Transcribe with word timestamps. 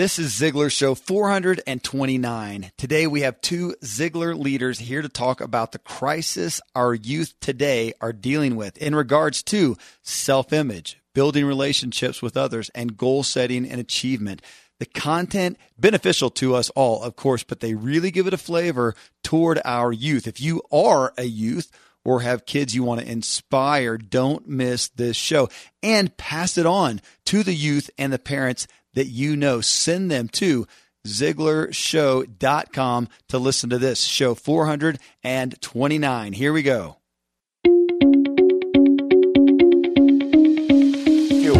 This 0.00 0.18
is 0.18 0.32
Ziglar 0.32 0.72
Show 0.72 0.94
429. 0.94 2.72
Today 2.78 3.06
we 3.06 3.20
have 3.20 3.38
two 3.42 3.74
Ziglar 3.84 4.34
leaders 4.34 4.78
here 4.78 5.02
to 5.02 5.10
talk 5.10 5.42
about 5.42 5.72
the 5.72 5.78
crisis 5.78 6.58
our 6.74 6.94
youth 6.94 7.34
today 7.38 7.92
are 8.00 8.14
dealing 8.14 8.56
with 8.56 8.78
in 8.78 8.94
regards 8.94 9.42
to 9.42 9.76
self 10.00 10.54
image, 10.54 10.98
building 11.12 11.44
relationships 11.44 12.22
with 12.22 12.34
others, 12.34 12.70
and 12.70 12.96
goal 12.96 13.22
setting 13.22 13.68
and 13.70 13.78
achievement. 13.78 14.40
The 14.78 14.86
content 14.86 15.58
beneficial 15.78 16.30
to 16.30 16.54
us 16.54 16.70
all, 16.70 17.02
of 17.02 17.14
course, 17.14 17.44
but 17.44 17.60
they 17.60 17.74
really 17.74 18.10
give 18.10 18.26
it 18.26 18.32
a 18.32 18.38
flavor 18.38 18.94
toward 19.22 19.60
our 19.66 19.92
youth. 19.92 20.26
If 20.26 20.40
you 20.40 20.62
are 20.72 21.12
a 21.18 21.24
youth, 21.24 21.70
or 22.04 22.20
have 22.20 22.46
kids 22.46 22.74
you 22.74 22.82
want 22.82 23.00
to 23.00 23.10
inspire, 23.10 23.98
don't 23.98 24.48
miss 24.48 24.88
this 24.88 25.16
show 25.16 25.48
and 25.82 26.16
pass 26.16 26.56
it 26.56 26.66
on 26.66 27.00
to 27.26 27.42
the 27.42 27.54
youth 27.54 27.90
and 27.98 28.12
the 28.12 28.18
parents 28.18 28.66
that 28.94 29.06
you 29.06 29.36
know. 29.36 29.60
Send 29.60 30.10
them 30.10 30.28
to 30.28 30.66
ZiglarShow.com 31.06 33.08
to 33.28 33.38
listen 33.38 33.70
to 33.70 33.78
this 33.78 34.02
show 34.02 34.34
429. 34.34 36.32
Here 36.32 36.52
we 36.52 36.62
go. 36.62 36.96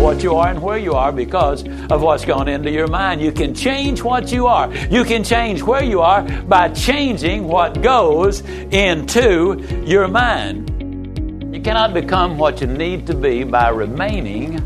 What 0.01 0.24
you 0.24 0.35
are 0.35 0.48
and 0.48 0.61
where 0.61 0.77
you 0.77 0.95
are 0.95 1.12
because 1.12 1.62
of 1.88 2.02
what's 2.02 2.24
gone 2.24 2.48
into 2.48 2.71
your 2.71 2.88
mind. 2.88 3.21
You 3.21 3.30
can 3.30 3.55
change 3.55 4.02
what 4.02 4.33
you 4.33 4.49
are. 4.49 4.74
You 4.87 5.05
can 5.05 5.23
change 5.23 5.62
where 5.62 5.85
you 5.85 6.01
are 6.01 6.23
by 6.23 6.71
changing 6.71 7.47
what 7.47 7.80
goes 7.80 8.41
into 8.41 9.65
your 9.85 10.09
mind. 10.09 11.55
You 11.55 11.60
cannot 11.60 11.95
become 11.95 12.38
what 12.38 12.60
you 12.60 12.66
need 12.66 13.07
to 13.07 13.15
be 13.15 13.45
by 13.45 13.69
remaining 13.69 14.59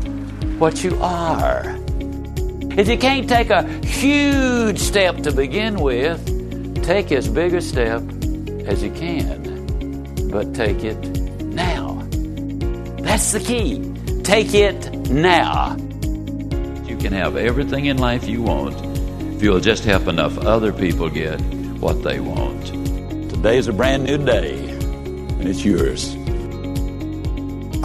what 0.57 0.83
you 0.83 0.97
are. 1.01 1.84
If 2.77 2.89
you 2.89 2.97
can't 2.97 3.29
take 3.29 3.51
a 3.51 3.63
huge 3.85 4.79
step 4.79 5.17
to 5.23 5.31
begin 5.31 5.75
with, 5.75 6.83
take 6.83 7.09
as 7.13 7.29
big 7.29 7.53
a 7.53 7.61
step 7.61 8.01
as 8.67 8.83
you 8.83 8.91
can, 8.91 10.29
but 10.29 10.53
take 10.53 10.83
it 10.83 10.97
now. 11.41 12.05
That's 12.97 13.31
the 13.31 13.39
key. 13.39 13.79
Take 14.23 14.53
it 14.53 14.91
now. 15.09 15.77
You 16.85 16.97
can 16.97 17.13
have 17.13 17.37
everything 17.37 17.85
in 17.85 17.97
life 17.97 18.27
you 18.27 18.41
want 18.41 18.75
if 19.35 19.41
you'll 19.41 19.61
just 19.61 19.85
help 19.85 20.07
enough 20.07 20.37
other 20.39 20.73
people 20.73 21.09
get 21.09 21.39
what 21.79 22.03
they 22.03 22.19
want. 22.19 22.65
Today 23.29 23.57
is 23.57 23.69
a 23.69 23.73
brand 23.73 24.03
new 24.03 24.17
day, 24.17 24.57
and 24.59 25.47
it's 25.47 25.63
yours. 25.63 26.13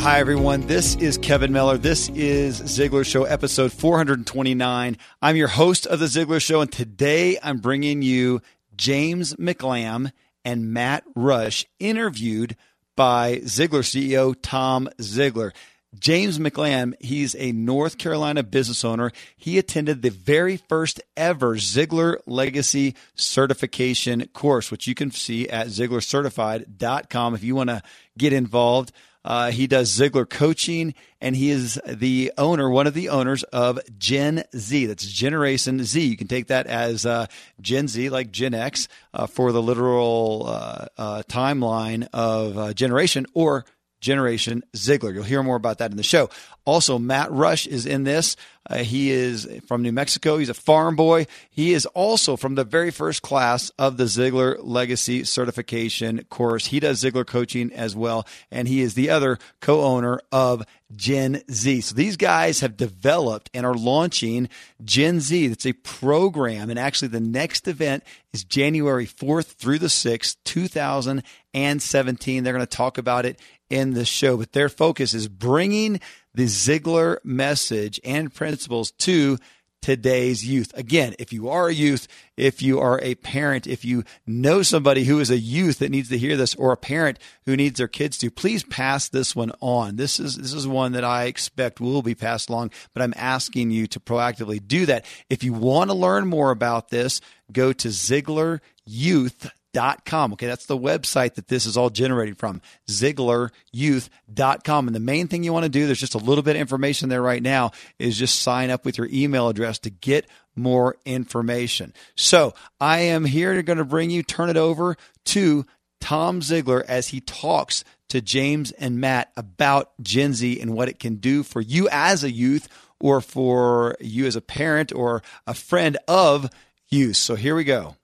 Hi, 0.00 0.18
everyone. 0.18 0.62
This 0.62 0.96
is 0.96 1.18
Kevin 1.18 1.52
Miller. 1.52 1.76
This 1.76 2.08
is 2.08 2.62
Ziglar 2.62 3.04
Show, 3.04 3.24
episode 3.24 3.70
429. 3.70 4.96
I'm 5.20 5.36
your 5.36 5.48
host 5.48 5.86
of 5.86 6.00
The 6.00 6.06
Ziglar 6.06 6.40
Show, 6.40 6.62
and 6.62 6.72
today 6.72 7.38
I'm 7.42 7.58
bringing 7.58 8.00
you 8.00 8.40
James 8.74 9.34
McLam 9.34 10.10
and 10.42 10.72
Matt 10.72 11.04
Rush, 11.14 11.66
interviewed 11.78 12.56
by 12.96 13.40
Ziglar 13.44 13.82
CEO 13.82 14.34
Tom 14.40 14.88
Ziglar. 14.96 15.52
James 15.98 16.38
McLam, 16.38 16.94
he's 16.98 17.36
a 17.36 17.52
North 17.52 17.98
Carolina 17.98 18.42
business 18.42 18.86
owner. 18.86 19.12
He 19.36 19.58
attended 19.58 20.00
the 20.00 20.10
very 20.10 20.56
first 20.56 21.02
ever 21.14 21.56
Ziglar 21.56 22.16
Legacy 22.26 22.94
Certification 23.16 24.26
course, 24.28 24.70
which 24.70 24.86
you 24.86 24.94
can 24.94 25.10
see 25.10 25.46
at 25.50 25.66
ZiglarCertified.com 25.66 27.34
if 27.34 27.44
you 27.44 27.54
want 27.54 27.68
to 27.68 27.82
get 28.16 28.32
involved. 28.32 28.92
Uh, 29.24 29.50
he 29.50 29.66
does 29.66 29.90
Ziglar 29.90 30.28
coaching, 30.28 30.94
and 31.20 31.36
he 31.36 31.50
is 31.50 31.78
the 31.86 32.32
owner, 32.38 32.70
one 32.70 32.86
of 32.86 32.94
the 32.94 33.10
owners 33.10 33.42
of 33.44 33.78
Gen 33.98 34.44
Z. 34.56 34.86
That's 34.86 35.06
Generation 35.06 35.84
Z. 35.84 36.00
You 36.00 36.16
can 36.16 36.28
take 36.28 36.46
that 36.46 36.66
as 36.66 37.04
uh, 37.04 37.26
Gen 37.60 37.88
Z, 37.88 38.08
like 38.08 38.30
Gen 38.30 38.54
X, 38.54 38.88
uh, 39.12 39.26
for 39.26 39.52
the 39.52 39.62
literal 39.62 40.44
uh, 40.46 40.86
uh, 40.96 41.22
timeline 41.28 42.08
of 42.12 42.56
uh, 42.56 42.72
generation, 42.72 43.26
or 43.34 43.66
Generation 44.00 44.62
Ziglar. 44.74 45.12
You'll 45.12 45.24
hear 45.24 45.42
more 45.42 45.56
about 45.56 45.78
that 45.78 45.90
in 45.90 45.96
the 45.96 46.02
show. 46.02 46.30
Also, 46.64 46.98
Matt 46.98 47.30
Rush 47.32 47.66
is 47.66 47.86
in 47.86 48.04
this. 48.04 48.36
Uh, 48.68 48.78
he 48.78 49.10
is 49.10 49.48
from 49.66 49.82
New 49.82 49.92
Mexico. 49.92 50.38
He's 50.38 50.48
a 50.48 50.54
farm 50.54 50.94
boy. 50.94 51.26
He 51.50 51.72
is 51.72 51.86
also 51.86 52.36
from 52.36 52.54
the 52.54 52.64
very 52.64 52.90
first 52.90 53.22
class 53.22 53.70
of 53.78 53.96
the 53.96 54.04
Ziglar 54.04 54.58
Legacy 54.60 55.24
Certification 55.24 56.24
course. 56.24 56.66
He 56.66 56.78
does 56.78 57.02
Ziglar 57.02 57.26
coaching 57.26 57.72
as 57.72 57.96
well, 57.96 58.26
and 58.50 58.68
he 58.68 58.82
is 58.82 58.94
the 58.94 59.10
other 59.10 59.38
co 59.60 59.82
owner 59.82 60.20
of 60.30 60.64
Gen 60.94 61.42
Z. 61.50 61.82
So 61.82 61.94
these 61.94 62.16
guys 62.16 62.60
have 62.60 62.76
developed 62.76 63.50
and 63.54 63.64
are 63.64 63.74
launching 63.74 64.48
Gen 64.84 65.20
Z. 65.20 65.48
That's 65.48 65.66
a 65.66 65.72
program, 65.72 66.70
and 66.70 66.78
actually, 66.78 67.08
the 67.08 67.20
next 67.20 67.66
event 67.66 68.04
is 68.32 68.44
January 68.44 69.06
4th 69.06 69.54
through 69.54 69.78
the 69.78 69.86
6th, 69.86 70.36
2017. 70.44 72.44
They're 72.44 72.52
going 72.52 72.64
to 72.64 72.76
talk 72.76 72.98
about 72.98 73.26
it 73.26 73.40
in 73.70 73.94
the 73.94 74.04
show, 74.04 74.36
but 74.36 74.52
their 74.52 74.68
focus 74.68 75.14
is 75.14 75.28
bringing 75.28 76.00
the 76.34 76.44
Ziglar 76.44 77.18
message 77.24 78.00
and 78.04 78.32
principles 78.32 78.90
to 78.92 79.38
today's 79.82 80.44
youth. 80.44 80.72
Again, 80.76 81.14
if 81.18 81.32
you 81.32 81.48
are 81.48 81.68
a 81.68 81.74
youth, 81.74 82.06
if 82.36 82.62
you 82.62 82.80
are 82.80 83.00
a 83.00 83.14
parent, 83.16 83.66
if 83.66 83.84
you 83.84 84.04
know 84.26 84.62
somebody 84.62 85.04
who 85.04 85.20
is 85.20 85.30
a 85.30 85.38
youth 85.38 85.78
that 85.78 85.90
needs 85.90 86.08
to 86.10 86.18
hear 86.18 86.36
this 86.36 86.54
or 86.54 86.72
a 86.72 86.76
parent 86.76 87.18
who 87.46 87.56
needs 87.56 87.78
their 87.78 87.88
kids 87.88 88.18
to, 88.18 88.30
please 88.30 88.62
pass 88.62 89.08
this 89.08 89.34
one 89.34 89.52
on. 89.60 89.96
This 89.96 90.20
is 90.20 90.36
this 90.36 90.52
is 90.52 90.66
one 90.66 90.92
that 90.92 91.04
I 91.04 91.24
expect 91.24 91.80
will 91.80 92.02
be 92.02 92.14
passed 92.14 92.50
along, 92.50 92.72
but 92.92 93.02
I'm 93.02 93.14
asking 93.16 93.70
you 93.70 93.86
to 93.88 94.00
proactively 94.00 94.66
do 94.66 94.86
that. 94.86 95.04
If 95.28 95.42
you 95.42 95.52
want 95.52 95.90
to 95.90 95.96
learn 95.96 96.28
more 96.28 96.50
about 96.50 96.90
this, 96.90 97.20
go 97.50 97.72
to 97.72 97.88
Ziglar 97.88 98.60
Youth 98.84 99.50
com. 99.72 100.32
Okay, 100.32 100.46
that's 100.46 100.66
the 100.66 100.78
website 100.78 101.34
that 101.34 101.48
this 101.48 101.66
is 101.66 101.76
all 101.76 101.90
generated 101.90 102.38
from, 102.38 102.60
ZiglarYouth.com. 102.88 104.86
And 104.86 104.94
the 104.94 105.00
main 105.00 105.28
thing 105.28 105.44
you 105.44 105.52
want 105.52 105.64
to 105.64 105.70
do, 105.70 105.86
there's 105.86 106.00
just 106.00 106.14
a 106.14 106.18
little 106.18 106.42
bit 106.42 106.56
of 106.56 106.60
information 106.60 107.08
there 107.08 107.22
right 107.22 107.42
now, 107.42 107.72
is 107.98 108.18
just 108.18 108.40
sign 108.40 108.70
up 108.70 108.84
with 108.84 108.98
your 108.98 109.08
email 109.12 109.48
address 109.48 109.78
to 109.80 109.90
get 109.90 110.26
more 110.56 110.96
information. 111.04 111.92
So 112.16 112.54
I 112.80 113.00
am 113.00 113.24
here 113.24 113.54
to 113.54 113.62
going 113.62 113.78
to 113.78 113.84
bring 113.84 114.10
you, 114.10 114.22
turn 114.22 114.50
it 114.50 114.56
over 114.56 114.96
to 115.26 115.66
Tom 116.00 116.40
Ziglar 116.40 116.84
as 116.86 117.08
he 117.08 117.20
talks 117.20 117.84
to 118.08 118.20
James 118.20 118.72
and 118.72 119.00
Matt 119.00 119.30
about 119.36 119.92
Gen 120.02 120.34
Z 120.34 120.60
and 120.60 120.74
what 120.74 120.88
it 120.88 120.98
can 120.98 121.16
do 121.16 121.42
for 121.42 121.60
you 121.60 121.88
as 121.90 122.24
a 122.24 122.30
youth 122.30 122.68
or 122.98 123.20
for 123.20 123.96
you 124.00 124.26
as 124.26 124.36
a 124.36 124.40
parent 124.40 124.92
or 124.92 125.22
a 125.46 125.54
friend 125.54 125.96
of 126.08 126.50
youth. 126.90 127.16
So 127.16 127.36
here 127.36 127.54
we 127.54 127.64
go. 127.64 127.96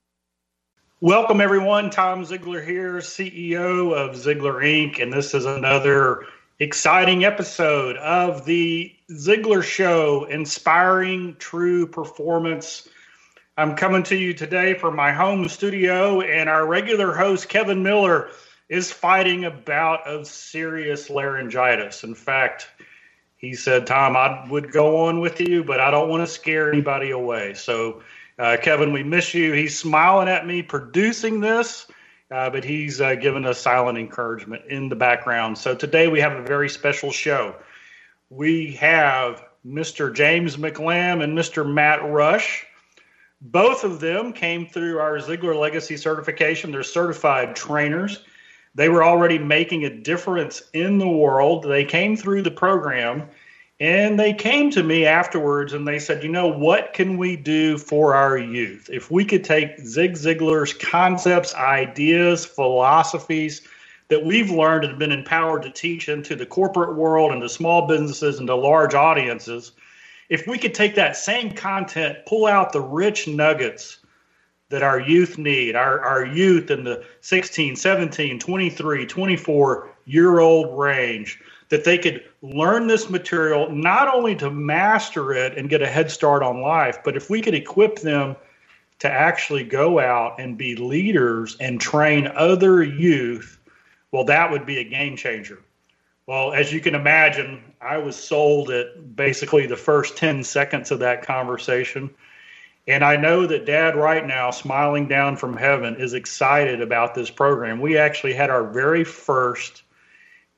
Welcome, 1.02 1.42
everyone. 1.42 1.90
Tom 1.90 2.24
Ziglar 2.24 2.66
here, 2.66 2.94
CEO 3.00 3.92
of 3.92 4.16
Ziglar 4.16 4.62
Inc., 4.64 4.98
and 4.98 5.12
this 5.12 5.34
is 5.34 5.44
another 5.44 6.24
exciting 6.58 7.22
episode 7.22 7.98
of 7.98 8.46
the 8.46 8.96
Ziglar 9.10 9.62
Show, 9.62 10.24
inspiring 10.24 11.36
true 11.38 11.86
performance. 11.86 12.88
I'm 13.58 13.76
coming 13.76 14.04
to 14.04 14.16
you 14.16 14.32
today 14.32 14.72
from 14.72 14.96
my 14.96 15.12
home 15.12 15.46
studio, 15.50 16.22
and 16.22 16.48
our 16.48 16.66
regular 16.66 17.14
host, 17.14 17.50
Kevin 17.50 17.82
Miller, 17.82 18.30
is 18.70 18.90
fighting 18.90 19.44
a 19.44 19.50
bout 19.50 20.00
of 20.06 20.26
serious 20.26 21.10
laryngitis. 21.10 22.04
In 22.04 22.14
fact, 22.14 22.70
he 23.36 23.52
said, 23.52 23.86
Tom, 23.86 24.16
I 24.16 24.48
would 24.48 24.72
go 24.72 25.04
on 25.04 25.20
with 25.20 25.42
you, 25.42 25.62
but 25.62 25.78
I 25.78 25.90
don't 25.90 26.08
want 26.08 26.26
to 26.26 26.26
scare 26.26 26.72
anybody 26.72 27.10
away. 27.10 27.52
So, 27.52 28.00
uh, 28.38 28.56
Kevin, 28.60 28.92
we 28.92 29.02
miss 29.02 29.34
you. 29.34 29.52
He's 29.52 29.78
smiling 29.78 30.28
at 30.28 30.46
me 30.46 30.62
producing 30.62 31.40
this, 31.40 31.86
uh, 32.30 32.50
but 32.50 32.64
he's 32.64 33.00
uh, 33.00 33.14
given 33.14 33.46
us 33.46 33.60
silent 33.60 33.98
encouragement 33.98 34.64
in 34.68 34.88
the 34.88 34.96
background. 34.96 35.56
So 35.56 35.74
today 35.74 36.08
we 36.08 36.20
have 36.20 36.32
a 36.32 36.42
very 36.42 36.68
special 36.68 37.10
show. 37.10 37.54
We 38.28 38.72
have 38.72 39.44
Mr. 39.66 40.14
James 40.14 40.56
McLam 40.56 41.22
and 41.22 41.36
Mr. 41.36 41.70
Matt 41.70 42.04
Rush. 42.10 42.66
Both 43.40 43.84
of 43.84 44.00
them 44.00 44.32
came 44.32 44.66
through 44.66 44.98
our 44.98 45.18
Ziglar 45.18 45.58
Legacy 45.58 45.96
certification. 45.96 46.72
They're 46.72 46.82
certified 46.82 47.56
trainers. 47.56 48.24
They 48.74 48.88
were 48.88 49.04
already 49.04 49.38
making 49.38 49.84
a 49.84 49.90
difference 49.90 50.62
in 50.74 50.98
the 50.98 51.08
world. 51.08 51.64
They 51.64 51.84
came 51.84 52.16
through 52.16 52.42
the 52.42 52.50
program 52.50 53.28
and 53.78 54.18
they 54.18 54.32
came 54.32 54.70
to 54.70 54.82
me 54.82 55.04
afterwards 55.04 55.74
and 55.74 55.86
they 55.86 55.98
said, 55.98 56.22
you 56.22 56.30
know, 56.30 56.46
what 56.46 56.94
can 56.94 57.18
we 57.18 57.36
do 57.36 57.76
for 57.76 58.14
our 58.14 58.38
youth? 58.38 58.88
If 58.90 59.10
we 59.10 59.24
could 59.24 59.44
take 59.44 59.78
Zig 59.80 60.14
Ziglar's 60.14 60.72
concepts, 60.72 61.54
ideas, 61.54 62.46
philosophies 62.46 63.62
that 64.08 64.24
we've 64.24 64.50
learned 64.50 64.84
and 64.84 64.98
been 64.98 65.12
empowered 65.12 65.62
to 65.62 65.70
teach 65.70 66.08
into 66.08 66.34
the 66.34 66.46
corporate 66.46 66.96
world 66.96 67.32
and 67.32 67.42
to 67.42 67.48
small 67.48 67.86
businesses 67.86 68.38
and 68.38 68.46
to 68.46 68.54
large 68.54 68.94
audiences, 68.94 69.72
if 70.30 70.46
we 70.46 70.56
could 70.56 70.74
take 70.74 70.94
that 70.94 71.16
same 71.16 71.52
content, 71.52 72.18
pull 72.26 72.46
out 72.46 72.72
the 72.72 72.80
rich 72.80 73.28
nuggets 73.28 73.98
that 74.70 74.82
our 74.82 74.98
youth 74.98 75.38
need, 75.38 75.76
our, 75.76 76.00
our 76.00 76.24
youth 76.24 76.70
in 76.70 76.82
the 76.82 77.04
16, 77.20 77.76
17, 77.76 78.38
23, 78.38 79.06
24 79.06 79.90
year 80.06 80.40
old 80.40 80.78
range, 80.78 81.40
that 81.68 81.84
they 81.84 81.98
could 81.98 82.24
learn 82.42 82.86
this 82.86 83.10
material 83.10 83.70
not 83.70 84.12
only 84.12 84.36
to 84.36 84.50
master 84.50 85.32
it 85.32 85.58
and 85.58 85.68
get 85.68 85.82
a 85.82 85.86
head 85.86 86.10
start 86.10 86.42
on 86.42 86.60
life, 86.60 86.98
but 87.04 87.16
if 87.16 87.28
we 87.28 87.40
could 87.40 87.54
equip 87.54 87.98
them 88.00 88.36
to 88.98 89.10
actually 89.10 89.64
go 89.64 89.98
out 89.98 90.38
and 90.40 90.56
be 90.56 90.76
leaders 90.76 91.56
and 91.60 91.80
train 91.80 92.28
other 92.34 92.82
youth, 92.82 93.58
well, 94.12 94.24
that 94.24 94.50
would 94.50 94.64
be 94.64 94.78
a 94.78 94.84
game 94.84 95.16
changer. 95.16 95.60
Well, 96.26 96.52
as 96.52 96.72
you 96.72 96.80
can 96.80 96.94
imagine, 96.94 97.62
I 97.80 97.98
was 97.98 98.16
sold 98.16 98.70
at 98.70 99.14
basically 99.14 99.66
the 99.66 99.76
first 99.76 100.16
10 100.16 100.42
seconds 100.42 100.90
of 100.90 100.98
that 101.00 101.22
conversation. 101.22 102.10
And 102.88 103.04
I 103.04 103.16
know 103.16 103.46
that 103.46 103.66
dad, 103.66 103.96
right 103.96 104.26
now, 104.26 104.50
smiling 104.50 105.08
down 105.08 105.36
from 105.36 105.56
heaven, 105.56 105.96
is 105.96 106.14
excited 106.14 106.80
about 106.80 107.14
this 107.14 107.30
program. 107.30 107.80
We 107.80 107.96
actually 107.98 108.32
had 108.32 108.50
our 108.50 108.64
very 108.64 109.04
first 109.04 109.82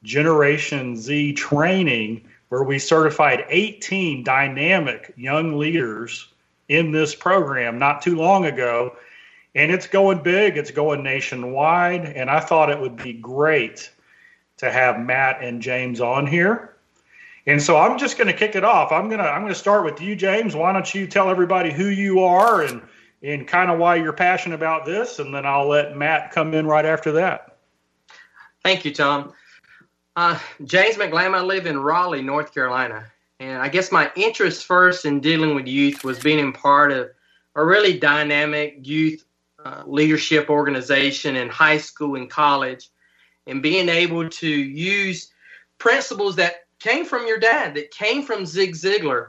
Generation 0.03 0.97
Z 0.97 1.33
training 1.35 2.29
where 2.49 2.63
we 2.63 2.79
certified 2.79 3.45
18 3.49 4.25
dynamic 4.25 5.13
young 5.17 5.59
leaders 5.59 6.29
in 6.69 6.93
this 6.93 7.15
program 7.15 7.79
not 7.79 8.03
too 8.03 8.17
long 8.17 8.47
ago. 8.47 8.97
And 9.55 9.73
it's 9.73 9.87
going 9.87 10.23
big, 10.23 10.57
it's 10.57 10.71
going 10.71 11.03
nationwide. 11.03 12.05
And 12.05 12.31
I 12.31 12.41
thought 12.41 12.71
it 12.71 12.81
would 12.81 12.97
be 12.97 13.13
great 13.13 13.91
to 14.59 14.71
have 14.71 15.01
Matt 15.01 15.43
and 15.43 15.61
James 15.61 16.01
on 16.01 16.27
here. 16.27 16.75
And 17.47 17.63
so 17.63 17.79
I'm 17.79 17.99
just 17.99 18.19
going 18.19 18.29
to 18.29 18.35
kick 18.35 18.57
it 18.57 18.65
off. 18.65 18.93
I'm 18.93 19.09
going 19.09 19.21
to 19.21 19.29
I'm 19.29 19.41
going 19.41 19.53
to 19.53 19.59
start 19.59 19.85
with 19.85 20.01
you 20.03 20.15
James. 20.15 20.55
Why 20.55 20.73
don't 20.73 20.95
you 20.95 21.07
tell 21.07 21.31
everybody 21.31 21.73
who 21.73 21.87
you 21.87 22.21
are 22.21 22.63
and 22.63 22.83
and 23.23 23.49
kind 23.49 23.71
of 23.71 23.79
why 23.79 23.97
you're 23.97 24.13
passionate 24.13 24.55
about 24.55 24.85
this 24.85 25.19
and 25.19 25.35
then 25.35 25.47
I'll 25.47 25.67
let 25.67 25.97
Matt 25.97 26.31
come 26.31 26.55
in 26.55 26.67
right 26.67 26.85
after 26.85 27.13
that. 27.13 27.57
Thank 28.63 28.85
you, 28.85 28.93
Tom. 28.93 29.33
Uh, 30.19 30.37
James 30.65 30.97
McLam, 30.97 31.33
I 31.33 31.43
live 31.43 31.67
in 31.67 31.79
Raleigh, 31.79 32.23
North 32.23 32.53
Carolina. 32.53 33.07
And 33.39 33.63
I 33.63 33.69
guess 33.69 33.93
my 33.93 34.11
interest 34.17 34.65
first 34.65 35.05
in 35.05 35.21
dealing 35.21 35.55
with 35.55 35.69
youth 35.69 36.03
was 36.03 36.19
being 36.19 36.41
in 36.41 36.53
part 36.53 36.91
of 36.91 37.11
a 37.55 37.65
really 37.65 37.97
dynamic 37.97 38.79
youth 38.83 39.25
uh, 39.65 39.85
leadership 39.87 40.51
organization 40.51 41.37
in 41.37 41.49
high 41.49 41.79
school 41.79 42.17
and 42.17 42.29
college 42.29 42.89
and 43.47 43.63
being 43.63 43.89
able 43.89 44.29
to 44.29 44.49
use 44.49 45.31
principles 45.79 46.35
that 46.35 46.67
came 46.81 47.05
from 47.05 47.29
your 47.29 47.39
dad, 47.39 47.77
that 47.77 47.93
came 47.93 48.25
from 48.25 48.45
Zig 48.45 48.75
Ziglar, 48.75 49.29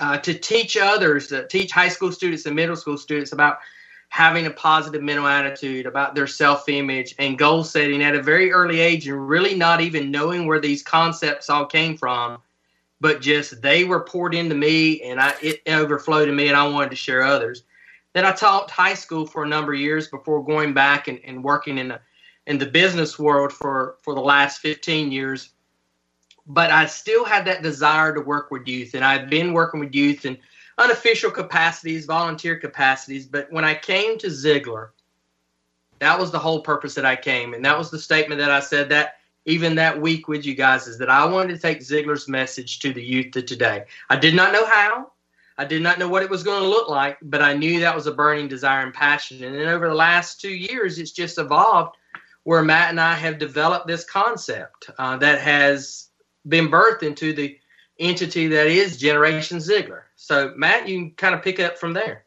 uh, 0.00 0.16
to 0.16 0.32
teach 0.32 0.78
others, 0.78 1.26
to 1.26 1.46
teach 1.48 1.70
high 1.70 1.90
school 1.90 2.12
students 2.12 2.46
and 2.46 2.56
middle 2.56 2.76
school 2.76 2.96
students 2.96 3.32
about 3.32 3.58
having 4.08 4.46
a 4.46 4.50
positive 4.50 5.02
mental 5.02 5.26
attitude, 5.26 5.86
about 5.86 6.14
their 6.14 6.26
self 6.26 6.68
image 6.68 7.14
and 7.18 7.38
goal 7.38 7.64
setting 7.64 8.02
at 8.02 8.14
a 8.14 8.22
very 8.22 8.52
early 8.52 8.80
age, 8.80 9.06
and 9.08 9.28
really 9.28 9.54
not 9.54 9.80
even 9.80 10.10
knowing 10.10 10.46
where 10.46 10.60
these 10.60 10.82
concepts 10.82 11.50
all 11.50 11.66
came 11.66 11.96
from, 11.96 12.38
but 13.00 13.20
just 13.20 13.60
they 13.62 13.84
were 13.84 14.04
poured 14.04 14.34
into 14.34 14.54
me 14.54 15.02
and 15.02 15.20
I, 15.20 15.34
it 15.42 15.60
overflowed 15.68 16.26
to 16.26 16.32
me, 16.32 16.48
and 16.48 16.56
I 16.56 16.66
wanted 16.68 16.90
to 16.90 16.96
share 16.96 17.22
others. 17.22 17.64
Then 18.14 18.24
I 18.24 18.32
taught 18.32 18.70
high 18.70 18.94
school 18.94 19.26
for 19.26 19.44
a 19.44 19.48
number 19.48 19.74
of 19.74 19.80
years 19.80 20.08
before 20.08 20.42
going 20.42 20.72
back 20.72 21.08
and, 21.08 21.20
and 21.24 21.44
working 21.44 21.78
in 21.78 21.90
a 21.90 22.00
in 22.46 22.58
the 22.58 22.66
business 22.66 23.18
world 23.18 23.52
for 23.52 23.96
for 24.02 24.14
the 24.14 24.20
last 24.20 24.60
15 24.60 25.10
years 25.12 25.50
but 26.46 26.70
I 26.70 26.86
still 26.86 27.24
had 27.24 27.44
that 27.46 27.62
desire 27.62 28.14
to 28.14 28.20
work 28.20 28.50
with 28.50 28.68
youth 28.68 28.94
and 28.94 29.04
I've 29.04 29.28
been 29.28 29.52
working 29.52 29.80
with 29.80 29.94
youth 29.94 30.24
in 30.24 30.38
unofficial 30.78 31.30
capacities 31.30 32.06
volunteer 32.06 32.56
capacities 32.56 33.26
but 33.26 33.50
when 33.50 33.64
I 33.64 33.74
came 33.74 34.18
to 34.18 34.28
Ziglar, 34.28 34.90
that 35.98 36.18
was 36.18 36.30
the 36.30 36.38
whole 36.38 36.60
purpose 36.60 36.94
that 36.94 37.06
I 37.06 37.16
came 37.16 37.54
and 37.54 37.64
that 37.64 37.78
was 37.78 37.90
the 37.90 37.98
statement 37.98 38.40
that 38.40 38.50
I 38.50 38.60
said 38.60 38.88
that 38.90 39.16
even 39.44 39.76
that 39.76 40.00
week 40.00 40.26
with 40.28 40.44
you 40.44 40.54
guys 40.54 40.86
is 40.86 40.98
that 40.98 41.08
I 41.08 41.24
wanted 41.24 41.54
to 41.54 41.60
take 41.60 41.80
Ziglar's 41.80 42.28
message 42.28 42.80
to 42.80 42.92
the 42.92 43.02
youth 43.02 43.34
of 43.36 43.46
today 43.46 43.84
I 44.10 44.16
did 44.16 44.34
not 44.34 44.52
know 44.52 44.66
how 44.66 45.12
I 45.58 45.64
did 45.64 45.82
not 45.82 45.98
know 45.98 46.08
what 46.08 46.22
it 46.22 46.30
was 46.30 46.42
going 46.42 46.62
to 46.62 46.68
look 46.68 46.88
like, 46.88 47.18
but 47.22 47.40
I 47.40 47.54
knew 47.54 47.80
that 47.80 47.94
was 47.94 48.06
a 48.06 48.12
burning 48.12 48.46
desire 48.46 48.84
and 48.84 48.92
passion. 48.92 49.42
And 49.42 49.54
then 49.54 49.68
over 49.68 49.88
the 49.88 49.94
last 49.94 50.40
two 50.40 50.50
years, 50.50 50.98
it's 50.98 51.12
just 51.12 51.38
evolved 51.38 51.96
where 52.42 52.62
Matt 52.62 52.90
and 52.90 53.00
I 53.00 53.14
have 53.14 53.38
developed 53.38 53.86
this 53.86 54.04
concept 54.04 54.90
uh, 54.98 55.16
that 55.16 55.40
has 55.40 56.10
been 56.46 56.68
birthed 56.68 57.02
into 57.02 57.32
the 57.32 57.58
entity 57.98 58.46
that 58.48 58.66
is 58.66 58.96
Generation 58.96 59.58
Ziglar. 59.58 60.02
So, 60.16 60.52
Matt, 60.56 60.88
you 60.88 60.98
can 60.98 61.10
kind 61.12 61.34
of 61.34 61.42
pick 61.42 61.60
up 61.60 61.78
from 61.78 61.92
there. 61.92 62.24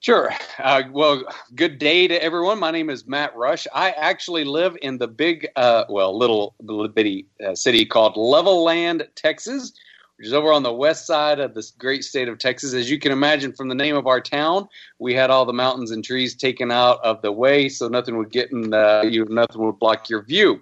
Sure. 0.00 0.32
Uh, 0.58 0.82
well, 0.92 1.24
good 1.56 1.78
day 1.78 2.06
to 2.06 2.22
everyone. 2.22 2.60
My 2.60 2.70
name 2.70 2.88
is 2.88 3.06
Matt 3.06 3.34
Rush. 3.36 3.66
I 3.74 3.90
actually 3.90 4.44
live 4.44 4.76
in 4.80 4.98
the 4.98 5.08
big, 5.08 5.48
uh, 5.56 5.84
well, 5.88 6.16
little, 6.16 6.54
little 6.60 6.86
bitty 6.86 7.26
uh, 7.44 7.56
city 7.56 7.84
called 7.84 8.14
Levelland, 8.14 9.08
Texas 9.16 9.72
which 10.18 10.26
is 10.26 10.32
over 10.32 10.52
on 10.52 10.64
the 10.64 10.72
west 10.72 11.06
side 11.06 11.38
of 11.38 11.54
this 11.54 11.70
great 11.70 12.02
state 12.02 12.28
of 12.28 12.38
Texas. 12.38 12.74
As 12.74 12.90
you 12.90 12.98
can 12.98 13.12
imagine 13.12 13.52
from 13.52 13.68
the 13.68 13.74
name 13.74 13.96
of 13.96 14.08
our 14.08 14.20
town, 14.20 14.68
we 14.98 15.14
had 15.14 15.30
all 15.30 15.44
the 15.44 15.52
mountains 15.52 15.92
and 15.92 16.04
trees 16.04 16.34
taken 16.34 16.72
out 16.72 16.98
of 17.04 17.22
the 17.22 17.30
way, 17.30 17.68
so 17.68 17.86
nothing 17.86 18.18
would 18.18 18.30
get 18.30 18.50
in 18.50 18.70
the, 18.70 19.08
you, 19.08 19.24
nothing 19.26 19.64
would 19.64 19.78
block 19.78 20.10
your 20.10 20.22
view. 20.22 20.60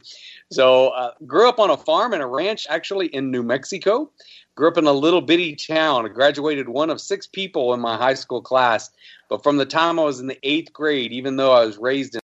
So, 0.50 0.88
uh, 0.88 1.12
grew 1.26 1.48
up 1.48 1.58
on 1.58 1.70
a 1.70 1.76
farm 1.76 2.12
and 2.12 2.22
a 2.22 2.26
ranch, 2.26 2.66
actually 2.68 3.06
in 3.08 3.30
New 3.30 3.42
Mexico. 3.42 4.10
Grew 4.54 4.68
up 4.68 4.78
in 4.78 4.86
a 4.86 4.92
little 4.92 5.20
bitty 5.20 5.56
town. 5.56 6.06
I 6.06 6.08
graduated 6.08 6.68
one 6.68 6.88
of 6.88 7.00
six 7.00 7.26
people 7.26 7.74
in 7.74 7.80
my 7.80 7.96
high 7.96 8.14
school 8.14 8.40
class. 8.40 8.90
But 9.28 9.42
from 9.42 9.56
the 9.56 9.66
time 9.66 9.98
I 9.98 10.04
was 10.04 10.20
in 10.20 10.28
the 10.28 10.38
eighth 10.42 10.72
grade, 10.72 11.12
even 11.12 11.36
though 11.36 11.52
I 11.52 11.64
was 11.64 11.78
raised 11.78 12.14
in 12.14 12.20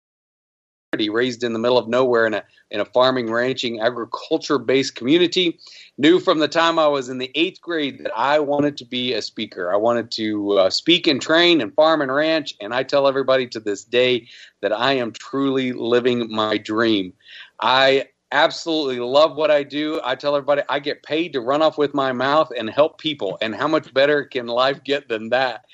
raised 1.08 1.42
in 1.42 1.52
the 1.52 1.58
middle 1.58 1.78
of 1.78 1.88
nowhere 1.88 2.26
in 2.26 2.34
a 2.34 2.44
in 2.70 2.80
a 2.80 2.84
farming, 2.84 3.30
ranching, 3.30 3.80
agriculture 3.80 4.58
based 4.58 4.94
community. 4.94 5.58
Knew 5.98 6.20
from 6.20 6.38
the 6.38 6.48
time 6.48 6.78
I 6.78 6.86
was 6.86 7.08
in 7.08 7.18
the 7.18 7.30
eighth 7.34 7.60
grade 7.60 8.04
that 8.04 8.12
I 8.16 8.38
wanted 8.38 8.76
to 8.78 8.84
be 8.84 9.12
a 9.12 9.22
speaker. 9.22 9.72
I 9.72 9.76
wanted 9.76 10.10
to 10.12 10.52
uh, 10.52 10.70
speak 10.70 11.06
and 11.06 11.20
train 11.20 11.60
and 11.60 11.74
farm 11.74 12.00
and 12.00 12.12
ranch. 12.12 12.54
And 12.60 12.72
I 12.72 12.82
tell 12.82 13.08
everybody 13.08 13.46
to 13.48 13.60
this 13.60 13.84
day 13.84 14.28
that 14.60 14.72
I 14.72 14.92
am 14.92 15.12
truly 15.12 15.72
living 15.72 16.30
my 16.30 16.58
dream. 16.58 17.12
I 17.58 18.06
absolutely 18.32 19.00
love 19.00 19.36
what 19.36 19.50
I 19.50 19.62
do. 19.62 20.00
I 20.04 20.14
tell 20.14 20.36
everybody 20.36 20.62
I 20.68 20.78
get 20.78 21.02
paid 21.02 21.32
to 21.32 21.40
run 21.40 21.62
off 21.62 21.78
with 21.78 21.94
my 21.94 22.12
mouth 22.12 22.52
and 22.56 22.70
help 22.70 22.98
people. 22.98 23.36
And 23.42 23.54
how 23.54 23.66
much 23.66 23.92
better 23.92 24.24
can 24.24 24.46
life 24.46 24.84
get 24.84 25.08
than 25.08 25.30
that? 25.30 25.64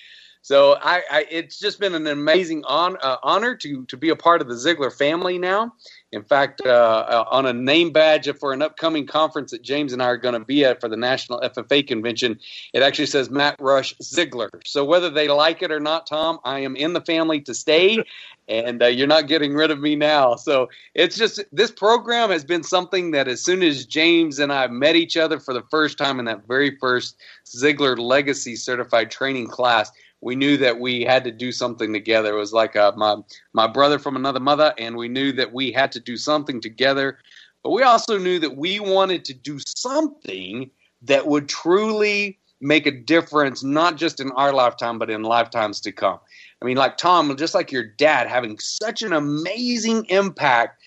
So 0.46 0.76
I, 0.80 1.02
I, 1.10 1.26
it's 1.28 1.58
just 1.58 1.80
been 1.80 1.96
an 1.96 2.06
amazing 2.06 2.62
on, 2.66 2.96
uh, 3.02 3.16
honor 3.24 3.56
to 3.56 3.84
to 3.86 3.96
be 3.96 4.10
a 4.10 4.14
part 4.14 4.40
of 4.40 4.46
the 4.46 4.54
Ziglar 4.54 4.96
family 4.96 5.38
now. 5.38 5.74
In 6.12 6.22
fact, 6.22 6.62
uh, 6.64 6.68
uh, 6.68 7.24
on 7.32 7.46
a 7.46 7.52
name 7.52 7.90
badge 7.90 8.32
for 8.38 8.52
an 8.52 8.62
upcoming 8.62 9.08
conference 9.08 9.50
that 9.50 9.62
James 9.62 9.92
and 9.92 10.00
I 10.00 10.06
are 10.06 10.16
going 10.16 10.34
to 10.34 10.44
be 10.44 10.64
at 10.64 10.80
for 10.80 10.88
the 10.88 10.96
National 10.96 11.40
FFA 11.40 11.84
Convention, 11.84 12.38
it 12.72 12.84
actually 12.84 13.06
says 13.06 13.28
Matt 13.28 13.56
Rush 13.58 13.92
Ziglar. 13.96 14.48
So 14.64 14.84
whether 14.84 15.10
they 15.10 15.26
like 15.26 15.62
it 15.62 15.72
or 15.72 15.80
not, 15.80 16.06
Tom, 16.06 16.38
I 16.44 16.60
am 16.60 16.76
in 16.76 16.92
the 16.92 17.00
family 17.00 17.40
to 17.40 17.52
stay, 17.52 17.98
and 18.46 18.80
uh, 18.80 18.86
you're 18.86 19.08
not 19.08 19.26
getting 19.26 19.52
rid 19.52 19.72
of 19.72 19.80
me 19.80 19.96
now. 19.96 20.36
So 20.36 20.68
it's 20.94 21.16
just 21.16 21.42
this 21.50 21.72
program 21.72 22.30
has 22.30 22.44
been 22.44 22.62
something 22.62 23.10
that 23.10 23.26
as 23.26 23.42
soon 23.42 23.64
as 23.64 23.84
James 23.84 24.38
and 24.38 24.52
I 24.52 24.68
met 24.68 24.94
each 24.94 25.16
other 25.16 25.40
for 25.40 25.52
the 25.52 25.64
first 25.72 25.98
time 25.98 26.20
in 26.20 26.24
that 26.26 26.46
very 26.46 26.76
first 26.76 27.16
Ziglar 27.44 27.98
Legacy 27.98 28.54
Certified 28.54 29.10
Training 29.10 29.48
class 29.48 29.90
we 30.26 30.34
knew 30.34 30.56
that 30.56 30.80
we 30.80 31.02
had 31.02 31.22
to 31.22 31.30
do 31.30 31.52
something 31.52 31.92
together. 31.92 32.34
It 32.34 32.38
was 32.40 32.52
like 32.52 32.74
uh, 32.74 32.90
my 32.96 33.18
my 33.52 33.68
brother 33.68 33.96
from 33.96 34.16
another 34.16 34.40
mother, 34.40 34.74
and 34.76 34.96
we 34.96 35.06
knew 35.08 35.30
that 35.30 35.52
we 35.52 35.70
had 35.70 35.92
to 35.92 36.00
do 36.00 36.16
something 36.16 36.60
together. 36.60 37.18
But 37.62 37.70
we 37.70 37.84
also 37.84 38.18
knew 38.18 38.40
that 38.40 38.56
we 38.56 38.80
wanted 38.80 39.24
to 39.26 39.34
do 39.34 39.60
something 39.64 40.68
that 41.02 41.28
would 41.28 41.48
truly 41.48 42.40
make 42.60 42.86
a 42.86 42.90
difference, 42.90 43.62
not 43.62 43.96
just 43.96 44.18
in 44.18 44.32
our 44.32 44.52
lifetime, 44.52 44.98
but 44.98 45.10
in 45.10 45.22
lifetimes 45.22 45.80
to 45.82 45.92
come. 45.92 46.18
I 46.60 46.64
mean, 46.64 46.76
like 46.76 46.96
Tom, 46.96 47.36
just 47.36 47.54
like 47.54 47.70
your 47.70 47.84
dad, 47.84 48.26
having 48.26 48.58
such 48.58 49.02
an 49.02 49.12
amazing 49.12 50.06
impact 50.06 50.82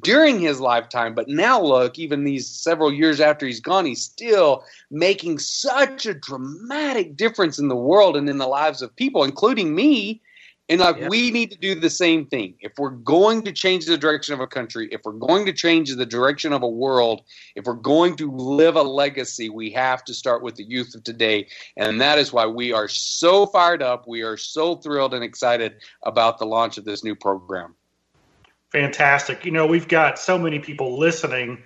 during 0.00 0.40
his 0.40 0.60
lifetime. 0.60 1.14
But 1.14 1.28
now, 1.28 1.60
look, 1.60 1.98
even 1.98 2.24
these 2.24 2.48
several 2.48 2.92
years 2.92 3.20
after 3.20 3.46
he's 3.46 3.60
gone, 3.60 3.84
he's 3.84 4.02
still 4.02 4.64
making 4.90 5.38
such 5.38 6.06
a 6.06 6.14
dramatic 6.14 7.16
difference 7.16 7.58
in 7.58 7.68
the 7.68 7.76
world 7.76 8.16
and 8.16 8.28
in 8.28 8.38
the 8.38 8.46
lives 8.46 8.82
of 8.82 8.94
people, 8.96 9.24
including 9.24 9.74
me. 9.74 10.22
And 10.68 10.80
like, 10.80 10.96
yeah. 10.96 11.08
we 11.08 11.30
need 11.32 11.50
to 11.50 11.58
do 11.58 11.74
the 11.74 11.90
same 11.90 12.24
thing. 12.26 12.54
If 12.60 12.72
we're 12.78 12.90
going 12.90 13.42
to 13.42 13.52
change 13.52 13.84
the 13.84 13.98
direction 13.98 14.32
of 14.32 14.40
a 14.40 14.46
country, 14.46 14.88
if 14.92 15.02
we're 15.04 15.12
going 15.12 15.44
to 15.44 15.52
change 15.52 15.94
the 15.94 16.06
direction 16.06 16.52
of 16.52 16.62
a 16.62 16.68
world, 16.68 17.22
if 17.56 17.64
we're 17.64 17.74
going 17.74 18.16
to 18.16 18.30
live 18.30 18.76
a 18.76 18.82
legacy, 18.82 19.50
we 19.50 19.70
have 19.72 20.04
to 20.04 20.14
start 20.14 20.42
with 20.42 20.54
the 20.54 20.64
youth 20.64 20.94
of 20.94 21.02
today. 21.02 21.48
And 21.76 22.00
that 22.00 22.18
is 22.18 22.32
why 22.32 22.46
we 22.46 22.72
are 22.72 22.88
so 22.88 23.44
fired 23.46 23.82
up. 23.82 24.06
We 24.06 24.22
are 24.22 24.36
so 24.36 24.76
thrilled 24.76 25.12
and 25.12 25.24
excited 25.24 25.74
about 26.04 26.38
the 26.38 26.46
launch 26.46 26.78
of 26.78 26.84
this 26.84 27.04
new 27.04 27.16
program. 27.16 27.74
Fantastic. 28.72 29.44
You 29.44 29.50
know, 29.50 29.66
we've 29.66 29.86
got 29.86 30.18
so 30.18 30.38
many 30.38 30.58
people 30.58 30.96
listening, 30.98 31.62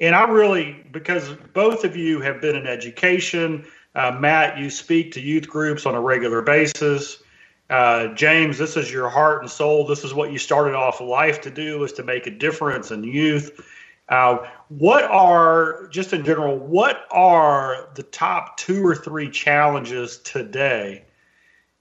and 0.00 0.12
I 0.12 0.28
really, 0.28 0.84
because 0.90 1.30
both 1.52 1.84
of 1.84 1.96
you 1.96 2.20
have 2.20 2.40
been 2.40 2.56
in 2.56 2.66
education, 2.66 3.64
uh, 3.94 4.10
Matt, 4.18 4.58
you 4.58 4.68
speak 4.68 5.12
to 5.12 5.20
youth 5.20 5.48
groups 5.48 5.86
on 5.86 5.94
a 5.94 6.00
regular 6.00 6.42
basis. 6.42 7.22
Uh, 7.70 8.08
James, 8.08 8.58
this 8.58 8.76
is 8.76 8.90
your 8.90 9.08
heart 9.08 9.40
and 9.42 9.48
soul. 9.48 9.86
This 9.86 10.02
is 10.02 10.14
what 10.14 10.32
you 10.32 10.38
started 10.38 10.74
off 10.74 11.00
life 11.00 11.40
to 11.42 11.50
do, 11.50 11.84
is 11.84 11.92
to 11.92 12.02
make 12.02 12.26
a 12.26 12.30
difference 12.30 12.90
in 12.90 13.04
youth. 13.04 13.64
Uh, 14.08 14.38
what 14.68 15.04
are, 15.04 15.86
just 15.92 16.12
in 16.12 16.24
general, 16.24 16.58
what 16.58 17.06
are 17.12 17.88
the 17.94 18.02
top 18.02 18.56
two 18.56 18.84
or 18.84 18.96
three 18.96 19.30
challenges 19.30 20.18
today 20.24 21.04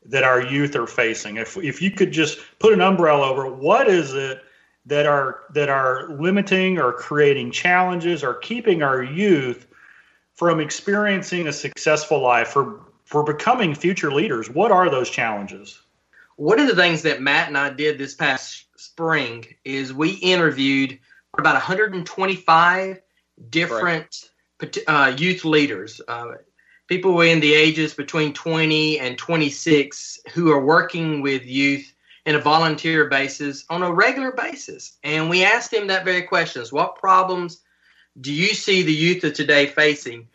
that 0.05 0.23
our 0.23 0.43
youth 0.43 0.75
are 0.75 0.85
facing? 0.85 1.37
If, 1.37 1.57
if 1.57 1.81
you 1.81 1.89
could 1.89 2.11
just 2.11 2.37
put 2.59 2.73
an 2.73 2.81
umbrella 2.81 3.27
over, 3.27 3.51
what 3.51 3.87
is 3.87 4.13
it 4.13 4.43
that 4.87 5.05
are 5.05 5.41
that 5.53 5.69
are 5.69 6.09
limiting 6.09 6.79
or 6.79 6.93
creating 6.93 7.51
challenges 7.51 8.23
or 8.23 8.33
keeping 8.33 8.81
our 8.81 9.03
youth 9.03 9.67
from 10.33 10.59
experiencing 10.59 11.47
a 11.47 11.53
successful 11.53 12.21
life 12.21 12.49
for 12.49 12.81
for 13.05 13.23
becoming 13.23 13.75
future 13.75 14.11
leaders? 14.11 14.49
What 14.49 14.71
are 14.71 14.89
those 14.89 15.09
challenges? 15.09 15.81
One 16.37 16.59
of 16.59 16.67
the 16.67 16.75
things 16.75 17.01
that 17.01 17.21
Matt 17.21 17.47
and 17.47 17.57
I 17.57 17.69
did 17.71 17.97
this 17.97 18.13
past 18.13 18.65
spring 18.77 19.45
is 19.65 19.93
we 19.93 20.11
interviewed 20.11 20.99
about 21.37 21.53
125 21.53 23.01
different 23.49 24.29
uh, 24.87 25.13
youth 25.17 25.45
leaders, 25.45 26.01
uh, 26.07 26.33
people 26.87 27.21
in 27.21 27.39
the 27.39 27.53
ages 27.53 27.93
between 27.93 28.33
20 28.33 28.99
and 28.99 29.17
26 29.17 30.19
who 30.33 30.51
are 30.51 30.63
working 30.63 31.21
with 31.21 31.45
youth 31.45 31.93
in 32.27 32.35
a 32.35 32.39
volunteer 32.39 33.05
basis 33.05 33.63
on 33.69 33.83
a 33.83 33.91
regular 33.91 34.33
basis. 34.33 34.97
And 35.01 35.29
we 35.29 35.45
asked 35.45 35.71
them 35.71 35.87
that 35.87 36.03
very 36.03 36.23
questions. 36.23 36.73
What 36.73 36.97
problems 36.97 37.61
do 38.19 38.33
you 38.33 38.47
see 38.53 38.83
the 38.83 38.93
youth 38.93 39.23
of 39.23 39.31
today 39.31 39.67
facing? 39.67 40.27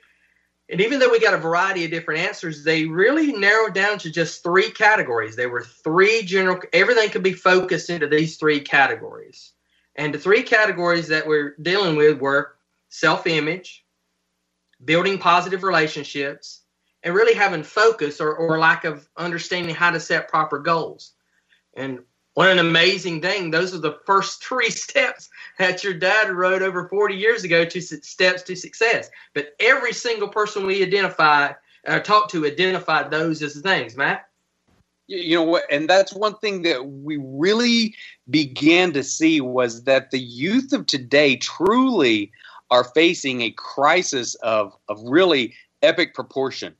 And 0.70 0.80
even 0.80 1.00
though 1.00 1.10
we 1.10 1.20
got 1.20 1.34
a 1.34 1.38
variety 1.38 1.84
of 1.84 1.90
different 1.90 2.20
answers, 2.20 2.64
they 2.64 2.86
really 2.86 3.32
narrowed 3.32 3.74
down 3.74 3.98
to 3.98 4.10
just 4.10 4.42
three 4.42 4.70
categories. 4.70 5.36
There 5.36 5.50
were 5.50 5.64
three 5.64 6.22
general, 6.22 6.60
everything 6.72 7.10
could 7.10 7.22
be 7.22 7.34
focused 7.34 7.90
into 7.90 8.06
these 8.06 8.38
three 8.38 8.60
categories. 8.60 9.52
And 9.94 10.14
the 10.14 10.18
three 10.18 10.44
categories 10.44 11.08
that 11.08 11.26
we're 11.26 11.56
dealing 11.60 11.96
with 11.96 12.18
were 12.22 12.54
self 12.88 13.26
image, 13.26 13.84
building 14.82 15.18
positive 15.18 15.62
relationships, 15.62 16.62
and 17.02 17.14
really 17.14 17.34
having 17.34 17.62
focus 17.62 18.18
or, 18.18 18.34
or 18.34 18.58
lack 18.58 18.86
of 18.86 19.06
understanding 19.14 19.74
how 19.74 19.90
to 19.90 20.00
set 20.00 20.28
proper 20.28 20.58
goals. 20.58 21.12
And 21.74 22.00
what 22.34 22.50
an 22.50 22.58
amazing 22.58 23.20
thing. 23.20 23.50
Those 23.50 23.74
are 23.74 23.78
the 23.78 23.98
first 24.06 24.42
three 24.42 24.70
steps 24.70 25.28
that 25.58 25.84
your 25.84 25.94
dad 25.94 26.30
wrote 26.30 26.62
over 26.62 26.88
40 26.88 27.14
years 27.14 27.44
ago 27.44 27.64
to 27.64 27.80
steps 27.80 28.42
to 28.42 28.56
success. 28.56 29.10
But 29.34 29.54
every 29.60 29.92
single 29.92 30.28
person 30.28 30.66
we 30.66 30.82
identify 30.82 31.52
or 31.86 31.94
uh, 31.94 32.00
talk 32.00 32.30
to 32.30 32.46
identified 32.46 33.10
those 33.10 33.42
as 33.42 33.60
things, 33.60 33.96
Matt. 33.96 34.26
You 35.08 35.36
know 35.36 35.42
what? 35.42 35.64
And 35.70 35.90
that's 35.90 36.14
one 36.14 36.36
thing 36.38 36.62
that 36.62 36.86
we 36.86 37.18
really 37.20 37.94
began 38.30 38.92
to 38.92 39.02
see 39.02 39.40
was 39.40 39.84
that 39.84 40.10
the 40.10 40.20
youth 40.20 40.72
of 40.72 40.86
today 40.86 41.36
truly 41.36 42.30
are 42.70 42.84
facing 42.84 43.42
a 43.42 43.50
crisis 43.50 44.34
of, 44.36 44.74
of 44.88 45.02
really 45.02 45.54
epic 45.82 46.14
proportion. 46.14 46.74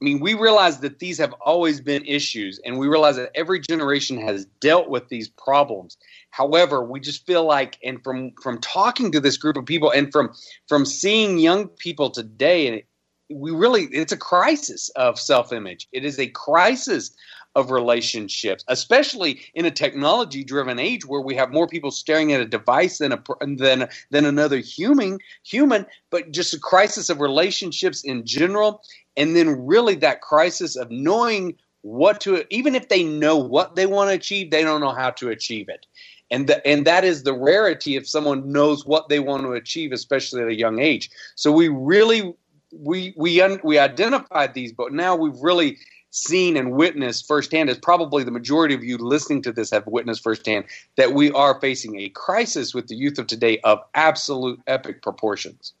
I 0.00 0.04
mean, 0.04 0.20
we 0.20 0.34
realize 0.34 0.80
that 0.80 0.98
these 0.98 1.18
have 1.18 1.34
always 1.44 1.80
been 1.80 2.04
issues, 2.06 2.58
and 2.64 2.78
we 2.78 2.88
realize 2.88 3.16
that 3.16 3.32
every 3.34 3.60
generation 3.60 4.18
has 4.20 4.46
dealt 4.60 4.88
with 4.88 5.08
these 5.08 5.28
problems. 5.28 5.98
However, 6.30 6.82
we 6.82 7.00
just 7.00 7.26
feel 7.26 7.44
like, 7.44 7.78
and 7.84 8.02
from 8.02 8.32
from 8.42 8.60
talking 8.60 9.12
to 9.12 9.20
this 9.20 9.36
group 9.36 9.56
of 9.56 9.66
people, 9.66 9.90
and 9.90 10.10
from 10.10 10.32
from 10.68 10.86
seeing 10.86 11.38
young 11.38 11.68
people 11.68 12.10
today, 12.10 12.66
and 12.68 12.82
we 13.30 13.50
really, 13.50 13.84
it's 13.92 14.12
a 14.12 14.16
crisis 14.16 14.88
of 14.96 15.18
self 15.18 15.52
image. 15.52 15.86
It 15.92 16.04
is 16.04 16.18
a 16.18 16.28
crisis 16.28 17.14
of 17.56 17.70
relationships, 17.70 18.64
especially 18.68 19.40
in 19.54 19.64
a 19.64 19.70
technology 19.70 20.44
driven 20.44 20.78
age 20.78 21.04
where 21.04 21.20
we 21.20 21.34
have 21.34 21.52
more 21.52 21.66
people 21.66 21.90
staring 21.90 22.32
at 22.32 22.40
a 22.40 22.46
device 22.46 22.98
than 22.98 23.12
a 23.12 23.22
than 23.56 23.88
than 24.10 24.24
another 24.24 24.58
human 24.58 25.18
human, 25.42 25.86
but 26.10 26.30
just 26.30 26.54
a 26.54 26.58
crisis 26.58 27.10
of 27.10 27.20
relationships 27.20 28.04
in 28.04 28.24
general 28.24 28.82
and 29.16 29.34
then 29.34 29.66
really 29.66 29.96
that 29.96 30.20
crisis 30.20 30.76
of 30.76 30.90
knowing 30.90 31.56
what 31.82 32.20
to 32.20 32.44
even 32.54 32.74
if 32.74 32.88
they 32.88 33.02
know 33.02 33.36
what 33.36 33.74
they 33.74 33.86
want 33.86 34.10
to 34.10 34.14
achieve 34.14 34.50
they 34.50 34.62
don't 34.62 34.80
know 34.80 34.94
how 34.94 35.10
to 35.10 35.28
achieve 35.30 35.68
it. 35.68 35.86
And 36.32 36.46
the, 36.46 36.64
and 36.64 36.86
that 36.86 37.02
is 37.02 37.24
the 37.24 37.34
rarity 37.34 37.96
if 37.96 38.08
someone 38.08 38.52
knows 38.52 38.86
what 38.86 39.08
they 39.08 39.18
want 39.18 39.42
to 39.42 39.52
achieve 39.52 39.90
especially 39.90 40.42
at 40.42 40.48
a 40.48 40.54
young 40.54 40.78
age. 40.78 41.10
So 41.34 41.50
we 41.50 41.66
really 41.66 42.32
we 42.72 43.12
we 43.16 43.40
un, 43.40 43.60
we 43.64 43.78
identified 43.78 44.54
these 44.54 44.72
but 44.72 44.92
now 44.92 45.16
we've 45.16 45.40
really 45.40 45.78
seen 46.10 46.56
and 46.56 46.72
witnessed 46.72 47.26
firsthand 47.26 47.70
as 47.70 47.78
probably 47.78 48.24
the 48.24 48.30
majority 48.30 48.74
of 48.74 48.82
you 48.82 48.98
listening 48.98 49.42
to 49.42 49.52
this 49.52 49.70
have 49.70 49.86
witnessed 49.86 50.22
firsthand 50.22 50.64
that 50.96 51.12
we 51.14 51.30
are 51.32 51.60
facing 51.60 52.00
a 52.00 52.08
crisis 52.08 52.74
with 52.74 52.88
the 52.88 52.96
youth 52.96 53.18
of 53.18 53.26
today 53.26 53.58
of 53.60 53.78
absolute 53.94 54.60
epic 54.66 55.02
proportions 55.02 55.72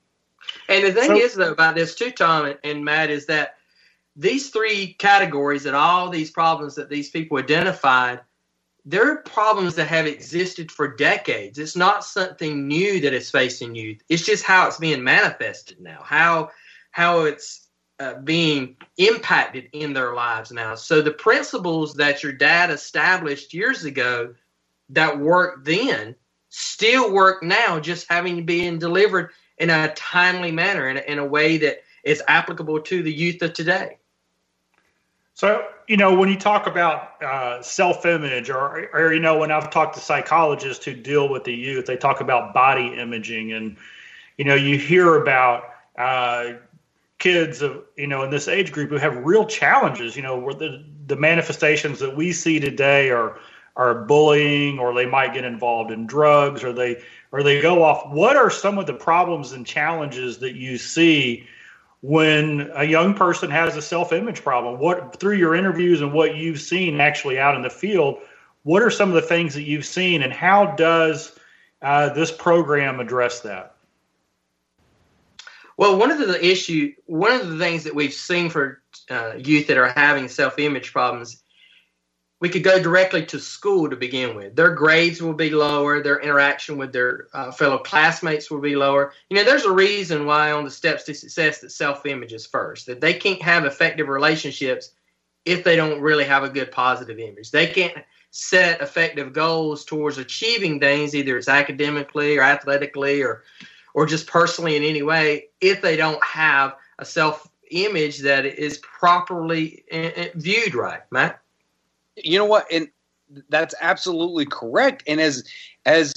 and 0.68 0.84
the 0.84 0.92
thing 0.92 1.08
so, 1.08 1.16
is, 1.16 1.34
though, 1.34 1.52
about 1.52 1.74
this 1.74 1.94
too, 1.94 2.10
Tom 2.10 2.46
and, 2.46 2.58
and 2.64 2.84
Matt, 2.84 3.10
is 3.10 3.26
that 3.26 3.56
these 4.16 4.50
three 4.50 4.94
categories 4.94 5.66
and 5.66 5.76
all 5.76 6.10
these 6.10 6.30
problems 6.30 6.74
that 6.74 6.88
these 6.88 7.10
people 7.10 7.38
identified, 7.38 8.20
they're 8.84 9.16
problems 9.16 9.74
that 9.76 9.86
have 9.86 10.06
existed 10.06 10.70
for 10.70 10.94
decades. 10.94 11.58
It's 11.58 11.76
not 11.76 12.04
something 12.04 12.66
new 12.66 13.00
that 13.00 13.12
is 13.12 13.30
facing 13.30 13.74
youth. 13.74 14.02
It's 14.08 14.24
just 14.24 14.44
how 14.44 14.66
it's 14.66 14.78
being 14.78 15.04
manifested 15.04 15.80
now, 15.80 16.02
how 16.02 16.50
how 16.92 17.20
it's 17.22 17.68
uh, 18.00 18.14
being 18.14 18.76
impacted 18.96 19.68
in 19.72 19.92
their 19.92 20.14
lives 20.14 20.50
now. 20.50 20.74
So 20.74 21.02
the 21.02 21.12
principles 21.12 21.94
that 21.94 22.22
your 22.22 22.32
dad 22.32 22.70
established 22.70 23.52
years 23.52 23.84
ago 23.84 24.34
that 24.88 25.18
worked 25.18 25.66
then 25.66 26.16
still 26.48 27.12
work 27.12 27.42
now, 27.42 27.78
just 27.78 28.08
having 28.08 28.46
been 28.46 28.78
delivered 28.78 29.30
in 29.58 29.68
a 29.68 29.92
timely 29.94 30.50
manner, 30.50 30.88
in 30.88 30.96
in 30.96 31.18
a 31.18 31.24
way 31.24 31.58
that 31.58 31.82
is 32.02 32.22
applicable 32.26 32.80
to 32.80 33.02
the 33.02 33.12
youth 33.12 33.42
of 33.42 33.52
today. 33.52 33.98
So, 35.34 35.66
you 35.86 35.96
know, 35.96 36.14
when 36.14 36.28
you 36.28 36.36
talk 36.36 36.66
about 36.66 37.22
uh, 37.22 37.62
self 37.62 38.04
image, 38.06 38.50
or, 38.50 38.88
or, 38.92 39.12
you 39.12 39.20
know, 39.20 39.38
when 39.38 39.50
I've 39.50 39.70
talked 39.70 39.94
to 39.94 40.00
psychologists 40.00 40.84
who 40.84 40.94
deal 40.94 41.28
with 41.28 41.44
the 41.44 41.54
youth, 41.54 41.86
they 41.86 41.96
talk 41.96 42.20
about 42.20 42.54
body 42.54 42.94
imaging. 42.94 43.52
And, 43.52 43.76
you 44.36 44.44
know, 44.44 44.54
you 44.54 44.78
hear 44.78 45.16
about 45.16 45.64
uh, 45.98 46.54
kids 47.20 47.62
of, 47.62 47.84
you 47.96 48.08
know, 48.08 48.24
in 48.24 48.30
this 48.30 48.48
age 48.48 48.72
group 48.72 48.90
who 48.90 48.96
have 48.96 49.24
real 49.24 49.46
challenges, 49.46 50.16
you 50.16 50.22
know, 50.22 50.36
where 50.36 50.54
the, 50.54 50.84
the 51.06 51.16
manifestations 51.16 52.00
that 52.00 52.16
we 52.16 52.32
see 52.32 52.58
today 52.58 53.10
are, 53.10 53.38
are 53.76 54.04
bullying, 54.04 54.78
or 54.80 54.92
they 54.92 55.06
might 55.06 55.32
get 55.32 55.44
involved 55.44 55.92
in 55.92 56.06
drugs, 56.06 56.64
or 56.64 56.72
they 56.72 57.00
or 57.32 57.44
they 57.44 57.60
go 57.60 57.84
off. 57.84 58.10
What 58.10 58.36
are 58.36 58.50
some 58.50 58.78
of 58.78 58.86
the 58.86 58.94
problems 58.94 59.52
and 59.52 59.64
challenges 59.64 60.38
that 60.38 60.56
you 60.56 60.76
see 60.78 61.46
when 62.00 62.70
a 62.74 62.84
young 62.84 63.14
person 63.14 63.50
has 63.50 63.76
a 63.76 63.82
self-image 63.82 64.42
problem? 64.42 64.80
What 64.80 65.20
through 65.20 65.36
your 65.36 65.54
interviews 65.54 66.00
and 66.00 66.12
what 66.12 66.34
you've 66.34 66.60
seen 66.60 67.00
actually 67.00 67.38
out 67.38 67.54
in 67.54 67.62
the 67.62 67.70
field, 67.70 68.18
what 68.64 68.82
are 68.82 68.90
some 68.90 69.08
of 69.08 69.14
the 69.14 69.22
things 69.22 69.54
that 69.54 69.62
you've 69.62 69.86
seen, 69.86 70.22
and 70.22 70.32
how 70.32 70.74
does 70.74 71.38
uh, 71.80 72.12
this 72.12 72.32
program 72.32 72.98
address 72.98 73.40
that? 73.40 73.76
Well, 75.80 75.96
one 75.96 76.10
of 76.10 76.18
the 76.18 76.46
issue, 76.46 76.92
one 77.06 77.32
of 77.32 77.48
the 77.48 77.56
things 77.56 77.84
that 77.84 77.94
we've 77.94 78.12
seen 78.12 78.50
for 78.50 78.82
uh, 79.08 79.36
youth 79.38 79.66
that 79.68 79.78
are 79.78 79.88
having 79.88 80.28
self-image 80.28 80.92
problems 80.92 81.42
we 82.38 82.50
could 82.50 82.64
go 82.64 82.82
directly 82.82 83.24
to 83.26 83.38
school 83.38 83.88
to 83.88 83.96
begin 83.96 84.36
with. 84.36 84.54
Their 84.56 84.74
grades 84.74 85.22
will 85.22 85.32
be 85.32 85.48
lower. 85.48 86.02
Their 86.02 86.20
interaction 86.20 86.76
with 86.76 86.92
their 86.92 87.28
uh, 87.32 87.50
fellow 87.52 87.78
classmates 87.78 88.50
will 88.50 88.60
be 88.60 88.76
lower. 88.76 89.14
You 89.30 89.38
know, 89.38 89.44
there's 89.44 89.64
a 89.64 89.72
reason 89.72 90.26
why 90.26 90.52
on 90.52 90.64
the 90.64 90.70
steps 90.70 91.04
to 91.04 91.14
success 91.14 91.60
that 91.60 91.70
self-image 91.70 92.34
is 92.34 92.46
first. 92.46 92.84
That 92.84 93.00
they 93.00 93.14
can't 93.14 93.40
have 93.40 93.64
effective 93.64 94.08
relationships 94.08 94.90
if 95.46 95.64
they 95.64 95.76
don't 95.76 96.02
really 96.02 96.24
have 96.24 96.42
a 96.42 96.50
good 96.50 96.72
positive 96.72 97.18
image. 97.18 97.50
They 97.50 97.66
can't 97.66 98.04
set 98.32 98.82
effective 98.82 99.32
goals 99.32 99.86
towards 99.86 100.18
achieving 100.18 100.78
things, 100.78 101.14
either 101.14 101.38
it's 101.38 101.48
academically 101.48 102.36
or 102.36 102.42
athletically 102.42 103.22
or 103.22 103.44
or 103.94 104.06
just 104.06 104.26
personally 104.26 104.76
in 104.76 104.82
any 104.82 105.02
way, 105.02 105.46
if 105.60 105.82
they 105.82 105.96
don't 105.96 106.22
have 106.24 106.74
a 106.98 107.04
self-image 107.04 108.18
that 108.18 108.46
is 108.46 108.78
properly 108.78 109.84
uh, 109.92 110.10
uh, 110.16 110.24
viewed 110.34 110.74
right, 110.74 111.02
Matt 111.10 111.40
you 112.24 112.38
know 112.38 112.44
what? 112.44 112.66
And 112.70 112.88
that's 113.48 113.74
absolutely 113.80 114.46
correct. 114.46 115.02
And 115.06 115.20
as 115.20 115.44
as 115.86 116.12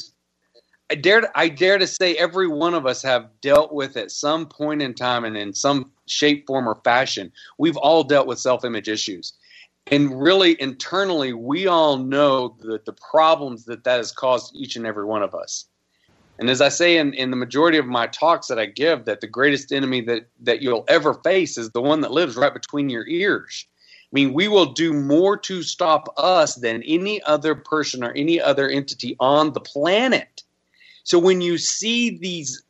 I 0.89 0.95
dare 0.95 1.21
to, 1.21 1.31
I 1.35 1.49
dare 1.49 1.77
to 1.77 1.87
say 1.87 2.15
every 2.15 2.47
one 2.47 2.73
of 2.73 2.85
us 2.85 3.01
have 3.03 3.29
dealt 3.41 3.73
with 3.73 3.97
at 3.97 4.11
some 4.11 4.47
point 4.47 4.81
in 4.81 4.93
time 4.93 5.25
and 5.25 5.37
in 5.37 5.53
some 5.53 5.91
shape, 6.07 6.45
form, 6.47 6.67
or 6.67 6.79
fashion. 6.83 7.31
We've 7.57 7.77
all 7.77 8.03
dealt 8.03 8.27
with 8.27 8.39
self-image 8.39 8.89
issues. 8.89 9.33
And 9.87 10.21
really, 10.21 10.59
internally, 10.61 11.33
we 11.33 11.67
all 11.67 11.97
know 11.97 12.55
that 12.61 12.85
the 12.85 12.93
problems 12.93 13.65
that 13.65 13.83
that 13.83 13.97
has 13.97 14.11
caused 14.11 14.55
each 14.55 14.75
and 14.75 14.85
every 14.85 15.05
one 15.05 15.23
of 15.23 15.35
us. 15.35 15.65
And 16.43 16.49
as 16.49 16.59
I 16.59 16.67
say 16.67 16.97
in, 16.97 17.13
in 17.13 17.31
the 17.31 17.37
majority 17.37 17.77
of 17.77 17.85
my 17.85 18.05
talks 18.05 18.47
that 18.47 18.59
I 18.59 18.65
give, 18.65 19.05
that 19.05 19.21
the 19.21 19.27
greatest 19.27 19.71
enemy 19.71 20.01
that, 20.01 20.27
that 20.41 20.61
you'll 20.61 20.83
ever 20.89 21.13
face 21.13 21.57
is 21.57 21.69
the 21.69 21.81
one 21.81 22.01
that 22.01 22.11
lives 22.11 22.35
right 22.35 22.53
between 22.53 22.89
your 22.89 23.07
ears. 23.07 23.65
I 23.69 24.11
mean, 24.11 24.33
we 24.33 24.49
will 24.49 24.73
do 24.73 24.91
more 24.91 25.37
to 25.37 25.63
stop 25.63 26.13
us 26.17 26.55
than 26.55 26.83
any 26.83 27.23
other 27.23 27.55
person 27.55 28.03
or 28.03 28.11
any 28.11 28.41
other 28.41 28.67
entity 28.67 29.15
on 29.21 29.53
the 29.53 29.61
planet. 29.61 30.43
So 31.05 31.17
when 31.17 31.39
you 31.39 31.57
see 31.57 32.17
these 32.17 32.61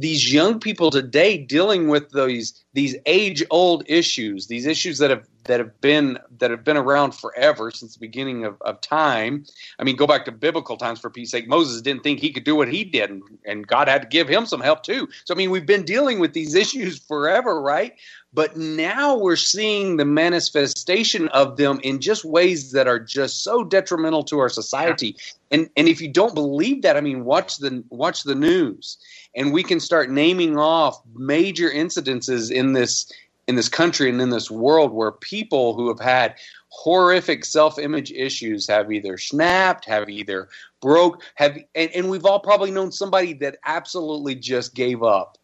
these 0.00 0.32
young 0.32 0.58
people 0.58 0.90
today 0.90 1.36
dealing 1.36 1.88
with 1.88 2.10
these 2.12 2.64
these 2.72 2.96
age 3.06 3.44
old 3.50 3.82
issues, 3.86 4.46
these 4.46 4.66
issues 4.66 4.98
that 4.98 5.10
have 5.10 5.26
that 5.44 5.58
have 5.58 5.80
been 5.80 6.18
that 6.38 6.50
have 6.50 6.64
been 6.64 6.76
around 6.76 7.12
forever 7.12 7.70
since 7.70 7.94
the 7.94 8.00
beginning 8.00 8.44
of, 8.44 8.60
of 8.62 8.80
time. 8.80 9.44
I 9.78 9.84
mean, 9.84 9.96
go 9.96 10.06
back 10.06 10.24
to 10.26 10.32
biblical 10.32 10.76
times 10.76 11.00
for 11.00 11.10
Pete's 11.10 11.30
sake. 11.30 11.48
Moses 11.48 11.82
didn't 11.82 12.02
think 12.02 12.20
he 12.20 12.32
could 12.32 12.44
do 12.44 12.56
what 12.56 12.68
he 12.68 12.84
did, 12.84 13.10
and, 13.10 13.22
and 13.44 13.66
God 13.66 13.88
had 13.88 14.02
to 14.02 14.08
give 14.08 14.28
him 14.28 14.46
some 14.46 14.60
help 14.60 14.82
too. 14.82 15.08
So 15.24 15.34
I 15.34 15.36
mean, 15.36 15.50
we've 15.50 15.66
been 15.66 15.84
dealing 15.84 16.18
with 16.18 16.32
these 16.32 16.54
issues 16.54 16.98
forever, 16.98 17.60
right? 17.60 17.94
But 18.32 18.56
now 18.56 19.16
we're 19.16 19.34
seeing 19.34 19.96
the 19.96 20.04
manifestation 20.04 21.28
of 21.28 21.56
them 21.56 21.80
in 21.82 22.00
just 22.00 22.24
ways 22.24 22.70
that 22.72 22.86
are 22.86 23.00
just 23.00 23.42
so 23.42 23.64
detrimental 23.64 24.22
to 24.24 24.38
our 24.38 24.48
society. 24.48 25.16
And 25.50 25.68
and 25.76 25.88
if 25.88 26.00
you 26.00 26.08
don't 26.08 26.34
believe 26.34 26.82
that, 26.82 26.96
I 26.96 27.00
mean, 27.00 27.24
watch 27.24 27.58
the 27.58 27.82
watch 27.90 28.22
the 28.22 28.36
news, 28.36 28.98
and 29.34 29.52
we 29.52 29.64
can 29.64 29.80
start 29.80 30.10
naming 30.10 30.56
off 30.56 31.00
major 31.14 31.70
incidences 31.70 32.52
in 32.52 32.72
this 32.72 33.12
in 33.48 33.56
this 33.56 33.68
country 33.68 34.08
and 34.08 34.20
in 34.20 34.30
this 34.30 34.48
world 34.48 34.92
where 34.92 35.10
people 35.10 35.74
who 35.74 35.88
have 35.88 35.98
had 35.98 36.36
horrific 36.68 37.44
self-image 37.44 38.12
issues 38.12 38.68
have 38.68 38.92
either 38.92 39.18
snapped, 39.18 39.84
have 39.86 40.08
either 40.08 40.48
broke, 40.80 41.20
have 41.34 41.58
and, 41.74 41.90
and 41.90 42.08
we've 42.08 42.24
all 42.24 42.38
probably 42.38 42.70
known 42.70 42.92
somebody 42.92 43.32
that 43.32 43.58
absolutely 43.64 44.36
just 44.36 44.72
gave 44.72 45.02
up 45.02 45.36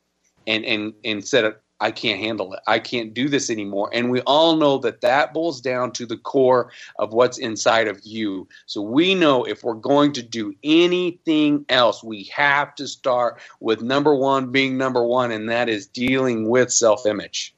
and 0.47 0.65
and 0.65 0.93
and 1.05 1.27
said 1.27 1.53
I 1.81 1.91
can't 1.91 2.21
handle 2.21 2.55
it. 2.55 2.61
I 2.67 2.79
can't 2.79 3.13
do 3.13 3.29
this 3.29 3.51
anymore. 3.51 3.91
And 3.93 4.11
we 4.11 4.21
all 4.23 4.57
know 4.57 4.79
that 4.79 5.03
that 5.03 5.35
boils 5.35 5.61
down 5.61 5.93
to 5.93 6.07
the 6.07 6.17
core 6.17 6.71
of 6.99 7.13
what's 7.13 7.39
inside 7.39 7.87
of 7.87 8.01
you. 8.03 8.49
So 8.65 8.81
we 8.81 9.15
know 9.15 9.45
if 9.45 9.63
we're 9.63 9.75
going 9.75 10.13
to 10.15 10.23
do 10.23 10.55
anything 10.65 11.67
else, 11.69 12.03
we 12.03 12.25
have 12.25 12.75
to 12.77 12.89
start 12.89 13.41
with 13.61 13.83
number 13.83 14.15
one 14.15 14.51
being 14.51 14.79
number 14.79 15.05
one, 15.05 15.33
and 15.33 15.49
that 15.51 15.69
is 15.69 15.87
dealing 15.87 16.49
with 16.49 16.73
self 16.73 17.05
image. 17.05 17.55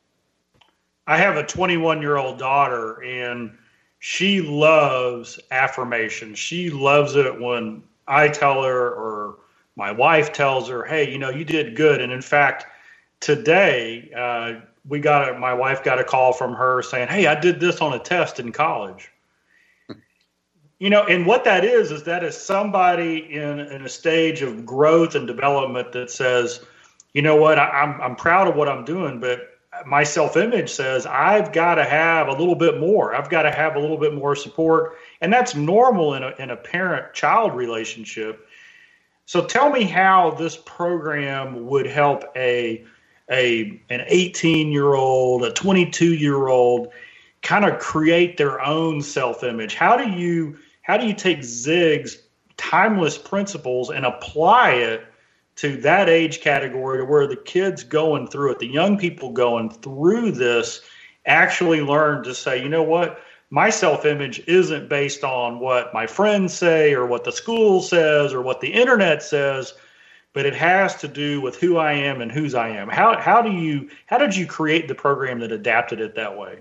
I 1.07 1.17
have 1.19 1.37
a 1.37 1.45
21 1.45 2.03
year 2.03 2.17
old 2.17 2.39
daughter, 2.39 3.03
and 3.03 3.57
she 4.01 4.41
loves 4.41 5.39
affirmation. 5.51 6.35
She 6.35 6.71
loves 6.71 7.15
it 7.15 7.41
when 7.41 7.83
I 8.07 8.29
tell 8.29 8.63
her 8.65 8.91
or 8.91 9.39
my 9.77 9.93
wife 9.93 10.33
tells 10.33 10.69
her, 10.69 10.85
hey, 10.85 11.09
you 11.11 11.19
know, 11.19 11.31
you 11.31 11.45
did 11.45 11.77
good. 11.77 12.01
And 12.01 12.13
in 12.13 12.21
fact, 12.21 12.67
today 13.21 14.11
uh, 14.17 14.61
we 14.87 15.01
got 15.01 15.29
a, 15.29 15.39
my 15.39 15.53
wife 15.53 15.85
got 15.85 15.99
a 15.99 16.05
call 16.05 16.33
from 16.33 16.55
her 16.55 16.83
saying, 16.83 17.09
"Hey, 17.09 17.27
I 17.27 17.39
did 17.39 17.61
this 17.61 17.81
on 17.81 17.93
a 17.93 17.99
test 17.99 18.41
in 18.41 18.53
college." 18.53 19.11
you 20.79 20.91
know, 20.91 21.05
and 21.05 21.27
what 21.27 21.45
that 21.45 21.65
is 21.65 21.91
is 21.91 22.05
that 22.05 22.25
is 22.25 22.37
somebody 22.37 23.19
in 23.35 23.61
in 23.61 23.85
a 23.85 23.89
stage 23.89 24.43
of 24.43 24.65
growth 24.65 25.15
and 25.15 25.27
development 25.27 25.93
that 25.93 26.11
says, 26.11 26.65
"You 27.13 27.23
know 27.23 27.37
what? 27.37 27.59
I, 27.59 27.69
I'm 27.69 28.01
I'm 28.01 28.17
proud 28.17 28.49
of 28.49 28.57
what 28.57 28.69
I'm 28.69 28.85
doing, 28.85 29.21
but." 29.21 29.55
My 29.87 30.03
self 30.03 30.37
image 30.37 30.71
says 30.71 31.07
I've 31.07 31.53
got 31.53 31.75
to 31.75 31.85
have 31.85 32.29
a 32.29 32.33
little 32.33 32.57
bit 32.57 32.81
more. 32.81 33.15
I've 33.15 33.29
got 33.29 33.43
to 33.43 33.51
have 33.53 33.77
a 33.77 33.79
little 33.79 33.99
bit 33.99 34.15
more 34.15 34.35
support. 34.35 34.97
And 35.21 35.31
that's 35.31 35.55
normal 35.55 36.15
in 36.15 36.25
a, 36.25 36.35
in 36.39 36.51
a 36.51 36.57
parent 36.57 37.13
child 37.13 37.55
relationship. 37.55 38.49
So 39.27 39.45
tell 39.45 39.71
me 39.71 39.85
how 39.85 40.31
this 40.33 40.57
program 40.65 41.67
would 41.67 41.87
help 41.87 42.25
a 42.35 42.83
a 43.31 43.81
an 43.91 44.03
18 44.07 44.73
year 44.73 44.95
old, 44.95 45.45
a 45.45 45.53
22 45.53 46.15
year 46.15 46.49
old 46.49 46.89
kind 47.43 47.65
of 47.65 47.79
create 47.79 48.37
their 48.37 48.61
own 48.61 49.03
self 49.03 49.43
image? 49.45 49.75
How 49.75 49.97
do 49.97 50.11
you 50.11 50.59
how 50.83 50.97
do 50.97 51.07
you 51.07 51.15
take 51.15 51.43
Zig's 51.43 52.23
timeless 52.57 53.19
principles 53.19 53.91
and 53.91 54.05
apply 54.05 54.73
it 54.73 55.07
to 55.57 55.77
that 55.79 56.09
age 56.09 56.41
category 56.41 56.99
to 56.99 57.05
where 57.05 57.27
the 57.27 57.37
kids 57.37 57.83
going 57.83 58.29
through 58.29 58.53
it, 58.53 58.59
the 58.61 58.67
young 58.67 58.97
people 58.97 59.33
going 59.33 59.71
through 59.71 60.31
this 60.31 60.81
actually 61.27 61.81
learn 61.81 62.23
to 62.23 62.35
say, 62.35 62.63
you 62.63 62.69
know 62.69 62.83
what, 62.83 63.21
my 63.51 63.71
self 63.71 64.05
image 64.05 64.41
isn't 64.47 64.89
based 64.89 65.25
on 65.25 65.59
what 65.59 65.93
my 65.93 66.07
friends 66.07 66.55
say 66.55 66.95
or 66.95 67.07
what 67.07 67.25
the 67.25 67.33
school 67.33 67.83
says 67.83 68.33
or 68.33 68.43
what 68.43 68.61
the 68.61 68.73
internet 68.73 69.23
says 69.23 69.75
but 70.33 70.47
it 70.47 70.55
has 70.55 70.95
to 70.97 71.09
do 71.09 71.41
with 71.41 71.57
who 71.57 71.79
I 71.79 71.93
am 71.93 72.21
and 72.21 72.31
whose 72.31 72.55
I 72.55 72.69
am. 72.69 72.89
How 72.89 73.19
how 73.19 73.43
do 73.43 73.51
you 73.51 73.89
how 74.07 74.19
did 74.19 74.37
you 74.37 74.47
create 74.47 74.89
the 74.89 74.95
program 74.95 75.41
that 75.41 75.53
adapted 75.53 76.01
it 76.01 76.15
that 76.15 76.37
way? 76.37 76.59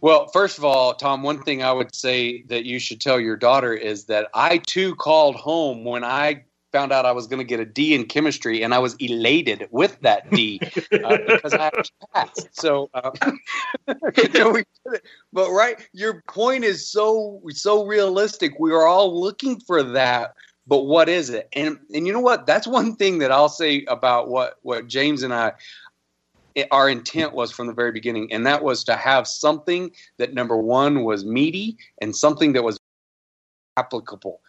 Well, 0.00 0.26
first 0.28 0.58
of 0.58 0.64
all, 0.64 0.94
Tom, 0.94 1.22
one 1.22 1.42
thing 1.42 1.62
I 1.62 1.72
would 1.72 1.94
say 1.94 2.42
that 2.48 2.64
you 2.66 2.78
should 2.78 3.00
tell 3.00 3.18
your 3.18 3.36
daughter 3.36 3.72
is 3.72 4.04
that 4.04 4.28
I 4.34 4.58
too 4.58 4.94
called 4.96 5.36
home 5.36 5.84
when 5.84 6.04
I 6.04 6.44
found 6.72 6.92
out 6.92 7.06
I 7.06 7.12
was 7.12 7.28
going 7.28 7.38
to 7.38 7.44
get 7.44 7.60
a 7.60 7.64
D 7.64 7.94
in 7.94 8.04
chemistry, 8.04 8.62
and 8.62 8.74
I 8.74 8.80
was 8.80 8.94
elated 8.96 9.68
with 9.70 9.98
that 10.02 10.28
D 10.30 10.60
uh, 10.92 11.18
because 11.26 11.54
I 11.54 11.70
passed. 12.12 12.48
So, 12.52 12.90
uh, 12.92 13.12
but 15.32 15.50
right, 15.50 15.88
your 15.92 16.22
point 16.28 16.64
is 16.64 16.86
so 16.86 17.40
so 17.50 17.86
realistic. 17.86 18.58
We 18.58 18.72
are 18.72 18.86
all 18.86 19.18
looking 19.18 19.60
for 19.60 19.82
that 19.84 20.34
but 20.66 20.84
what 20.84 21.08
is 21.08 21.30
it? 21.30 21.48
And 21.52 21.78
and 21.92 22.06
you 22.06 22.12
know 22.12 22.20
what? 22.20 22.46
That's 22.46 22.66
one 22.66 22.96
thing 22.96 23.18
that 23.18 23.30
I'll 23.30 23.48
say 23.48 23.84
about 23.86 24.28
what 24.28 24.58
what 24.62 24.86
James 24.86 25.22
and 25.22 25.32
I 25.32 25.52
our 26.70 26.88
intent 26.88 27.32
was 27.32 27.50
from 27.50 27.66
the 27.66 27.72
very 27.72 27.92
beginning, 27.92 28.32
and 28.32 28.46
that 28.46 28.62
was 28.62 28.84
to 28.84 28.96
have 28.96 29.26
something 29.26 29.90
that 30.18 30.34
number 30.34 30.56
one 30.56 31.02
was 31.02 31.24
meaty 31.24 31.76
and 32.00 32.14
something 32.14 32.52
that 32.52 32.62
was 32.62 32.78
applicable. 33.76 34.40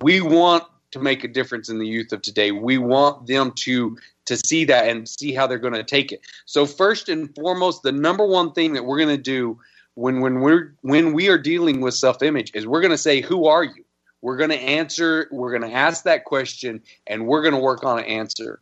We 0.00 0.20
want 0.20 0.64
to 0.92 1.00
make 1.00 1.24
a 1.24 1.28
difference 1.28 1.68
in 1.68 1.78
the 1.78 1.86
youth 1.86 2.12
of 2.12 2.22
today. 2.22 2.52
We 2.52 2.78
want 2.78 3.26
them 3.26 3.52
to 3.56 3.96
to 4.26 4.36
see 4.36 4.64
that 4.64 4.88
and 4.88 5.08
see 5.08 5.32
how 5.34 5.46
they're 5.46 5.58
going 5.58 5.74
to 5.74 5.82
take 5.82 6.12
it. 6.12 6.20
So 6.46 6.64
first 6.66 7.08
and 7.08 7.34
foremost, 7.34 7.82
the 7.82 7.92
number 7.92 8.24
one 8.24 8.52
thing 8.52 8.74
that 8.74 8.84
we're 8.84 8.98
going 8.98 9.16
to 9.16 9.22
do 9.22 9.58
when 9.94 10.20
when 10.20 10.40
we're 10.40 10.74
when 10.82 11.12
we 11.12 11.28
are 11.28 11.38
dealing 11.38 11.80
with 11.80 11.94
self 11.94 12.22
image 12.22 12.52
is 12.54 12.66
we're 12.66 12.80
going 12.80 12.92
to 12.92 12.98
say, 12.98 13.20
"Who 13.20 13.46
are 13.46 13.64
you?" 13.64 13.84
We're 14.22 14.36
going 14.36 14.50
to 14.50 14.60
answer, 14.60 15.28
we're 15.30 15.56
going 15.56 15.70
to 15.70 15.76
ask 15.76 16.04
that 16.04 16.24
question, 16.24 16.82
and 17.06 17.26
we're 17.26 17.42
going 17.42 17.54
to 17.54 17.60
work 17.60 17.84
on 17.84 17.98
an 17.98 18.04
answer 18.04 18.60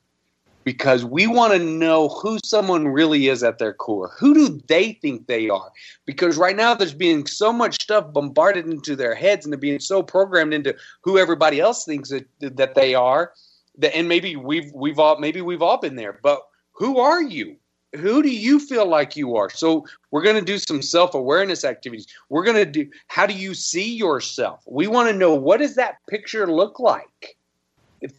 because 0.68 1.02
we 1.02 1.26
want 1.26 1.54
to 1.54 1.58
know 1.58 2.10
who 2.10 2.38
someone 2.44 2.88
really 2.88 3.28
is 3.28 3.42
at 3.42 3.58
their 3.58 3.72
core. 3.72 4.12
Who 4.18 4.34
do 4.34 4.60
they 4.68 4.92
think 4.92 5.26
they 5.26 5.48
are? 5.48 5.72
Because 6.04 6.36
right 6.36 6.54
now 6.54 6.74
there's 6.74 6.92
being 6.92 7.26
so 7.26 7.54
much 7.54 7.82
stuff 7.82 8.12
bombarded 8.12 8.66
into 8.66 8.94
their 8.94 9.14
heads 9.14 9.46
and 9.46 9.52
they're 9.52 9.58
being 9.58 9.80
so 9.80 10.02
programmed 10.02 10.52
into 10.52 10.76
who 11.00 11.16
everybody 11.16 11.58
else 11.58 11.86
thinks 11.86 12.10
that, 12.10 12.26
that 12.40 12.74
they 12.74 12.94
are. 12.94 13.32
That, 13.78 13.96
and 13.96 14.08
maybe 14.08 14.36
we've 14.36 14.70
we've 14.74 14.98
all 14.98 15.18
maybe 15.18 15.40
we've 15.40 15.62
all 15.62 15.78
been 15.78 15.96
there, 15.96 16.18
but 16.22 16.42
who 16.72 16.98
are 16.98 17.22
you? 17.22 17.56
Who 17.96 18.22
do 18.22 18.30
you 18.30 18.58
feel 18.58 18.86
like 18.86 19.16
you 19.16 19.36
are? 19.36 19.50
So 19.50 19.86
we're 20.10 20.22
going 20.22 20.36
to 20.36 20.44
do 20.44 20.58
some 20.58 20.82
self-awareness 20.82 21.64
activities. 21.64 22.06
We're 22.28 22.44
going 22.44 22.56
to 22.56 22.66
do 22.66 22.90
how 23.08 23.26
do 23.26 23.34
you 23.34 23.54
see 23.54 23.94
yourself? 23.96 24.62
We 24.66 24.86
want 24.86 25.08
to 25.10 25.16
know 25.16 25.34
what 25.34 25.60
does 25.60 25.74
that 25.76 25.96
picture 26.08 26.46
look 26.46 26.78
like 26.80 27.36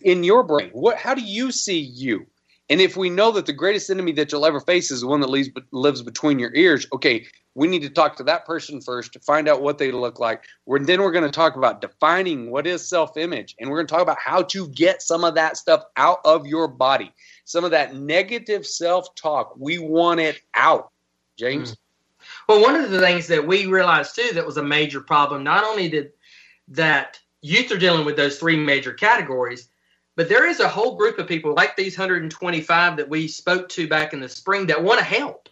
in 0.02 0.24
your 0.24 0.44
brain? 0.44 0.70
What 0.74 0.98
how 0.98 1.14
do 1.14 1.22
you 1.22 1.52
see 1.52 1.80
you 1.80 2.26
and 2.70 2.82
if 2.82 2.96
we 2.96 3.10
know 3.10 3.32
that 3.32 3.46
the 3.46 3.54
greatest 3.54 3.90
enemy 3.90 4.12
that 4.12 4.32
you'll 4.32 4.46
ever 4.46 4.60
face 4.60 4.92
is 4.92 5.02
the 5.02 5.08
one 5.08 5.22
that 5.22 5.30
lives, 5.30 5.50
lives 5.72 6.02
between 6.02 6.40
your 6.40 6.54
ears 6.56 6.88
okay 6.94 7.26
we 7.56 7.68
need 7.68 7.82
to 7.82 7.90
talk 7.90 8.16
to 8.16 8.24
that 8.24 8.46
person 8.46 8.80
first 8.80 9.12
to 9.12 9.20
find 9.20 9.50
out 9.50 9.62
what 9.62 9.78
they 9.78 9.92
look 9.92 10.20
like 10.20 10.46
we're, 10.66 10.80
then 10.80 11.02
we're 11.02 11.12
going 11.12 11.24
to 11.24 11.32
talk 11.32 11.56
about 11.56 11.82
defining 11.82 12.52
what 12.52 12.68
is 12.68 12.88
self-image 12.88 13.56
and 13.60 13.70
we're 13.70 13.78
going 13.78 13.88
to 13.88 13.94
talk 13.94 14.04
about 14.04 14.20
how 14.24 14.42
to 14.42 14.68
get 14.70 15.02
some 15.02 15.24
of 15.24 15.36
that 15.36 15.58
stuff 15.58 15.84
out 15.98 16.20
of 16.24 16.46
your 16.46 16.68
body 16.68 17.12
some 17.50 17.66
of 17.66 17.72
that 17.72 17.96
negative 17.96 18.66
self 18.66 19.16
talk. 19.16 19.56
We 19.58 19.80
want 19.80 20.20
it 20.20 20.40
out, 20.54 20.92
James. 21.36 21.72
Mm. 21.72 21.78
Well, 22.48 22.62
one 22.62 22.76
of 22.76 22.92
the 22.92 23.00
things 23.00 23.28
that 23.28 23.48
we 23.48 23.66
realized 23.66 24.16
too 24.16 24.30
that 24.34 24.46
was 24.46 24.58
a 24.58 24.64
major 24.64 25.02
problem, 25.02 25.44
not 25.44 25.64
only 25.64 25.90
did 25.90 26.12
that 26.70 27.20
youth 27.42 27.72
are 27.72 27.78
dealing 27.78 28.06
with 28.06 28.18
those 28.18 28.38
three 28.38 28.56
major 28.56 28.94
categories, 28.94 29.69
but 30.20 30.28
there 30.28 30.50
is 30.50 30.60
a 30.60 30.68
whole 30.68 30.98
group 30.98 31.18
of 31.18 31.30
people 31.30 31.54
like 31.54 31.78
these 31.78 31.98
125 31.98 32.98
that 32.98 33.08
we 33.08 33.26
spoke 33.26 33.70
to 33.70 33.88
back 33.88 34.12
in 34.12 34.20
the 34.20 34.28
spring 34.28 34.68
that 34.68 34.84
want 34.84 35.00
to 35.00 35.06
help. 35.06 35.48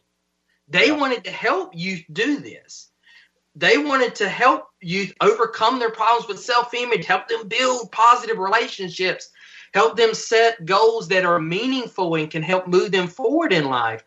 They 0.68 0.92
wanted 0.92 1.24
to 1.24 1.32
help 1.32 1.72
youth 1.74 2.04
do 2.12 2.42
this. 2.42 2.90
They 3.56 3.78
wanted 3.78 4.14
to 4.16 4.28
help 4.28 4.68
youth 4.82 5.14
overcome 5.22 5.80
their 5.80 5.92
problems 5.92 6.28
with 6.28 6.42
self 6.42 6.74
image, 6.74 7.06
help 7.06 7.30
them 7.30 7.48
build 7.48 7.94
positive 7.94 8.40
relationships, 8.40 9.30
help 9.74 9.96
them 9.96 10.14
set 10.14 10.66
goals 10.66 11.08
that 11.08 11.24
are 11.24 11.40
meaningful 11.40 12.16
and 12.16 12.30
can 12.30 12.44
help 12.44 12.68
move 12.68 12.92
them 12.92 13.08
forward 13.08 13.54
in 13.54 13.70
life. 13.70 14.04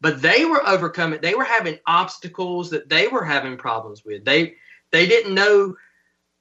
But 0.00 0.22
they 0.22 0.46
were 0.46 0.66
overcoming, 0.66 1.20
they 1.20 1.34
were 1.34 1.44
having 1.44 1.78
obstacles 1.86 2.70
that 2.70 2.88
they 2.88 3.06
were 3.06 3.26
having 3.26 3.58
problems 3.58 4.02
with. 4.02 4.24
They 4.24 4.54
they 4.92 5.06
didn't 5.06 5.34
know 5.34 5.76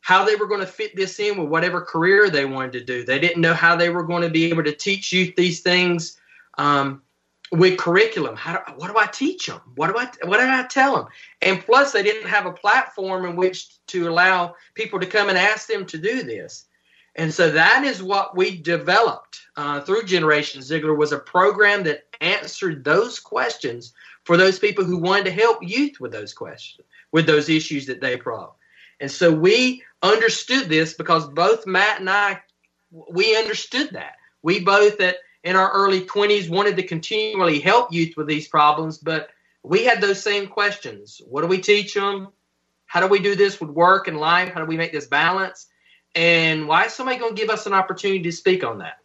how 0.10 0.26
they 0.26 0.36
were 0.36 0.48
going 0.48 0.60
to 0.60 0.66
fit 0.66 0.96
this 0.96 1.20
in 1.20 1.38
with 1.38 1.50
whatever 1.50 1.80
career 1.82 2.32
they 2.32 2.44
wanted 2.44 2.72
to 2.72 2.84
do. 2.84 3.06
They 3.06 3.20
didn't 3.20 3.44
know 3.44 3.54
how 3.54 3.76
they 3.76 3.92
were 3.92 4.02
going 4.02 4.24
to 4.24 4.30
be 4.32 4.50
able 4.50 4.64
to 4.64 4.72
teach 4.72 5.14
youth 5.14 5.36
these 5.36 5.60
things 5.60 6.18
um, 6.58 7.04
with 7.52 7.78
curriculum. 7.78 8.36
How 8.36 8.54
do, 8.54 8.74
what 8.78 8.92
do 8.92 8.98
I 8.98 9.06
teach 9.06 9.46
them? 9.46 9.62
What 9.76 9.94
do 9.94 10.00
I 10.00 10.06
what 10.28 10.40
do 10.40 10.50
I 10.50 10.66
tell 10.68 10.96
them? 10.96 11.06
And 11.44 11.64
plus, 11.64 11.92
they 11.92 12.02
didn't 12.02 12.28
have 12.28 12.48
a 12.48 12.52
platform 12.52 13.24
in 13.26 13.36
which 13.36 13.86
to 13.86 14.10
allow 14.10 14.56
people 14.74 15.00
to 15.00 15.06
come 15.06 15.30
and 15.30 15.38
ask 15.38 15.68
them 15.68 15.86
to 15.86 16.00
do 16.00 16.24
this. 16.24 16.66
And 17.16 17.32
so 17.32 17.52
that 17.52 17.84
is 17.84 18.02
what 18.02 18.36
we 18.36 18.58
developed 18.58 19.42
uh, 19.58 19.82
through 19.82 20.06
Generation 20.06 20.62
Ziglar 20.62 20.98
was 20.98 21.12
a 21.12 21.20
program 21.20 21.84
that 21.84 22.08
answered 22.20 22.84
those 22.84 23.20
questions 23.20 23.94
for 24.24 24.38
those 24.38 24.58
people 24.58 24.84
who 24.84 24.98
wanted 24.98 25.26
to 25.26 25.32
help 25.32 25.60
youth 25.62 26.00
with 26.00 26.12
those 26.12 26.34
questions, 26.34 26.88
with 27.12 27.28
those 27.28 27.48
issues 27.48 27.86
that 27.86 28.02
they 28.02 28.16
brought. 28.16 28.56
And 29.00 29.10
so 29.10 29.32
we 29.32 29.84
understood 30.02 30.70
this 30.70 30.94
because 30.94 31.28
both 31.28 31.66
Matt 31.66 32.00
and 32.00 32.10
I, 32.10 32.42
we 32.92 33.38
understood 33.38 33.92
that. 33.92 34.16
We 34.42 34.60
both 34.60 35.00
at 35.02 35.18
in 35.44 35.56
our 35.56 35.72
early 35.72 36.02
20s 36.02 36.50
wanted 36.50 36.76
to 36.78 36.84
continually 36.84 37.60
help 37.60 37.94
youth 37.94 38.16
with 38.18 38.28
these 38.28 38.48
problems, 38.48 38.98
but 38.98 39.30
we 39.64 39.86
had 39.86 40.02
those 40.02 40.22
same 40.22 40.48
questions. 40.48 41.22
What 41.26 41.42
do 41.42 41.48
we 41.48 41.60
teach 41.60 41.94
them? 41.94 42.30
How 42.86 43.02
do 43.02 43.08
we 43.08 43.20
do 43.20 43.36
this 43.36 43.62
with 43.62 43.70
work 43.70 44.08
and 44.08 44.18
life? 44.18 44.54
How 44.54 44.60
do 44.60 44.66
we 44.66 44.78
make 44.78 44.92
this 44.92 45.08
balance? 45.08 45.68
And 46.16 46.68
why 46.68 46.86
is 46.86 46.94
somebody 46.94 47.20
going 47.20 47.36
to 47.36 47.42
give 47.42 47.52
us 47.52 47.68
an 47.68 47.74
opportunity 47.74 48.24
to 48.24 48.32
speak 48.32 48.64
on 48.64 48.80
that? 48.80 48.98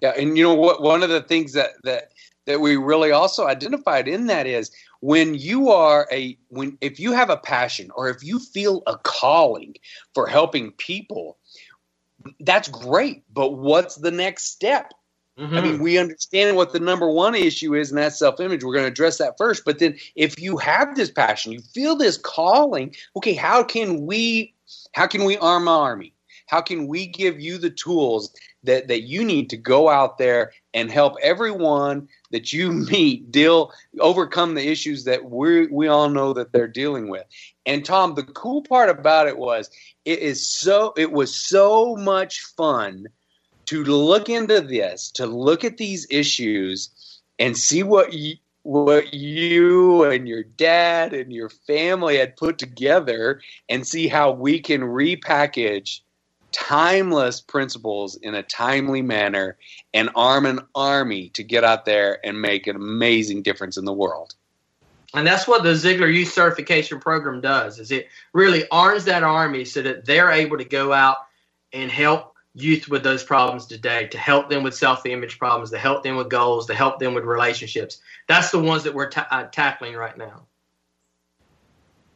Yeah, 0.00 0.14
and 0.18 0.36
you 0.36 0.42
know 0.42 0.54
what? 0.54 0.82
One 0.82 1.02
of 1.04 1.10
the 1.10 1.22
things 1.22 1.52
that 1.52 1.70
that 1.84 2.10
that 2.46 2.60
we 2.60 2.76
really 2.76 3.12
also 3.12 3.46
identified 3.46 4.08
in 4.08 4.26
that 4.26 4.48
is 4.48 4.72
when 5.02 5.34
you 5.34 5.68
are 5.68 6.06
a 6.12 6.38
when 6.48 6.78
if 6.80 7.00
you 7.00 7.12
have 7.12 7.28
a 7.28 7.36
passion 7.36 7.90
or 7.96 8.08
if 8.08 8.22
you 8.22 8.38
feel 8.38 8.84
a 8.86 8.96
calling 8.98 9.74
for 10.14 10.28
helping 10.28 10.70
people, 10.72 11.38
that's 12.40 12.68
great. 12.68 13.24
But 13.34 13.58
what's 13.58 13.96
the 13.96 14.12
next 14.12 14.44
step? 14.52 14.92
Mm-hmm. 15.38 15.56
I 15.56 15.60
mean, 15.60 15.82
we 15.82 15.98
understand 15.98 16.56
what 16.56 16.72
the 16.72 16.78
number 16.78 17.10
one 17.10 17.34
issue 17.34 17.74
is, 17.74 17.90
and 17.90 17.98
that's 17.98 18.18
self 18.18 18.38
image. 18.38 18.62
We're 18.62 18.74
going 18.74 18.84
to 18.84 18.92
address 18.92 19.18
that 19.18 19.34
first. 19.38 19.64
But 19.64 19.80
then, 19.80 19.96
if 20.14 20.40
you 20.40 20.56
have 20.58 20.94
this 20.94 21.10
passion, 21.10 21.52
you 21.52 21.60
feel 21.74 21.96
this 21.96 22.16
calling. 22.16 22.94
Okay, 23.16 23.34
how 23.34 23.64
can 23.64 24.06
we? 24.06 24.54
How 24.92 25.08
can 25.08 25.24
we 25.24 25.36
arm 25.38 25.66
our 25.66 25.90
army? 25.90 26.14
How 26.46 26.60
can 26.60 26.86
we 26.86 27.06
give 27.06 27.40
you 27.40 27.58
the 27.58 27.70
tools 27.70 28.32
that 28.62 28.86
that 28.86 29.02
you 29.02 29.24
need 29.24 29.50
to 29.50 29.56
go 29.56 29.88
out 29.88 30.18
there 30.18 30.52
and 30.74 30.92
help 30.92 31.16
everyone 31.22 32.08
that 32.32 32.52
you 32.52 32.72
meet 32.90 33.30
deal 33.30 33.72
overcome 34.00 34.54
the 34.54 34.68
issues 34.68 35.04
that 35.04 35.30
we 35.30 35.66
we 35.68 35.86
all 35.86 36.10
know 36.10 36.32
that 36.32 36.52
they're 36.52 36.66
dealing 36.68 37.08
with. 37.08 37.24
And 37.64 37.84
Tom, 37.84 38.14
the 38.14 38.24
cool 38.24 38.62
part 38.62 38.90
about 38.90 39.28
it 39.28 39.38
was 39.38 39.70
it 40.04 40.18
is 40.18 40.46
so 40.46 40.92
it 40.96 41.12
was 41.12 41.34
so 41.34 41.94
much 41.96 42.40
fun 42.56 43.06
to 43.66 43.84
look 43.84 44.28
into 44.28 44.60
this, 44.60 45.10
to 45.12 45.26
look 45.26 45.64
at 45.64 45.76
these 45.76 46.06
issues 46.10 47.20
and 47.38 47.56
see 47.56 47.82
what 47.82 48.12
what 48.64 49.12
you 49.12 50.04
and 50.04 50.28
your 50.28 50.44
dad 50.44 51.12
and 51.12 51.32
your 51.32 51.48
family 51.48 52.16
had 52.16 52.36
put 52.36 52.58
together 52.58 53.40
and 53.68 53.86
see 53.86 54.06
how 54.06 54.30
we 54.30 54.60
can 54.60 54.82
repackage 54.82 56.00
timeless 56.52 57.40
principles 57.40 58.16
in 58.16 58.34
a 58.34 58.42
timely 58.42 59.02
manner 59.02 59.56
and 59.92 60.10
arm 60.14 60.46
an 60.46 60.60
army 60.74 61.30
to 61.30 61.42
get 61.42 61.64
out 61.64 61.84
there 61.84 62.24
and 62.24 62.40
make 62.40 62.66
an 62.66 62.76
amazing 62.76 63.42
difference 63.42 63.76
in 63.76 63.84
the 63.84 63.92
world. 63.92 64.34
And 65.14 65.26
that's 65.26 65.46
what 65.46 65.62
the 65.62 65.70
Ziglar 65.70 66.12
Youth 66.12 66.32
Certification 66.32 66.98
Program 66.98 67.40
does. 67.40 67.78
Is 67.78 67.90
it 67.90 68.08
really 68.32 68.64
arms 68.70 69.04
that 69.04 69.22
army 69.22 69.64
so 69.64 69.82
that 69.82 70.06
they're 70.06 70.30
able 70.30 70.58
to 70.58 70.64
go 70.64 70.92
out 70.92 71.16
and 71.72 71.90
help 71.90 72.32
youth 72.54 72.88
with 72.88 73.02
those 73.02 73.22
problems 73.22 73.66
today 73.66 74.06
to 74.08 74.18
help 74.18 74.50
them 74.50 74.62
with 74.62 74.74
self-image 74.74 75.38
problems 75.38 75.70
to 75.70 75.78
help 75.78 76.02
them 76.02 76.16
with 76.16 76.28
goals 76.28 76.66
to 76.66 76.74
help 76.74 76.98
them 76.98 77.14
with 77.14 77.24
relationships 77.24 77.98
that's 78.28 78.50
the 78.50 78.58
ones 78.58 78.84
that 78.84 78.92
we're 78.92 79.08
ta- 79.08 79.26
uh, 79.30 79.44
tackling 79.44 79.94
right 79.94 80.18
now 80.18 80.42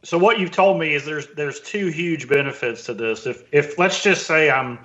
so 0.03 0.17
what 0.17 0.39
you've 0.39 0.51
told 0.51 0.79
me 0.79 0.93
is 0.93 1.05
there's 1.05 1.27
there's 1.35 1.59
two 1.61 1.87
huge 1.87 2.27
benefits 2.27 2.85
to 2.85 2.93
this 2.93 3.25
if 3.25 3.43
if 3.51 3.77
let's 3.77 4.03
just 4.03 4.25
say 4.25 4.49
i'm 4.49 4.79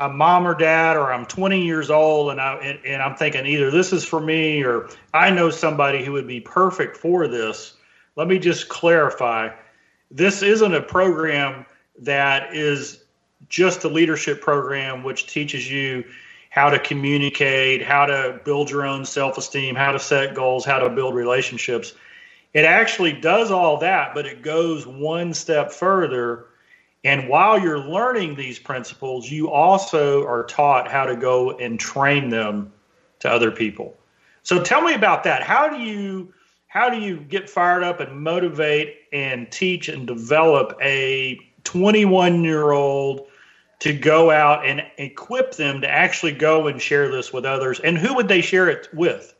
a 0.00 0.08
mom 0.08 0.46
or 0.46 0.54
dad 0.54 0.96
or 0.96 1.12
i'm 1.12 1.26
20 1.26 1.64
years 1.64 1.90
old 1.90 2.30
and 2.30 2.40
i 2.40 2.54
and, 2.56 2.78
and 2.84 3.02
i'm 3.02 3.14
thinking 3.16 3.46
either 3.46 3.70
this 3.70 3.92
is 3.92 4.04
for 4.04 4.20
me 4.20 4.62
or 4.62 4.88
i 5.14 5.30
know 5.30 5.50
somebody 5.50 6.04
who 6.04 6.12
would 6.12 6.26
be 6.26 6.40
perfect 6.40 6.96
for 6.96 7.26
this 7.28 7.74
let 8.16 8.28
me 8.28 8.38
just 8.38 8.68
clarify 8.68 9.48
this 10.10 10.42
isn't 10.42 10.74
a 10.74 10.82
program 10.82 11.66
that 11.98 12.54
is 12.54 13.04
just 13.48 13.84
a 13.84 13.88
leadership 13.88 14.40
program, 14.40 15.02
which 15.02 15.26
teaches 15.26 15.70
you 15.70 16.04
how 16.50 16.70
to 16.70 16.78
communicate, 16.78 17.82
how 17.82 18.06
to 18.06 18.40
build 18.44 18.70
your 18.70 18.86
own 18.86 19.04
self 19.04 19.36
esteem, 19.36 19.74
how 19.74 19.92
to 19.92 19.98
set 19.98 20.34
goals, 20.34 20.64
how 20.64 20.78
to 20.78 20.88
build 20.88 21.14
relationships. 21.14 21.94
It 22.52 22.64
actually 22.64 23.12
does 23.12 23.50
all 23.50 23.78
that, 23.78 24.14
but 24.14 24.26
it 24.26 24.42
goes 24.42 24.86
one 24.86 25.34
step 25.34 25.72
further. 25.72 26.46
And 27.04 27.28
while 27.28 27.58
you're 27.58 27.78
learning 27.78 28.34
these 28.34 28.58
principles, 28.58 29.30
you 29.30 29.50
also 29.50 30.26
are 30.26 30.44
taught 30.44 30.90
how 30.90 31.04
to 31.06 31.16
go 31.16 31.52
and 31.58 31.78
train 31.78 32.30
them 32.30 32.72
to 33.20 33.30
other 33.30 33.50
people. 33.50 33.96
So 34.42 34.62
tell 34.62 34.80
me 34.80 34.94
about 34.94 35.24
that. 35.24 35.42
How 35.42 35.68
do 35.68 35.78
you 35.78 36.32
how 36.68 36.90
do 36.90 36.98
you 36.98 37.18
get 37.18 37.48
fired 37.48 37.82
up 37.82 38.00
and 38.00 38.20
motivate 38.20 38.96
and 39.12 39.50
teach 39.50 39.88
and 39.88 40.06
develop 40.06 40.76
a 40.82 41.38
21 41.64 42.44
year 42.44 42.72
old 42.72 43.28
to 43.78 43.92
go 43.92 44.30
out 44.30 44.64
and 44.64 44.82
equip 44.98 45.54
them 45.54 45.80
to 45.82 45.88
actually 45.88 46.32
go 46.32 46.66
and 46.66 46.80
share 46.80 47.10
this 47.10 47.32
with 47.32 47.44
others. 47.44 47.80
And 47.80 47.98
who 47.98 48.14
would 48.14 48.28
they 48.28 48.40
share 48.40 48.68
it 48.68 48.88
with? 48.92 49.34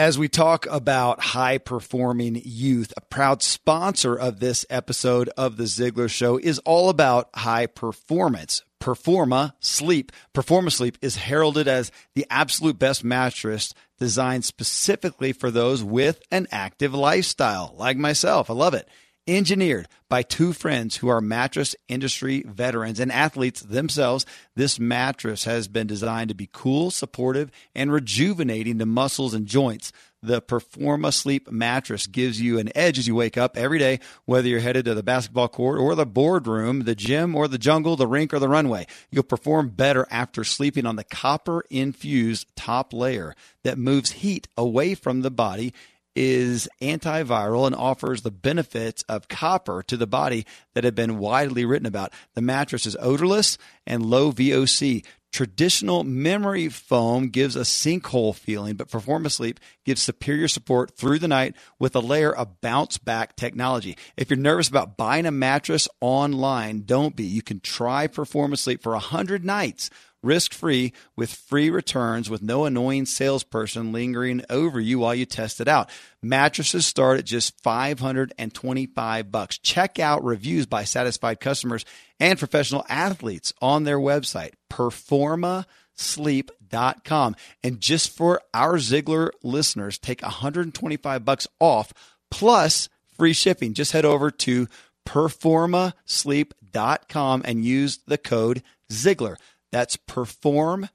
As 0.00 0.18
we 0.18 0.30
talk 0.30 0.64
about 0.70 1.20
high 1.20 1.58
performing 1.58 2.40
youth, 2.42 2.90
a 2.96 3.02
proud 3.02 3.42
sponsor 3.42 4.16
of 4.16 4.40
this 4.40 4.64
episode 4.70 5.28
of 5.36 5.58
The 5.58 5.64
Ziglar 5.64 6.08
Show 6.08 6.38
is 6.38 6.58
all 6.60 6.88
about 6.88 7.28
high 7.34 7.66
performance. 7.66 8.62
Performa 8.80 9.52
Sleep. 9.60 10.10
Performa 10.32 10.72
Sleep 10.72 10.96
is 11.02 11.16
heralded 11.16 11.68
as 11.68 11.92
the 12.14 12.26
absolute 12.30 12.78
best 12.78 13.04
mattress 13.04 13.74
designed 13.98 14.46
specifically 14.46 15.34
for 15.34 15.50
those 15.50 15.84
with 15.84 16.22
an 16.30 16.46
active 16.50 16.94
lifestyle, 16.94 17.74
like 17.76 17.98
myself. 17.98 18.48
I 18.48 18.54
love 18.54 18.72
it 18.72 18.88
engineered 19.36 19.88
by 20.08 20.22
two 20.22 20.52
friends 20.52 20.96
who 20.96 21.08
are 21.08 21.20
mattress 21.20 21.76
industry 21.88 22.42
veterans 22.46 23.00
and 23.00 23.12
athletes 23.12 23.62
themselves. 23.62 24.26
This 24.56 24.78
mattress 24.78 25.44
has 25.44 25.68
been 25.68 25.86
designed 25.86 26.28
to 26.28 26.34
be 26.34 26.48
cool, 26.52 26.90
supportive, 26.90 27.50
and 27.74 27.92
rejuvenating 27.92 28.78
to 28.78 28.86
muscles 28.86 29.34
and 29.34 29.46
joints. 29.46 29.92
The 30.22 30.42
Performa 30.42 31.14
Sleep 31.14 31.50
mattress 31.50 32.06
gives 32.06 32.42
you 32.42 32.58
an 32.58 32.70
edge 32.74 32.98
as 32.98 33.06
you 33.06 33.14
wake 33.14 33.38
up 33.38 33.56
every 33.56 33.78
day, 33.78 34.00
whether 34.26 34.48
you're 34.48 34.60
headed 34.60 34.84
to 34.84 34.94
the 34.94 35.02
basketball 35.02 35.48
court 35.48 35.78
or 35.78 35.94
the 35.94 36.04
boardroom, 36.04 36.80
the 36.80 36.94
gym 36.94 37.34
or 37.34 37.48
the 37.48 37.56
jungle, 37.56 37.96
the 37.96 38.06
rink 38.06 38.34
or 38.34 38.38
the 38.38 38.48
runway. 38.48 38.86
You'll 39.10 39.22
perform 39.22 39.70
better 39.70 40.06
after 40.10 40.44
sleeping 40.44 40.84
on 40.84 40.96
the 40.96 41.04
copper 41.04 41.64
infused 41.70 42.54
top 42.54 42.92
layer 42.92 43.34
that 43.62 43.78
moves 43.78 44.12
heat 44.12 44.46
away 44.58 44.94
from 44.94 45.22
the 45.22 45.30
body 45.30 45.72
is 46.14 46.68
antiviral 46.82 47.66
and 47.66 47.74
offers 47.74 48.22
the 48.22 48.30
benefits 48.30 49.02
of 49.08 49.28
copper 49.28 49.82
to 49.84 49.96
the 49.96 50.06
body 50.06 50.46
that 50.74 50.84
have 50.84 50.94
been 50.94 51.18
widely 51.18 51.64
written 51.64 51.86
about. 51.86 52.12
The 52.34 52.42
mattress 52.42 52.86
is 52.86 52.96
odorless 53.00 53.58
and 53.86 54.06
low 54.06 54.32
VOC. 54.32 55.04
Traditional 55.32 56.02
memory 56.02 56.68
foam 56.68 57.28
gives 57.28 57.54
a 57.54 57.60
sinkhole 57.60 58.34
feeling, 58.34 58.74
but 58.74 58.88
Performa 58.88 59.30
Sleep 59.30 59.60
gives 59.84 60.02
superior 60.02 60.48
support 60.48 60.96
through 60.96 61.20
the 61.20 61.28
night 61.28 61.54
with 61.78 61.94
a 61.94 62.00
layer 62.00 62.34
of 62.34 62.60
bounce 62.60 62.98
back 62.98 63.36
technology. 63.36 63.96
If 64.16 64.28
you're 64.28 64.36
nervous 64.36 64.68
about 64.68 64.96
buying 64.96 65.26
a 65.26 65.30
mattress 65.30 65.86
online, 66.00 66.82
don't 66.82 67.14
be. 67.14 67.22
You 67.22 67.42
can 67.42 67.60
try 67.60 68.08
Performa 68.08 68.58
Sleep 68.58 68.82
for 68.82 68.92
100 68.92 69.44
nights 69.44 69.88
risk 70.22 70.52
free 70.52 70.92
with 71.16 71.32
free 71.32 71.70
returns 71.70 72.28
with 72.28 72.42
no 72.42 72.64
annoying 72.64 73.06
salesperson 73.06 73.92
lingering 73.92 74.42
over 74.50 74.80
you 74.80 74.98
while 74.98 75.14
you 75.14 75.26
test 75.26 75.60
it 75.60 75.68
out. 75.68 75.88
Mattresses 76.22 76.86
start 76.86 77.18
at 77.18 77.24
just 77.24 77.58
525 77.62 79.32
bucks. 79.32 79.58
Check 79.58 79.98
out 79.98 80.24
reviews 80.24 80.66
by 80.66 80.84
satisfied 80.84 81.40
customers 81.40 81.86
and 82.18 82.38
professional 82.38 82.84
athletes 82.88 83.52
on 83.62 83.84
their 83.84 83.98
website, 83.98 84.52
performasleep.com. 84.70 87.36
And 87.62 87.80
just 87.80 88.16
for 88.16 88.40
our 88.52 88.76
Ziglar 88.76 89.30
listeners, 89.42 89.98
take 89.98 90.22
125 90.22 91.24
bucks 91.24 91.46
off 91.58 91.92
plus 92.30 92.90
free 93.16 93.32
shipping. 93.32 93.72
Just 93.74 93.92
head 93.92 94.04
over 94.04 94.30
to 94.30 94.68
performasleep.com 95.08 97.42
and 97.44 97.64
use 97.64 97.98
the 98.06 98.18
code 98.18 98.62
Ziglar. 98.90 99.36
That's 99.72 99.96
perform 99.96 100.88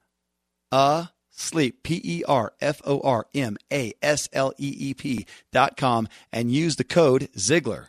a 0.72 1.10
sleep, 1.32 1.84
P 1.84 2.02
E 2.04 2.24
R 2.28 2.54
F 2.62 2.82
O 2.86 3.00
R 3.02 3.28
M 3.34 3.58
A 3.72 3.94
S 4.02 4.30
L 4.34 4.54
E 4.58 4.76
E 4.78 4.94
P 4.94 5.26
dot 5.52 5.78
com, 5.78 6.08
and 6.32 6.52
use 6.52 6.76
the 6.76 6.84
code 6.84 7.30
Ziglar. 7.38 7.88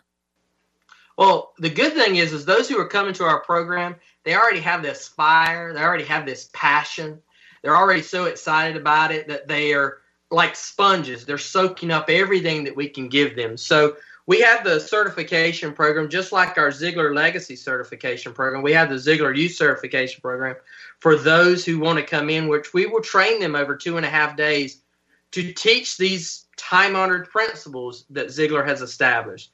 Well, 1.17 1.55
the 1.59 1.71
good 1.71 1.95
thing 1.95 2.17
is, 2.17 2.33
is 2.33 2.45
those 2.45 2.69
who 2.69 2.79
are 2.79 2.89
coming 2.89 3.15
to 3.15 3.25
our 3.25 3.41
program, 3.41 3.97
they 4.25 4.35
already 4.35 4.61
have 4.61 4.83
this 4.83 5.09
fire, 5.09 5.73
they 5.73 5.81
already 5.81 6.05
have 6.05 6.27
this 6.27 6.51
passion, 6.53 7.23
they're 7.63 7.77
already 7.77 8.03
so 8.03 8.27
excited 8.27 8.77
about 8.77 9.13
it 9.13 9.29
that 9.29 9.49
they 9.49 9.73
are 9.73 9.99
like 10.31 10.57
sponges. 10.57 11.25
They're 11.25 11.39
soaking 11.39 11.91
up 11.91 12.11
everything 12.11 12.65
that 12.65 12.77
we 12.77 12.89
can 12.89 13.09
give 13.09 13.35
them. 13.35 13.57
So 13.57 13.97
we 14.27 14.41
have 14.41 14.65
the 14.65 14.81
certification 14.81 15.73
program, 15.73 16.09
just 16.09 16.33
like 16.33 16.59
our 16.59 16.71
Ziglar 16.71 17.15
Legacy 17.15 17.55
certification 17.55 18.33
program. 18.33 18.63
We 18.63 18.73
have 18.73 18.89
the 18.89 18.97
Ziglar 18.97 19.37
Youth 19.37 19.53
certification 19.53 20.21
program 20.21 20.57
for 20.99 21.17
those 21.17 21.65
who 21.65 21.79
want 21.79 21.99
to 21.99 22.05
come 22.05 22.29
in, 22.29 22.49
which 22.49 22.75
we 22.75 22.87
will 22.87 23.03
train 23.03 23.41
them 23.41 23.55
over 23.55 23.77
two 23.77 23.97
and 23.97 24.05
a 24.05 24.11
half 24.11 24.37
days 24.37 24.83
to 25.31 25.53
teach 25.53 25.97
these 25.97 26.47
time 26.57 26.97
honored 26.97 27.29
principles 27.31 28.05
that 28.11 28.29
Ziglar 28.29 28.67
has 28.67 28.83
established, 28.83 29.53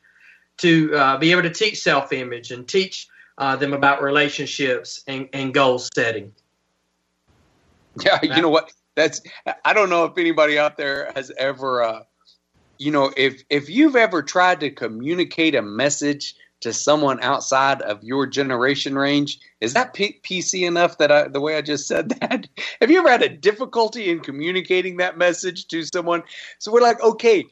to 0.58 0.94
uh, 0.94 1.16
be 1.18 1.32
able 1.32 1.42
to 1.42 1.50
teach 1.50 1.82
self 1.82 2.12
image 2.12 2.50
and 2.50 2.66
teach 2.66 3.08
uh, 3.36 3.56
them 3.56 3.74
about 3.74 4.02
relationships 4.02 5.02
and, 5.06 5.28
and 5.32 5.52
goal 5.52 5.78
setting. 5.78 6.32
Yeah, 8.00 8.18
you 8.22 8.40
know 8.40 8.48
what? 8.48 8.72
That's 8.94 9.20
I 9.64 9.74
don't 9.74 9.90
know 9.90 10.04
if 10.04 10.16
anybody 10.16 10.58
out 10.58 10.78
there 10.78 11.12
has 11.14 11.30
ever 11.36 11.82
uh, 11.82 12.02
you 12.82 12.90
know, 12.90 13.12
if 13.16 13.44
if 13.48 13.70
you've 13.70 13.96
ever 13.96 14.22
tried 14.22 14.60
to 14.60 14.70
communicate 14.70 15.54
a 15.54 15.62
message 15.62 16.34
to 16.60 16.72
someone 16.72 17.20
outside 17.22 17.82
of 17.82 18.02
your 18.02 18.26
generation 18.26 18.96
range, 18.96 19.38
is 19.60 19.74
that 19.74 19.94
P- 19.94 20.20
PC 20.22 20.66
enough 20.66 20.98
that 20.98 21.10
I, 21.10 21.28
the 21.28 21.40
way 21.40 21.56
I 21.56 21.62
just 21.62 21.86
said 21.86 22.08
that? 22.20 22.48
Have 22.80 22.90
you 22.90 22.98
ever 22.98 23.10
had 23.10 23.22
a 23.22 23.28
difficulty 23.28 24.10
in 24.10 24.20
communicating 24.20 24.96
that 24.96 25.18
message 25.18 25.66
to 25.68 25.84
someone? 25.84 26.22
So 26.58 26.72
we're 26.72 26.80
like, 26.80 27.02
okay, 27.02 27.46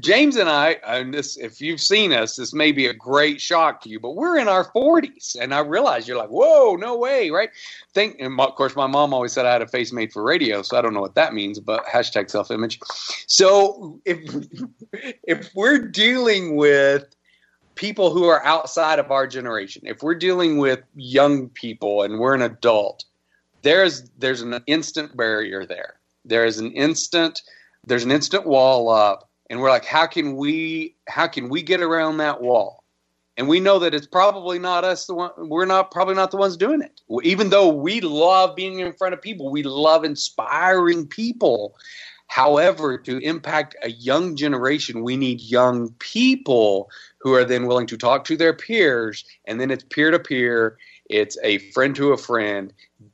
James 0.00 0.36
and 0.36 0.48
I, 0.48 0.72
and 0.86 1.14
this, 1.14 1.38
if 1.38 1.60
you've 1.60 1.80
seen 1.80 2.12
us, 2.12 2.36
this 2.36 2.52
may 2.52 2.70
be 2.70 2.86
a 2.86 2.92
great 2.92 3.40
shock 3.40 3.80
to 3.80 3.88
you, 3.88 3.98
but 3.98 4.14
we're 4.14 4.38
in 4.38 4.46
our 4.46 4.70
40s, 4.72 5.36
and 5.40 5.54
I 5.54 5.60
realize 5.60 6.06
you're 6.06 6.18
like, 6.18 6.28
"Whoa, 6.28 6.76
no 6.76 6.96
way!" 6.96 7.30
Right? 7.30 7.48
Think, 7.94 8.16
and 8.20 8.38
of 8.38 8.54
course, 8.56 8.76
my 8.76 8.86
mom 8.86 9.14
always 9.14 9.32
said 9.32 9.46
I 9.46 9.52
had 9.52 9.62
a 9.62 9.66
face 9.66 9.92
made 9.92 10.12
for 10.12 10.22
radio, 10.22 10.60
so 10.60 10.76
I 10.76 10.82
don't 10.82 10.92
know 10.92 11.00
what 11.00 11.14
that 11.14 11.32
means, 11.32 11.60
but 11.60 11.86
hashtag 11.86 12.30
self 12.30 12.50
image. 12.50 12.78
So 13.26 13.98
if 14.04 14.18
if 14.92 15.50
we're 15.54 15.78
dealing 15.78 16.56
with 16.56 17.06
people 17.74 18.10
who 18.10 18.24
are 18.24 18.44
outside 18.44 18.98
of 18.98 19.10
our 19.10 19.26
generation, 19.26 19.82
if 19.86 20.02
we're 20.02 20.14
dealing 20.14 20.58
with 20.58 20.80
young 20.94 21.48
people 21.48 22.02
and 22.02 22.18
we're 22.18 22.34
an 22.34 22.42
adult, 22.42 23.06
there's 23.62 24.10
there's 24.18 24.42
an 24.42 24.60
instant 24.66 25.16
barrier 25.16 25.64
there. 25.64 25.94
There 26.26 26.44
is 26.44 26.58
an 26.58 26.72
instant 26.72 27.40
there's 27.86 28.04
an 28.04 28.10
instant 28.10 28.46
wall 28.46 28.90
up 28.90 29.30
and 29.50 29.60
we're 29.60 29.70
like 29.70 29.84
how 29.84 30.06
can 30.06 30.36
we 30.36 30.94
how 31.08 31.26
can 31.26 31.48
we 31.48 31.62
get 31.62 31.80
around 31.80 32.18
that 32.18 32.40
wall? 32.40 32.82
And 33.38 33.48
we 33.48 33.60
know 33.60 33.78
that 33.80 33.94
it's 33.94 34.06
probably 34.06 34.58
not 34.58 34.84
us 34.84 35.06
the 35.06 35.14
one 35.14 35.30
we're 35.36 35.66
not 35.66 35.90
probably 35.90 36.14
not 36.14 36.30
the 36.30 36.36
ones 36.36 36.56
doing 36.56 36.82
it. 36.82 37.00
Even 37.22 37.50
though 37.50 37.68
we 37.68 38.00
love 38.00 38.56
being 38.56 38.80
in 38.80 38.92
front 38.92 39.14
of 39.14 39.22
people 39.22 39.50
we 39.50 39.62
love 39.62 40.04
inspiring 40.04 41.06
people. 41.06 41.76
However 42.28 42.98
to 42.98 43.18
impact 43.18 43.76
a 43.82 43.90
young 43.90 44.36
generation 44.36 45.04
we 45.04 45.16
need 45.16 45.40
young 45.40 45.90
people 45.98 46.90
who 47.18 47.34
are 47.34 47.44
then 47.44 47.66
willing 47.66 47.86
to 47.86 47.96
talk 47.96 48.24
to 48.24 48.36
their 48.36 48.52
peers. 48.52 49.24
And 49.44 49.60
then 49.60 49.70
it's 49.70 49.84
peer 49.84 50.10
to 50.10 50.18
peer. 50.18 50.76
It's 51.08 51.38
a 51.42 51.58
friend 51.70 51.94
to 51.96 52.12
a 52.12 52.16
friend. 52.16 52.72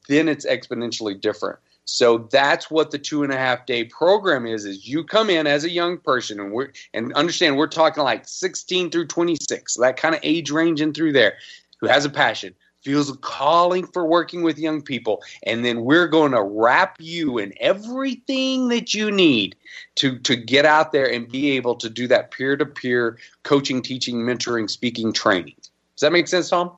Then 0.08 0.28
it's 0.28 0.46
exponentially 0.46 1.20
different 1.20 1.58
so 1.84 2.28
that's 2.30 2.70
what 2.70 2.90
the 2.90 2.98
two 2.98 3.24
and 3.24 3.32
a 3.32 3.36
half 3.36 3.66
day 3.66 3.84
program 3.84 4.46
is. 4.46 4.64
Is 4.64 4.86
you 4.86 5.04
come 5.04 5.30
in 5.30 5.46
as 5.46 5.64
a 5.64 5.70
young 5.70 5.98
person 5.98 6.38
and 6.38 6.52
we're 6.52 6.72
and 6.94 7.12
understand 7.14 7.56
we're 7.56 7.66
talking 7.66 8.04
like 8.04 8.26
16 8.26 8.90
through 8.90 9.06
26, 9.06 9.76
that 9.76 9.96
kind 9.96 10.14
of 10.14 10.20
age 10.22 10.50
range 10.50 10.80
in 10.80 10.92
through 10.92 11.12
there, 11.12 11.34
who 11.80 11.88
has 11.88 12.04
a 12.04 12.10
passion, 12.10 12.54
feels 12.82 13.10
a 13.10 13.16
calling 13.16 13.86
for 13.86 14.06
working 14.06 14.42
with 14.42 14.58
young 14.58 14.80
people, 14.80 15.22
and 15.44 15.64
then 15.64 15.82
we're 15.82 16.08
going 16.08 16.32
to 16.32 16.42
wrap 16.42 16.96
you 17.00 17.38
in 17.38 17.52
everything 17.58 18.68
that 18.68 18.94
you 18.94 19.10
need 19.10 19.56
to 19.96 20.18
to 20.20 20.36
get 20.36 20.64
out 20.64 20.92
there 20.92 21.10
and 21.10 21.28
be 21.28 21.50
able 21.50 21.74
to 21.74 21.90
do 21.90 22.06
that 22.06 22.30
peer 22.30 22.56
to 22.56 22.66
peer 22.66 23.18
coaching, 23.42 23.82
teaching, 23.82 24.22
mentoring, 24.22 24.70
speaking, 24.70 25.12
training. 25.12 25.56
Does 25.58 26.00
that 26.00 26.12
make 26.12 26.28
sense, 26.28 26.48
Tom? 26.48 26.76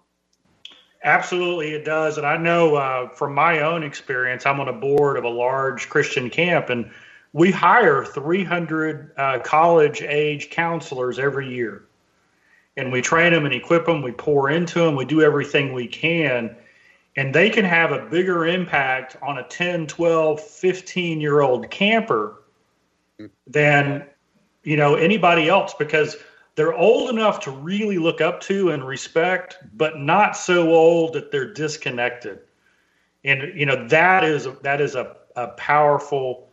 Absolutely, 1.04 1.74
it 1.74 1.84
does. 1.84 2.16
And 2.16 2.26
I 2.26 2.38
know 2.38 2.76
uh, 2.76 3.10
from 3.10 3.34
my 3.34 3.60
own 3.60 3.82
experience, 3.82 4.46
I'm 4.46 4.58
on 4.58 4.68
a 4.68 4.72
board 4.72 5.18
of 5.18 5.24
a 5.24 5.28
large 5.28 5.90
Christian 5.90 6.30
camp, 6.30 6.70
and 6.70 6.90
we 7.34 7.50
hire 7.50 8.04
300 8.04 9.12
uh, 9.16 9.38
college 9.40 10.00
age 10.00 10.48
counselors 10.48 11.18
every 11.18 11.48
year. 11.48 11.84
And 12.76 12.90
we 12.90 13.02
train 13.02 13.32
them 13.34 13.44
and 13.44 13.54
equip 13.54 13.84
them, 13.84 14.02
we 14.02 14.12
pour 14.12 14.50
into 14.50 14.80
them, 14.80 14.96
we 14.96 15.04
do 15.04 15.20
everything 15.20 15.74
we 15.74 15.86
can. 15.86 16.56
And 17.16 17.34
they 17.34 17.50
can 17.50 17.64
have 17.64 17.92
a 17.92 18.06
bigger 18.06 18.46
impact 18.46 19.16
on 19.22 19.38
a 19.38 19.44
10, 19.44 19.86
12, 19.86 20.40
15 20.40 21.20
year 21.20 21.42
old 21.42 21.70
camper 21.70 22.42
than 23.46 24.04
you 24.64 24.76
know 24.76 24.96
anybody 24.96 25.48
else 25.48 25.74
because 25.74 26.16
they're 26.56 26.74
old 26.74 27.10
enough 27.10 27.40
to 27.40 27.50
really 27.50 27.98
look 27.98 28.20
up 28.20 28.40
to 28.42 28.70
and 28.70 28.86
respect, 28.86 29.58
but 29.74 29.98
not 29.98 30.36
so 30.36 30.72
old 30.72 31.14
that 31.14 31.30
they're 31.30 31.52
disconnected. 31.52 32.40
And 33.24 33.58
you 33.58 33.66
know 33.66 33.88
that 33.88 34.22
is 34.22 34.46
that 34.62 34.80
is 34.80 34.94
a, 34.94 35.16
a 35.36 35.48
powerful, 35.48 36.48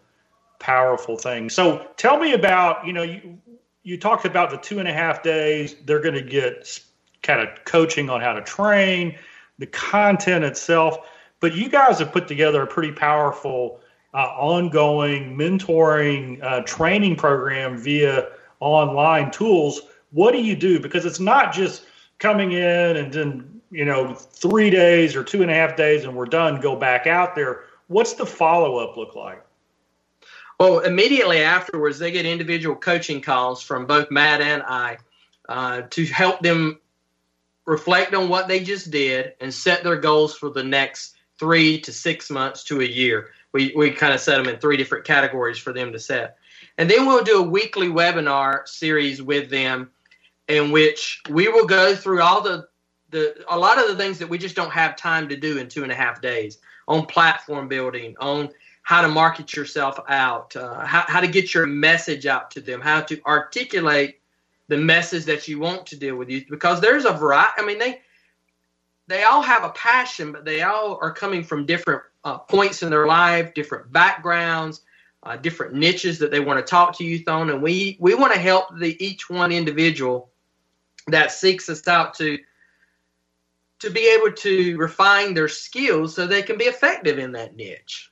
powerful 0.59 1.17
thing. 1.17 1.49
So 1.49 1.87
tell 1.97 2.17
me 2.17 2.33
about 2.33 2.85
you 2.87 2.93
know 2.93 3.03
you 3.03 3.37
you 3.83 3.97
talked 3.97 4.25
about 4.25 4.49
the 4.49 4.57
two 4.57 4.79
and 4.79 4.87
a 4.87 4.93
half 4.93 5.21
days. 5.21 5.75
They're 5.85 6.01
going 6.01 6.15
to 6.15 6.21
get 6.21 6.79
kind 7.23 7.41
of 7.41 7.49
coaching 7.65 8.09
on 8.09 8.21
how 8.21 8.33
to 8.33 8.41
train, 8.41 9.17
the 9.59 9.67
content 9.67 10.43
itself. 10.43 11.09
But 11.39 11.55
you 11.55 11.69
guys 11.69 11.99
have 11.99 12.11
put 12.11 12.27
together 12.27 12.61
a 12.61 12.67
pretty 12.67 12.91
powerful, 12.91 13.79
uh, 14.13 14.27
ongoing 14.37 15.35
mentoring 15.35 16.41
uh, 16.43 16.61
training 16.61 17.15
program 17.15 17.77
via 17.77 18.27
online 18.59 19.31
tools 19.31 19.81
what 20.11 20.31
do 20.31 20.41
you 20.41 20.55
do? 20.55 20.79
Because 20.79 21.05
it's 21.05 21.19
not 21.19 21.53
just 21.53 21.85
coming 22.19 22.51
in 22.51 22.97
and 22.97 23.11
then, 23.11 23.61
you 23.71 23.85
know, 23.85 24.13
three 24.13 24.69
days 24.69 25.15
or 25.15 25.23
two 25.23 25.41
and 25.41 25.49
a 25.49 25.53
half 25.53 25.75
days 25.75 26.03
and 26.03 26.15
we're 26.15 26.25
done, 26.25 26.61
go 26.61 26.75
back 26.75 27.07
out 27.07 27.35
there. 27.35 27.63
What's 27.87 28.13
the 28.13 28.25
follow 28.25 28.77
up 28.77 28.97
look 28.97 29.15
like? 29.15 29.43
Well, 30.59 30.79
immediately 30.79 31.41
afterwards, 31.41 31.97
they 31.97 32.11
get 32.11 32.25
individual 32.25 32.75
coaching 32.75 33.21
calls 33.21 33.63
from 33.63 33.87
both 33.87 34.11
Matt 34.11 34.41
and 34.41 34.61
I 34.61 34.97
uh, 35.49 35.81
to 35.89 36.05
help 36.05 36.41
them 36.41 36.79
reflect 37.65 38.13
on 38.13 38.29
what 38.29 38.47
they 38.47 38.63
just 38.63 38.91
did 38.91 39.33
and 39.41 39.53
set 39.53 39.83
their 39.83 39.95
goals 39.95 40.35
for 40.35 40.49
the 40.49 40.63
next 40.63 41.15
three 41.39 41.79
to 41.81 41.91
six 41.91 42.29
months 42.29 42.63
to 42.65 42.81
a 42.81 42.85
year. 42.85 43.29
We, 43.53 43.73
we 43.75 43.91
kind 43.91 44.13
of 44.13 44.19
set 44.19 44.37
them 44.37 44.53
in 44.53 44.59
three 44.59 44.77
different 44.77 45.05
categories 45.05 45.57
for 45.57 45.73
them 45.73 45.91
to 45.93 45.99
set. 45.99 46.37
And 46.77 46.89
then 46.89 47.05
we'll 47.05 47.23
do 47.23 47.39
a 47.39 47.49
weekly 47.49 47.87
webinar 47.87 48.67
series 48.67 49.21
with 49.21 49.49
them 49.49 49.89
in 50.51 50.69
which 50.69 51.21
we 51.29 51.47
will 51.47 51.65
go 51.65 51.95
through 51.95 52.21
all 52.21 52.41
the 52.41 52.67
the 53.09 53.43
a 53.49 53.57
lot 53.57 53.77
of 53.77 53.87
the 53.87 53.95
things 53.95 54.19
that 54.19 54.27
we 54.27 54.37
just 54.37 54.55
don't 54.55 54.71
have 54.71 54.95
time 54.95 55.29
to 55.29 55.35
do 55.35 55.57
in 55.57 55.67
two 55.67 55.83
and 55.83 55.91
a 55.91 55.95
half 55.95 56.21
days 56.21 56.59
on 56.87 57.05
platform 57.05 57.67
building, 57.67 58.15
on 58.19 58.49
how 58.83 59.01
to 59.01 59.07
market 59.07 59.55
yourself 59.55 59.99
out, 60.09 60.55
uh, 60.55 60.85
how, 60.85 61.03
how 61.07 61.21
to 61.21 61.27
get 61.27 61.53
your 61.53 61.65
message 61.65 62.25
out 62.25 62.51
to 62.51 62.59
them, 62.59 62.81
how 62.81 62.99
to 63.01 63.21
articulate 63.25 64.19
the 64.67 64.77
message 64.77 65.25
that 65.25 65.47
you 65.47 65.59
want 65.59 65.85
to 65.85 65.97
deal 65.97 66.15
with 66.15 66.29
you 66.29 66.43
because 66.49 66.81
there's 66.81 67.05
a 67.05 67.13
variety. 67.13 67.53
I 67.57 67.65
mean, 67.65 67.79
they 67.79 68.01
they 69.07 69.23
all 69.23 69.41
have 69.41 69.63
a 69.63 69.69
passion, 69.69 70.31
but 70.31 70.43
they 70.43 70.61
all 70.63 70.97
are 71.01 71.13
coming 71.13 71.43
from 71.43 71.65
different 71.65 72.01
uh, 72.23 72.37
points 72.37 72.83
in 72.83 72.89
their 72.89 73.07
life, 73.07 73.53
different 73.53 73.91
backgrounds, 73.91 74.81
uh, 75.23 75.37
different 75.37 75.73
niches 75.73 76.19
that 76.19 76.31
they 76.31 76.39
want 76.39 76.59
to 76.59 76.69
talk 76.69 76.97
to 76.97 77.03
youth 77.05 77.27
on, 77.27 77.49
and 77.49 77.61
we 77.61 77.97
we 77.99 78.15
want 78.15 78.33
to 78.33 78.39
help 78.39 78.77
the 78.77 79.01
each 79.03 79.29
one 79.29 79.51
individual 79.51 80.30
that 81.07 81.31
seeks 81.31 81.69
us 81.69 81.87
out 81.87 82.13
to 82.15 82.37
to 83.79 83.89
be 83.89 84.07
able 84.15 84.31
to 84.31 84.77
refine 84.77 85.33
their 85.33 85.47
skills 85.47 86.15
so 86.15 86.27
they 86.27 86.43
can 86.43 86.57
be 86.57 86.65
effective 86.65 87.17
in 87.17 87.31
that 87.31 87.55
niche. 87.55 88.11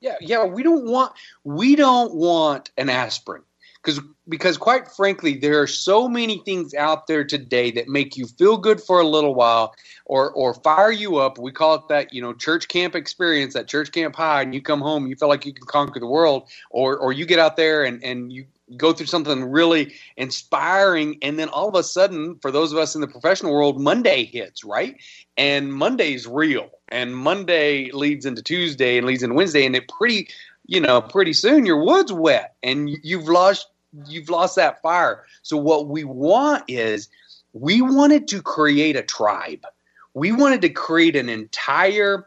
Yeah, 0.00 0.16
yeah, 0.20 0.44
we 0.44 0.62
don't 0.62 0.86
want 0.86 1.12
we 1.44 1.76
don't 1.76 2.14
want 2.14 2.70
an 2.78 2.88
aspirin 2.88 3.42
because 3.82 4.00
because 4.28 4.56
quite 4.58 4.88
frankly 4.88 5.36
there 5.36 5.60
are 5.60 5.66
so 5.66 6.08
many 6.08 6.38
things 6.38 6.74
out 6.74 7.06
there 7.06 7.24
today 7.24 7.70
that 7.70 7.88
make 7.88 8.16
you 8.16 8.26
feel 8.26 8.56
good 8.56 8.80
for 8.80 9.00
a 9.00 9.06
little 9.06 9.34
while 9.34 9.74
or 10.04 10.30
or 10.32 10.54
fire 10.54 10.92
you 10.92 11.16
up 11.16 11.38
we 11.38 11.50
call 11.50 11.74
it 11.74 11.88
that 11.88 12.12
you 12.12 12.20
know 12.20 12.32
church 12.32 12.68
camp 12.68 12.94
experience 12.94 13.54
that 13.54 13.68
church 13.68 13.90
camp 13.92 14.14
high 14.14 14.42
and 14.42 14.54
you 14.54 14.60
come 14.60 14.80
home 14.80 15.06
you 15.06 15.16
feel 15.16 15.28
like 15.28 15.46
you 15.46 15.52
can 15.52 15.66
conquer 15.66 16.00
the 16.00 16.06
world 16.06 16.48
or 16.70 16.96
or 16.98 17.12
you 17.12 17.24
get 17.24 17.38
out 17.38 17.56
there 17.56 17.84
and 17.84 18.02
and 18.04 18.32
you 18.32 18.44
go 18.76 18.92
through 18.92 19.06
something 19.06 19.44
really 19.44 19.94
inspiring 20.16 21.18
and 21.22 21.38
then 21.38 21.48
all 21.48 21.68
of 21.68 21.74
a 21.74 21.82
sudden 21.82 22.36
for 22.40 22.50
those 22.50 22.72
of 22.72 22.78
us 22.78 22.94
in 22.94 23.00
the 23.00 23.08
professional 23.08 23.52
world 23.52 23.80
monday 23.80 24.24
hits 24.24 24.64
right? 24.64 24.96
And 25.36 25.72
monday's 25.72 26.26
real 26.26 26.70
and 26.88 27.16
monday 27.16 27.90
leads 27.92 28.26
into 28.26 28.42
tuesday 28.42 28.98
and 28.98 29.06
leads 29.06 29.22
into 29.22 29.34
wednesday 29.34 29.66
and 29.66 29.76
it 29.76 29.88
pretty 29.88 30.28
you 30.66 30.80
know 30.80 31.00
pretty 31.00 31.32
soon 31.32 31.66
your 31.66 31.82
wood's 31.82 32.12
wet 32.12 32.54
and 32.62 32.90
you've 33.02 33.28
lost 33.28 33.66
you've 34.06 34.30
lost 34.30 34.56
that 34.56 34.80
fire. 34.82 35.24
So 35.42 35.56
what 35.56 35.88
we 35.88 36.04
want 36.04 36.64
is 36.68 37.08
we 37.52 37.82
wanted 37.82 38.28
to 38.28 38.42
create 38.42 38.96
a 38.96 39.02
tribe. 39.02 39.66
We 40.14 40.32
wanted 40.32 40.60
to 40.62 40.68
create 40.68 41.16
an 41.16 41.28
entire 41.28 42.26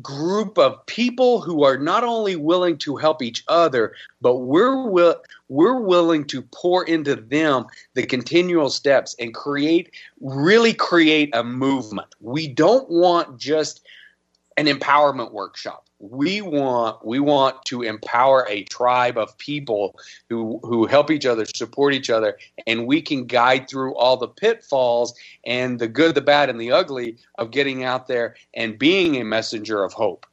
group 0.00 0.58
of 0.58 0.84
people 0.86 1.40
who 1.40 1.64
are 1.64 1.76
not 1.76 2.02
only 2.04 2.36
willing 2.36 2.78
to 2.78 2.96
help 2.96 3.20
each 3.22 3.44
other, 3.48 3.94
but 4.20 4.36
we're 4.36 5.16
we're 5.48 5.80
willing 5.80 6.24
to 6.24 6.40
pour 6.42 6.84
into 6.84 7.14
them 7.14 7.66
the 7.94 8.06
continual 8.06 8.70
steps 8.70 9.14
and 9.18 9.34
create 9.34 9.90
really 10.20 10.72
create 10.72 11.28
a 11.34 11.44
movement. 11.44 12.08
We 12.20 12.48
don't 12.48 12.88
want 12.88 13.38
just 13.38 13.82
an 14.56 14.66
empowerment 14.66 15.32
workshop. 15.32 15.86
We 15.98 16.40
want 16.40 17.04
we 17.04 17.20
want 17.20 17.64
to 17.66 17.82
empower 17.82 18.46
a 18.48 18.64
tribe 18.64 19.16
of 19.16 19.36
people 19.38 19.98
who 20.28 20.58
who 20.64 20.86
help 20.86 21.10
each 21.10 21.26
other 21.26 21.44
support 21.44 21.94
each 21.94 22.10
other 22.10 22.38
and 22.66 22.86
we 22.86 23.00
can 23.00 23.26
guide 23.26 23.68
through 23.68 23.94
all 23.94 24.16
the 24.16 24.28
pitfalls 24.28 25.14
and 25.46 25.78
the 25.78 25.86
good 25.86 26.14
the 26.16 26.20
bad 26.20 26.50
and 26.50 26.60
the 26.60 26.72
ugly 26.72 27.16
of 27.38 27.52
getting 27.52 27.84
out 27.84 28.08
there 28.08 28.34
and 28.54 28.78
being 28.78 29.16
a 29.16 29.24
messenger 29.24 29.84
of 29.84 29.92
hope. 29.92 30.26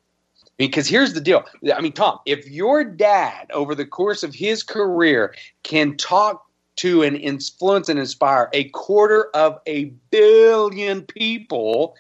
Because 0.58 0.88
here's 0.88 1.13
the 1.13 1.21
deal. 1.21 1.45
I 1.73 1.79
mean 1.82 1.93
tom 1.93 2.19
if 2.25 2.49
your 2.49 2.84
dad 2.84 3.51
over 3.53 3.75
the 3.75 3.86
course 3.86 4.23
of 4.23 4.34
his 4.34 4.63
career 4.63 5.36
can 5.62 5.97
talk 5.97 6.49
to 6.77 7.03
and 7.03 7.17
influence 7.17 7.89
and 7.89 7.99
inspire 7.99 8.49
a 8.53 8.69
quarter 8.69 9.29
of 9.36 9.60
a 9.67 9.86
billion 10.10 11.03
people 11.03 11.95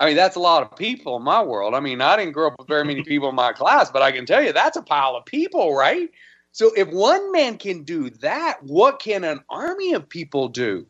I 0.00 0.06
mean, 0.06 0.16
that's 0.16 0.36
a 0.36 0.40
lot 0.40 0.62
of 0.62 0.76
people 0.76 1.16
in 1.16 1.22
my 1.22 1.42
world. 1.42 1.74
I 1.74 1.80
mean, 1.80 2.00
I 2.00 2.16
didn't 2.16 2.32
grow 2.32 2.48
up 2.48 2.54
with 2.58 2.68
very 2.68 2.84
many 2.84 3.02
people 3.04 3.28
in 3.28 3.34
my 3.34 3.52
class, 3.52 3.90
but 3.90 4.02
I 4.02 4.12
can 4.12 4.26
tell 4.26 4.42
you 4.42 4.52
that's 4.52 4.76
a 4.76 4.82
pile 4.82 5.14
of 5.16 5.24
people, 5.24 5.74
right? 5.74 6.10
So 6.52 6.70
if 6.76 6.88
one 6.88 7.32
man 7.32 7.56
can 7.56 7.82
do 7.82 8.10
that, 8.10 8.62
what 8.62 8.98
can 8.98 9.24
an 9.24 9.40
army 9.48 9.94
of 9.94 10.08
people 10.08 10.48
do? 10.48 10.86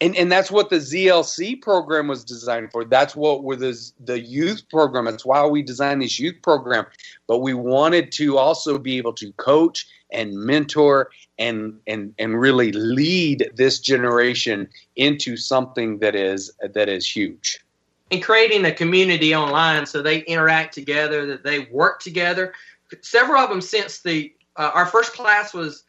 And 0.00 0.16
and 0.16 0.30
that's 0.30 0.50
what 0.50 0.70
the 0.70 0.76
ZLC 0.76 1.60
program 1.60 2.06
was 2.06 2.24
designed 2.24 2.70
for. 2.70 2.84
That's 2.84 3.16
what 3.16 3.42
we're 3.42 3.56
the 3.56 3.92
the 4.04 4.20
youth 4.20 4.62
program. 4.70 5.06
That's 5.06 5.26
why 5.26 5.44
we 5.44 5.62
designed 5.62 6.02
this 6.02 6.20
youth 6.20 6.36
program. 6.42 6.86
But 7.26 7.38
we 7.38 7.52
wanted 7.52 8.12
to 8.12 8.38
also 8.38 8.78
be 8.78 8.96
able 8.96 9.12
to 9.14 9.32
coach 9.32 9.86
and 10.12 10.34
mentor 10.34 11.10
and 11.38 11.80
and 11.88 12.14
and 12.18 12.40
really 12.40 12.70
lead 12.72 13.50
this 13.56 13.80
generation 13.80 14.68
into 14.94 15.36
something 15.36 15.98
that 15.98 16.14
is 16.14 16.52
that 16.60 16.88
is 16.88 17.08
huge 17.08 17.60
and 18.10 18.22
creating 18.22 18.64
a 18.64 18.72
community 18.72 19.34
online 19.34 19.86
so 19.86 20.02
they 20.02 20.20
interact 20.20 20.74
together, 20.74 21.26
that 21.26 21.44
they 21.44 21.60
work 21.70 22.00
together. 22.00 22.54
Several 23.02 23.40
of 23.40 23.50
them 23.50 23.60
since 23.60 24.00
the 24.00 24.32
uh, 24.56 24.70
our 24.74 24.86
first 24.86 25.12
class 25.12 25.54
was 25.54 25.84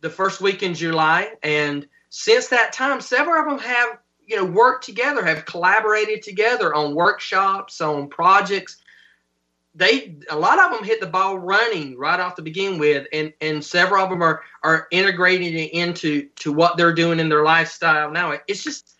the 0.00 0.10
first 0.10 0.40
week 0.40 0.62
in 0.62 0.74
July, 0.74 1.34
and 1.42 1.86
since 2.10 2.48
that 2.48 2.72
time, 2.72 3.00
several 3.00 3.40
of 3.40 3.48
them 3.48 3.58
have 3.58 3.98
you 4.26 4.36
know 4.36 4.44
worked 4.44 4.84
together, 4.84 5.24
have 5.24 5.44
collaborated 5.44 6.22
together 6.22 6.74
on 6.74 6.94
workshops, 6.94 7.80
on 7.80 8.08
projects. 8.08 8.82
They 9.74 10.16
a 10.30 10.36
lot 10.36 10.58
of 10.58 10.72
them 10.72 10.84
hit 10.84 11.00
the 11.00 11.06
ball 11.06 11.38
running 11.38 11.96
right 11.96 12.18
off 12.18 12.34
to 12.36 12.42
begin 12.42 12.78
with, 12.78 13.06
and 13.12 13.32
and 13.40 13.64
several 13.64 14.02
of 14.02 14.10
them 14.10 14.22
are 14.22 14.42
are 14.62 14.88
integrating 14.90 15.54
it 15.54 15.72
into 15.72 16.28
to 16.36 16.52
what 16.52 16.76
they're 16.76 16.94
doing 16.94 17.20
in 17.20 17.28
their 17.28 17.44
lifestyle 17.44 18.10
now. 18.10 18.38
It's 18.48 18.64
just 18.64 18.97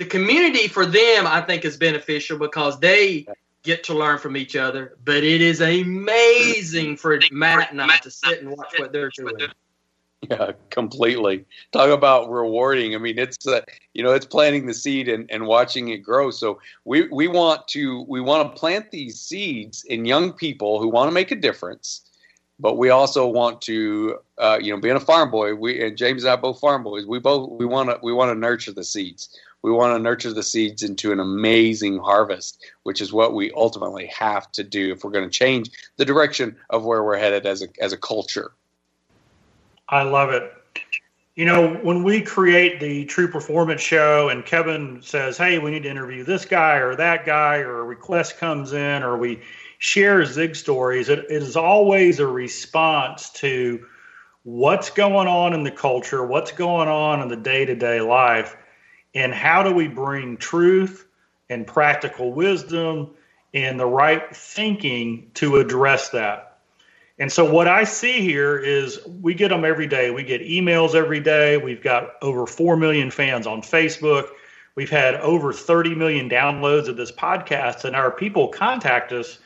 the 0.00 0.06
community 0.06 0.66
for 0.66 0.86
them, 0.86 1.26
I 1.26 1.42
think, 1.42 1.66
is 1.66 1.76
beneficial 1.76 2.38
because 2.38 2.80
they 2.80 3.26
get 3.62 3.84
to 3.84 3.94
learn 3.94 4.18
from 4.18 4.34
each 4.34 4.56
other. 4.56 4.96
But 5.04 5.18
it 5.18 5.42
is 5.42 5.60
amazing 5.60 6.96
for 6.96 7.20
Matt 7.30 7.70
and 7.70 7.82
I 7.82 7.98
to 7.98 8.10
sit 8.10 8.40
and 8.40 8.50
watch 8.50 8.72
what 8.78 8.92
they're 8.92 9.10
doing. 9.10 9.36
Yeah, 10.30 10.52
completely. 10.70 11.44
Talk 11.72 11.90
about 11.90 12.30
rewarding. 12.30 12.94
I 12.94 12.98
mean, 12.98 13.18
it's 13.18 13.46
uh, 13.46 13.60
you 13.92 14.02
know, 14.02 14.12
it's 14.12 14.24
planting 14.24 14.66
the 14.66 14.74
seed 14.74 15.08
and, 15.08 15.30
and 15.30 15.46
watching 15.46 15.88
it 15.88 15.98
grow. 15.98 16.30
So 16.30 16.60
we 16.84 17.08
we 17.08 17.28
want 17.28 17.68
to 17.68 18.04
we 18.08 18.22
want 18.22 18.50
to 18.50 18.58
plant 18.58 18.90
these 18.90 19.20
seeds 19.20 19.84
in 19.84 20.06
young 20.06 20.32
people 20.32 20.80
who 20.80 20.88
want 20.88 21.08
to 21.08 21.12
make 21.12 21.30
a 21.30 21.36
difference. 21.36 22.06
But 22.58 22.76
we 22.76 22.90
also 22.90 23.26
want 23.26 23.62
to, 23.62 24.18
uh, 24.36 24.58
you 24.60 24.74
know, 24.74 24.80
being 24.80 24.96
a 24.96 25.00
farm 25.00 25.30
boy, 25.30 25.54
we 25.54 25.82
and 25.82 25.96
James 25.96 26.24
and 26.24 26.32
I 26.32 26.36
both 26.36 26.60
farm 26.60 26.82
boys. 26.82 27.06
We 27.06 27.18
both 27.18 27.50
we 27.50 27.64
want 27.64 27.88
to 27.90 27.98
we 28.02 28.12
want 28.12 28.30
to 28.30 28.34
nurture 28.34 28.72
the 28.72 28.84
seeds 28.84 29.34
we 29.62 29.70
want 29.70 29.96
to 29.96 30.02
nurture 30.02 30.32
the 30.32 30.42
seeds 30.42 30.82
into 30.82 31.12
an 31.12 31.20
amazing 31.20 31.98
harvest, 31.98 32.64
which 32.82 33.00
is 33.00 33.12
what 33.12 33.34
we 33.34 33.52
ultimately 33.52 34.06
have 34.06 34.50
to 34.52 34.64
do 34.64 34.92
if 34.92 35.04
we're 35.04 35.10
going 35.10 35.28
to 35.28 35.30
change 35.30 35.70
the 35.96 36.04
direction 36.04 36.56
of 36.70 36.84
where 36.84 37.02
we're 37.02 37.18
headed 37.18 37.46
as 37.46 37.62
a 37.62 37.68
as 37.80 37.92
a 37.92 37.98
culture. 37.98 38.52
I 39.88 40.02
love 40.02 40.30
it. 40.30 40.52
You 41.34 41.46
know, 41.46 41.74
when 41.74 42.02
we 42.02 42.20
create 42.20 42.80
the 42.80 43.04
True 43.06 43.28
Performance 43.28 43.80
Show 43.80 44.28
and 44.28 44.44
Kevin 44.44 45.00
says, 45.02 45.36
"Hey, 45.36 45.58
we 45.58 45.70
need 45.70 45.82
to 45.84 45.90
interview 45.90 46.24
this 46.24 46.44
guy 46.44 46.76
or 46.76 46.96
that 46.96 47.26
guy," 47.26 47.58
or 47.58 47.80
a 47.80 47.84
request 47.84 48.38
comes 48.38 48.72
in, 48.72 49.02
or 49.02 49.16
we 49.16 49.40
share 49.78 50.24
Zig 50.26 50.54
stories, 50.54 51.08
it, 51.08 51.26
is 51.30 51.56
always 51.56 52.20
a 52.20 52.26
response 52.26 53.30
to 53.30 53.84
what's 54.42 54.90
going 54.90 55.26
on 55.26 55.54
in 55.54 55.64
the 55.64 55.70
culture, 55.70 56.24
what's 56.24 56.52
going 56.52 56.88
on 56.88 57.22
in 57.22 57.28
the 57.28 57.36
day 57.36 57.64
to 57.64 57.74
day 57.74 58.00
life 58.00 58.56
and 59.14 59.32
how 59.34 59.62
do 59.62 59.72
we 59.72 59.88
bring 59.88 60.36
truth 60.36 61.06
and 61.48 61.66
practical 61.66 62.32
wisdom 62.32 63.10
and 63.52 63.78
the 63.78 63.86
right 63.86 64.34
thinking 64.34 65.30
to 65.34 65.56
address 65.56 66.10
that. 66.10 66.58
And 67.18 67.30
so, 67.30 67.50
what 67.50 67.68
I 67.68 67.84
see 67.84 68.22
here 68.22 68.58
is 68.58 68.98
we 69.06 69.34
get 69.34 69.48
them 69.48 69.64
every 69.64 69.86
day. 69.86 70.10
We 70.10 70.22
get 70.22 70.40
emails 70.40 70.94
every 70.94 71.20
day. 71.20 71.58
We've 71.58 71.82
got 71.82 72.12
over 72.22 72.46
4 72.46 72.76
million 72.76 73.10
fans 73.10 73.46
on 73.46 73.60
Facebook. 73.60 74.28
We've 74.74 74.88
had 74.88 75.16
over 75.16 75.52
30 75.52 75.94
million 75.94 76.30
downloads 76.30 76.88
of 76.88 76.96
this 76.96 77.12
podcast, 77.12 77.84
and 77.84 77.94
our 77.94 78.10
people 78.10 78.48
contact 78.48 79.12
us. 79.12 79.38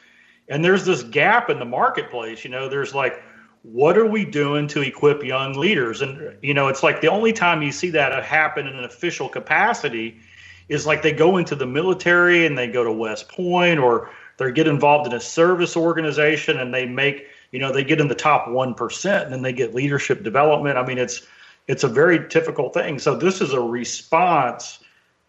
And 0.49 0.65
there's 0.65 0.85
this 0.85 1.03
gap 1.03 1.51
in 1.51 1.59
the 1.59 1.65
marketplace. 1.65 2.45
You 2.45 2.51
know, 2.51 2.69
there's 2.69 2.95
like, 2.95 3.21
what 3.65 3.97
are 3.97 4.07
we 4.07 4.27
doing 4.27 4.69
to 4.69 4.83
equip 4.83 5.25
young 5.25 5.55
leaders? 5.55 6.03
And, 6.03 6.37
you 6.43 6.53
know, 6.53 6.69
it's 6.69 6.83
like 6.83 7.01
the 7.01 7.09
only 7.09 7.33
time 7.33 7.63
you 7.63 7.73
see 7.73 7.89
that 7.91 8.23
happen 8.23 8.67
in 8.67 8.77
an 8.77 8.85
official 8.85 9.27
capacity 9.27 10.21
is 10.69 10.87
like 10.87 11.01
they 11.01 11.13
go 11.13 11.39
into 11.39 11.55
the 11.55 11.67
military 11.67 12.45
and 12.45 12.59
they 12.59 12.67
go 12.67 12.85
to 12.85 12.93
West 12.93 13.29
Point 13.31 13.79
or 13.79 14.11
they 14.37 14.53
get 14.53 14.69
involved 14.69 15.07
in 15.07 15.15
a 15.15 15.21
service 15.21 15.79
organization 15.79 16.59
and 16.59 16.75
they 16.75 16.85
make, 16.85 17.27
you 17.53 17.59
know, 17.59 17.73
they 17.73 17.85
get 17.85 18.01
in 18.01 18.09
the 18.09 18.15
top 18.15 18.47
1% 18.49 19.23
and 19.23 19.33
then 19.33 19.41
they 19.41 19.53
get 19.53 19.75
leadership 19.75 20.23
development. 20.23 20.77
I 20.77 20.85
mean, 20.85 20.99
it's, 20.99 21.27
it's 21.67 21.85
a 21.85 21.89
very 21.89 22.19
difficult 22.29 22.75
thing. 22.75 22.99
So 22.99 23.17
this 23.17 23.41
is 23.41 23.55
a 23.55 23.61
response 23.61 24.81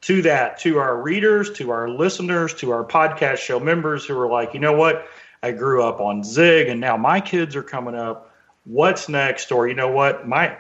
to 0.02 0.22
that, 0.24 0.60
to 0.60 0.78
our 0.78 1.02
readers, 1.02 1.54
to 1.54 1.72
our 1.72 1.90
listeners, 1.90 2.54
to 2.56 2.72
our 2.72 2.84
podcast 2.84 3.38
show 3.38 3.62
members 3.62 4.06
who 4.06 4.20
are 4.20 4.28
like, 4.28 4.54
you 4.54 4.60
know 4.60 4.74
what? 4.74 5.08
I 5.42 5.52
grew 5.52 5.84
up 5.84 6.02
on 6.02 6.24
Zig, 6.24 6.70
and 6.70 6.82
now 6.82 6.98
my 6.98 7.22
kids 7.22 7.56
are 7.56 7.64
coming 7.64 7.96
up. 7.96 8.25
What's 8.66 9.08
next? 9.08 9.52
Or 9.52 9.68
you 9.68 9.76
know 9.76 9.92
what, 9.92 10.28
my 10.28 10.58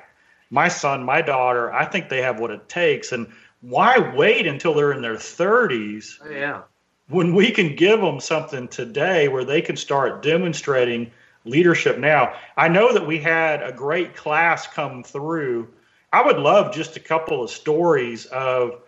my 0.49 0.67
son, 0.67 1.03
my 1.03 1.21
daughter, 1.21 1.73
I 1.73 1.85
think 1.85 2.09
they 2.09 2.21
have 2.21 2.39
what 2.39 2.51
it 2.51 2.69
takes. 2.69 3.11
And 3.11 3.27
why 3.61 4.13
wait 4.15 4.47
until 4.47 4.73
they're 4.73 4.93
in 4.93 5.01
their 5.01 5.15
30s? 5.15 6.19
Yeah. 6.29 6.61
When 7.09 7.35
we 7.35 7.51
can 7.51 7.75
give 7.75 7.99
them 7.99 8.19
something 8.19 8.67
today 8.67 9.27
where 9.27 9.43
they 9.43 9.61
can 9.61 9.75
start 9.75 10.23
demonstrating 10.23 11.11
leadership 11.45 11.99
now. 11.99 12.33
I 12.57 12.67
know 12.67 12.93
that 12.93 13.05
we 13.05 13.19
had 13.19 13.61
a 13.61 13.71
great 13.71 14.15
class 14.15 14.67
come 14.67 15.03
through. 15.03 15.67
I 16.11 16.25
would 16.25 16.37
love 16.37 16.73
just 16.73 16.97
a 16.97 16.99
couple 16.99 17.43
of 17.43 17.51
stories 17.51 18.25
of, 18.25 18.81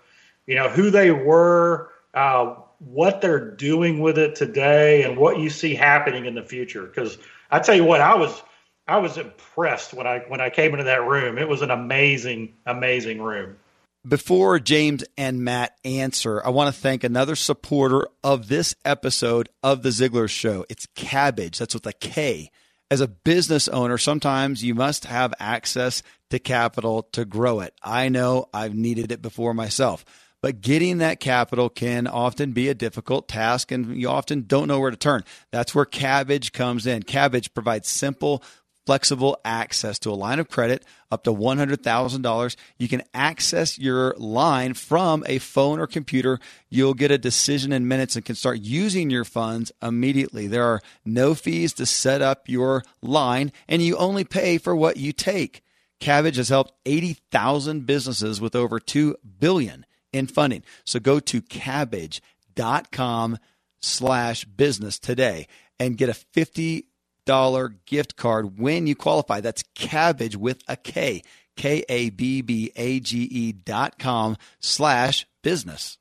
you 0.46 0.56
know, 0.56 0.70
who 0.70 0.90
they 0.90 1.12
were, 1.12 1.92
uh, 2.14 2.56
what 2.80 3.22
they're 3.22 3.52
doing 3.52 4.00
with 4.00 4.18
it 4.18 4.36
today 4.36 5.04
and 5.04 5.18
what 5.18 5.40
you 5.40 5.50
see 5.50 5.76
happening 5.76 6.26
in 6.26 6.36
the 6.36 6.44
future. 6.44 6.84
Because 6.84 7.18
I 7.52 7.60
tell 7.60 7.76
you 7.76 7.84
what, 7.84 8.02
I 8.02 8.16
was 8.16 8.42
I 8.88 8.98
was 8.98 9.18
impressed 9.18 9.94
when 9.94 10.08
I 10.08 10.20
when 10.28 10.40
I 10.40 10.50
came 10.50 10.72
into 10.72 10.86
that 10.86 11.06
room. 11.06 11.38
It 11.38 11.48
was 11.48 11.62
an 11.62 11.72
amazing, 11.72 12.54
amazing 12.66 13.22
room. 13.22 13.58
Before 14.08 14.60
James 14.60 15.04
and 15.18 15.44
Matt 15.44 15.78
answer, 15.84 16.42
I 16.46 16.50
want 16.50 16.74
to 16.74 16.82
thank 16.82 17.04
another 17.04 17.36
supporter 17.36 18.08
of 18.24 18.48
this 18.48 18.74
episode 18.86 19.50
of 19.62 19.84
the 19.84 19.90
Ziglar 19.90 20.30
Show. 20.30 20.66
It's 20.70 20.88
Kabbage. 20.96 21.58
That's 21.58 21.74
with 21.74 21.86
a 21.86 21.94
K. 21.94 22.50
As 22.90 23.02
a 23.02 23.08
business 23.10 23.68
owner, 23.68 23.98
sometimes 23.98 24.64
you 24.64 24.74
must 24.74 25.06
have 25.06 25.34
access 25.40 26.04
to 26.30 26.40
capital 26.40 27.04
to 27.12 27.26
grow 27.26 27.60
it. 27.60 27.74
I 27.84 28.08
know 28.08 28.48
I've 28.54 28.76
needed 28.76 29.12
it 29.12 29.22
before 29.22 29.54
myself. 29.54 30.06
But 30.42 30.62
getting 30.62 31.00
that 31.00 31.20
capital 31.20 31.70
can 31.70 32.08
often 32.08 32.54
be 32.54 32.70
a 32.70 32.76
difficult 32.76 33.28
task, 33.28 33.72
and 33.72 34.00
you 34.00 34.08
often 34.08 34.46
don't 34.48 34.68
know 34.68 34.80
where 34.80 34.92
to 34.92 34.96
turn. 34.96 35.24
That's 35.52 35.76
where 35.76 35.84
Kabbage 35.84 36.54
comes 36.54 36.88
in. 36.88 37.04
Kabbage 37.04 37.54
provides 37.54 37.90
simple, 37.90 38.44
flexible 38.88 39.38
access 39.44 40.00
to 40.00 40.10
a 40.10 40.16
line 40.16 40.40
of 40.40 40.48
credit 40.48 40.86
up 41.12 41.26
to 41.26 41.34
$100,000. 41.34 42.56
You 42.78 42.88
can 42.88 43.04
access 43.14 43.78
your 43.78 44.16
line 44.18 44.74
from 44.76 45.26
a 45.28 45.40
phone 45.40 45.82
or 45.82 45.88
computer. 45.88 46.40
You'll 46.70 46.94
get 46.94 47.12
a 47.12 47.18
decision 47.18 47.74
in 47.74 47.90
minutes 47.90 48.16
and 48.16 48.24
can 48.24 48.36
start 48.36 48.62
using 48.62 49.10
your 49.10 49.26
funds 49.26 49.74
immediately. 49.84 50.48
There 50.48 50.64
are 50.64 50.82
no 51.04 51.36
fees 51.36 51.74
to 51.74 51.86
set 51.86 52.22
up 52.22 52.48
your 52.48 52.86
line, 53.02 53.52
and 53.68 53.82
you 53.82 53.98
only 53.98 54.24
pay 54.24 54.58
for 54.58 54.74
what 54.74 54.96
you 54.96 55.12
take. 55.12 55.66
Kabbage 56.00 56.38
has 56.38 56.48
helped 56.48 56.72
80,000 56.86 57.86
businesses 57.86 58.40
with 58.40 58.56
over 58.56 58.80
2 58.80 59.18
billion 59.38 59.86
in 60.14 60.28
funding. 60.28 60.64
So 60.86 61.02
go 61.02 61.20
to 61.20 61.42
kabbage.com 61.42 63.38
slash 63.82 64.46
business 64.46 64.98
today 64.98 65.48
and 65.78 65.98
get 65.98 66.08
a 66.08 66.14
$50 66.14 66.86
gift 67.86 68.16
card 68.16 68.60
when 68.60 68.88
you 68.88 68.96
qualify. 68.96 69.42
That's 69.42 69.64
Kabbage 69.76 70.36
with 70.36 70.62
a 70.68 70.76
K, 70.76 71.22
K 71.56 71.84
A 71.90 72.10
B 72.10 72.42
B 72.42 72.72
A 72.76 73.00
G 73.00 73.20
E 73.24 73.52
dot 73.52 74.00
com 74.00 74.38
slash 74.60 75.26
business. 75.44 75.98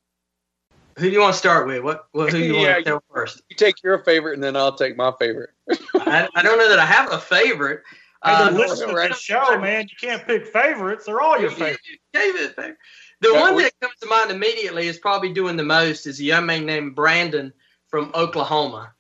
Who 0.99 1.07
do 1.09 1.13
you 1.13 1.21
want 1.21 1.35
to 1.35 1.39
start 1.39 1.67
with? 1.67 1.83
What, 1.83 2.07
what 2.13 2.33
who 2.33 2.39
do 2.39 2.45
you 2.45 2.57
Yeah, 2.57 2.73
want 2.73 2.77
to 2.79 2.91
tell 2.91 3.03
first? 3.13 3.43
You 3.51 3.57
take 3.57 3.83
your 3.85 3.99
favorite, 3.99 4.35
and 4.35 4.43
then 4.43 4.57
I'll 4.57 4.75
take 4.77 4.97
my 4.97 5.13
favorite. 5.19 5.51
I, 5.95 6.27
I 6.35 6.43
don't 6.43 6.59
know 6.59 6.71
that 6.71 6.79
I 6.79 6.87
have 6.87 7.13
a 7.13 7.19
favorite. 7.19 7.83
Hey, 8.25 8.33
Uh, 8.33 8.49
to 8.49 8.57
listen 8.57 8.89
to 8.89 8.95
right. 8.95 9.11
the 9.11 9.15
show, 9.17 9.59
man, 9.61 9.89
you 9.91 9.97
can't 10.09 10.27
pick 10.27 10.47
favorites. 10.47 11.05
They're 11.05 11.21
all 11.21 11.39
your 11.39 11.51
favorites. 11.63 11.83
David, 12.15 12.55
favorite. 12.55 12.79
The 13.21 13.31
Yeah, 13.33 13.41
one 13.41 13.57
we- 13.57 13.63
that 13.65 13.73
comes 13.81 13.95
to 14.01 14.07
mind 14.09 14.31
immediately 14.31 14.87
is 14.87 14.97
probably 14.99 15.33
doing 15.35 15.57
the 15.57 15.65
most 15.65 16.07
is 16.07 16.19
a 16.19 16.25
young 16.25 16.47
man 16.47 16.65
named 16.65 16.95
Brandon 16.97 17.53
from 17.89 18.11
Oklahoma. 18.15 18.93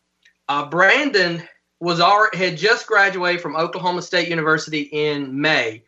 Uh, 0.48 0.66
Brandon 0.68 1.42
was 1.80 2.00
already, 2.00 2.38
had 2.38 2.56
just 2.56 2.86
graduated 2.86 3.40
from 3.40 3.56
Oklahoma 3.56 4.02
State 4.02 4.28
University 4.28 4.82
in 4.82 5.40
May, 5.40 5.82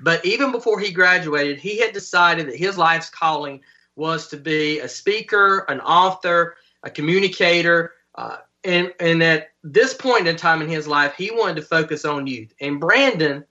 but 0.00 0.24
even 0.24 0.52
before 0.52 0.80
he 0.80 0.90
graduated, 0.90 1.58
he 1.58 1.78
had 1.78 1.92
decided 1.92 2.48
that 2.48 2.56
his 2.56 2.78
life's 2.78 3.10
calling 3.10 3.60
was 3.96 4.28
to 4.28 4.36
be 4.36 4.80
a 4.80 4.88
speaker, 4.88 5.60
an 5.68 5.80
author, 5.80 6.56
a 6.82 6.90
communicator, 6.90 7.92
uh, 8.14 8.36
and 8.64 8.92
and 8.98 9.22
at 9.22 9.52
this 9.62 9.94
point 9.94 10.26
in 10.26 10.36
time 10.36 10.62
in 10.62 10.68
his 10.68 10.88
life, 10.88 11.14
he 11.16 11.30
wanted 11.30 11.56
to 11.56 11.62
focus 11.62 12.04
on 12.04 12.26
youth. 12.26 12.52
And 12.60 12.80
Brandon, 12.80 13.44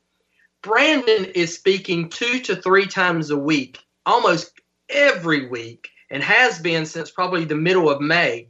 Brandon 0.62 1.26
is 1.26 1.54
speaking 1.54 2.10
two 2.10 2.40
to 2.40 2.56
three 2.56 2.88
times 2.88 3.30
a 3.30 3.38
week, 3.38 3.80
almost 4.06 4.60
every 4.90 5.48
week, 5.48 5.90
and 6.10 6.24
has 6.24 6.60
been 6.60 6.86
since 6.86 7.12
probably 7.12 7.46
the 7.46 7.56
middle 7.56 7.90
of 7.90 8.02
May. 8.02 8.48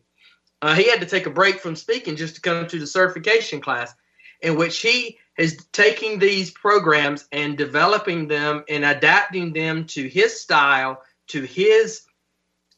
Uh, 0.63 0.73
he 0.75 0.89
had 0.89 1.01
to 1.01 1.05
take 1.05 1.25
a 1.25 1.29
break 1.29 1.59
from 1.59 1.75
speaking 1.75 2.15
just 2.15 2.35
to 2.35 2.41
come 2.41 2.65
to 2.65 2.79
the 2.79 2.87
certification 2.87 3.59
class, 3.59 3.93
in 4.41 4.55
which 4.55 4.79
he 4.79 5.17
is 5.37 5.57
taking 5.73 6.19
these 6.19 6.51
programs 6.51 7.27
and 7.33 7.57
developing 7.57 8.29
them 8.29 8.63
and 8.69 8.85
adapting 8.85 9.51
them 9.51 9.85
to 9.85 10.07
his 10.07 10.39
style, 10.39 11.01
to 11.27 11.41
his 11.41 12.03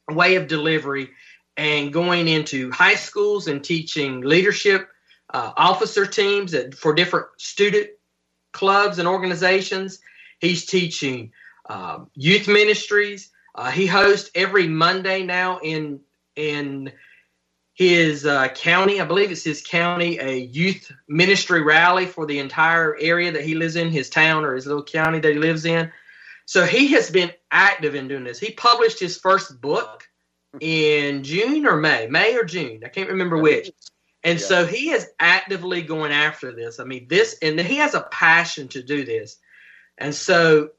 way 0.10 0.34
of 0.36 0.48
delivery, 0.48 1.12
and 1.58 1.94
going 1.94 2.28
into 2.28 2.72
high 2.72 2.96
schools 2.96 3.48
and 3.48 3.64
teaching 3.64 4.22
leadership 4.22 4.90
uh, 5.32 5.52
officer 5.56 6.08
teams 6.08 6.56
at, 6.56 6.74
for 6.74 6.96
different 6.96 7.28
student 7.38 7.90
clubs 8.52 8.98
and 8.98 9.08
organizations. 9.08 10.00
He's 10.40 10.66
teaching 10.66 11.34
um, 11.70 12.10
youth 12.16 12.48
ministries. 12.48 13.30
Uh, 13.54 13.70
he 13.70 13.86
hosts 13.86 14.32
every 14.34 14.68
Monday 14.68 15.22
now 15.22 15.60
in 15.60 16.00
in 16.36 16.92
his 17.76 18.26
uh, 18.26 18.48
county. 18.50 19.02
I 19.02 19.06
believe 19.06 19.32
it's 19.32 19.44
his 19.44 19.62
county 19.62 20.18
a 20.18 20.38
youth 20.38 20.92
ministry 21.10 21.62
rally 21.62 22.06
for 22.06 22.26
the 22.26 22.40
entire 22.40 22.98
area 23.00 23.34
that 23.34 23.44
he 23.44 23.54
lives 23.54 23.76
in, 23.76 23.90
his 23.90 24.10
town 24.10 24.46
or 24.46 24.56
his 24.56 24.66
little 24.66 24.84
county 24.84 25.20
that 25.20 25.34
he 25.34 25.38
lives 25.38 25.66
in. 25.66 25.92
So 26.46 26.66
he 26.66 26.88
has 26.94 27.12
been 27.12 27.32
active 27.52 27.94
in 27.94 28.08
doing 28.08 28.24
this. 28.24 28.40
He 28.40 28.52
published 28.52 29.00
his 29.00 29.18
first 29.18 29.60
book 29.60 30.08
in 30.62 31.24
June 31.24 31.66
or 31.66 31.76
May, 31.76 32.08
May 32.08 32.38
or 32.38 32.46
June. 32.46 32.82
I 32.86 32.88
can't 32.88 33.10
remember 33.10 33.38
which. 33.38 33.72
And 34.24 34.40
Yeah. 34.40 34.46
so 34.46 34.66
he 34.66 34.92
is 34.92 35.10
actively 35.20 35.82
going 35.82 36.14
after 36.14 36.54
this. 36.54 36.80
I 36.80 36.86
mean, 36.86 37.08
this, 37.10 37.38
and 37.42 37.60
he 37.60 37.76
has 37.78 37.94
a 37.94 38.08
passion 38.10 38.70
to 38.70 38.82
do 38.82 39.04
this. 39.04 39.38
And 39.98 40.16
so 40.16 40.70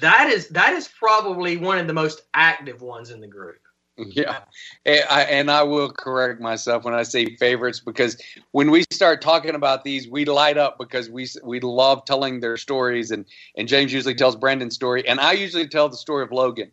that 0.00 0.28
is 0.28 0.48
that 0.48 0.72
is 0.72 0.88
probably 0.88 1.56
one 1.56 1.78
of 1.78 1.86
the 1.86 1.92
most 1.92 2.22
active 2.34 2.82
ones 2.82 3.10
in 3.10 3.20
the 3.20 3.28
group. 3.28 3.60
Yeah, 4.06 4.40
and 4.84 5.04
I, 5.08 5.22
and 5.22 5.50
I 5.50 5.62
will 5.62 5.90
correct 5.90 6.40
myself 6.40 6.84
when 6.84 6.94
I 6.94 7.04
say 7.04 7.36
favorites 7.36 7.80
because 7.80 8.16
when 8.50 8.70
we 8.72 8.84
start 8.92 9.22
talking 9.22 9.54
about 9.54 9.84
these, 9.84 10.08
we 10.08 10.24
light 10.24 10.58
up 10.58 10.78
because 10.78 11.08
we 11.10 11.28
we 11.44 11.60
love 11.60 12.04
telling 12.04 12.40
their 12.40 12.56
stories, 12.56 13.12
and 13.12 13.24
and 13.56 13.68
James 13.68 13.92
usually 13.92 14.14
tells 14.16 14.34
Brandon's 14.34 14.74
story, 14.74 15.06
and 15.06 15.20
I 15.20 15.32
usually 15.32 15.68
tell 15.68 15.88
the 15.88 15.96
story 15.96 16.24
of 16.24 16.32
Logan. 16.32 16.72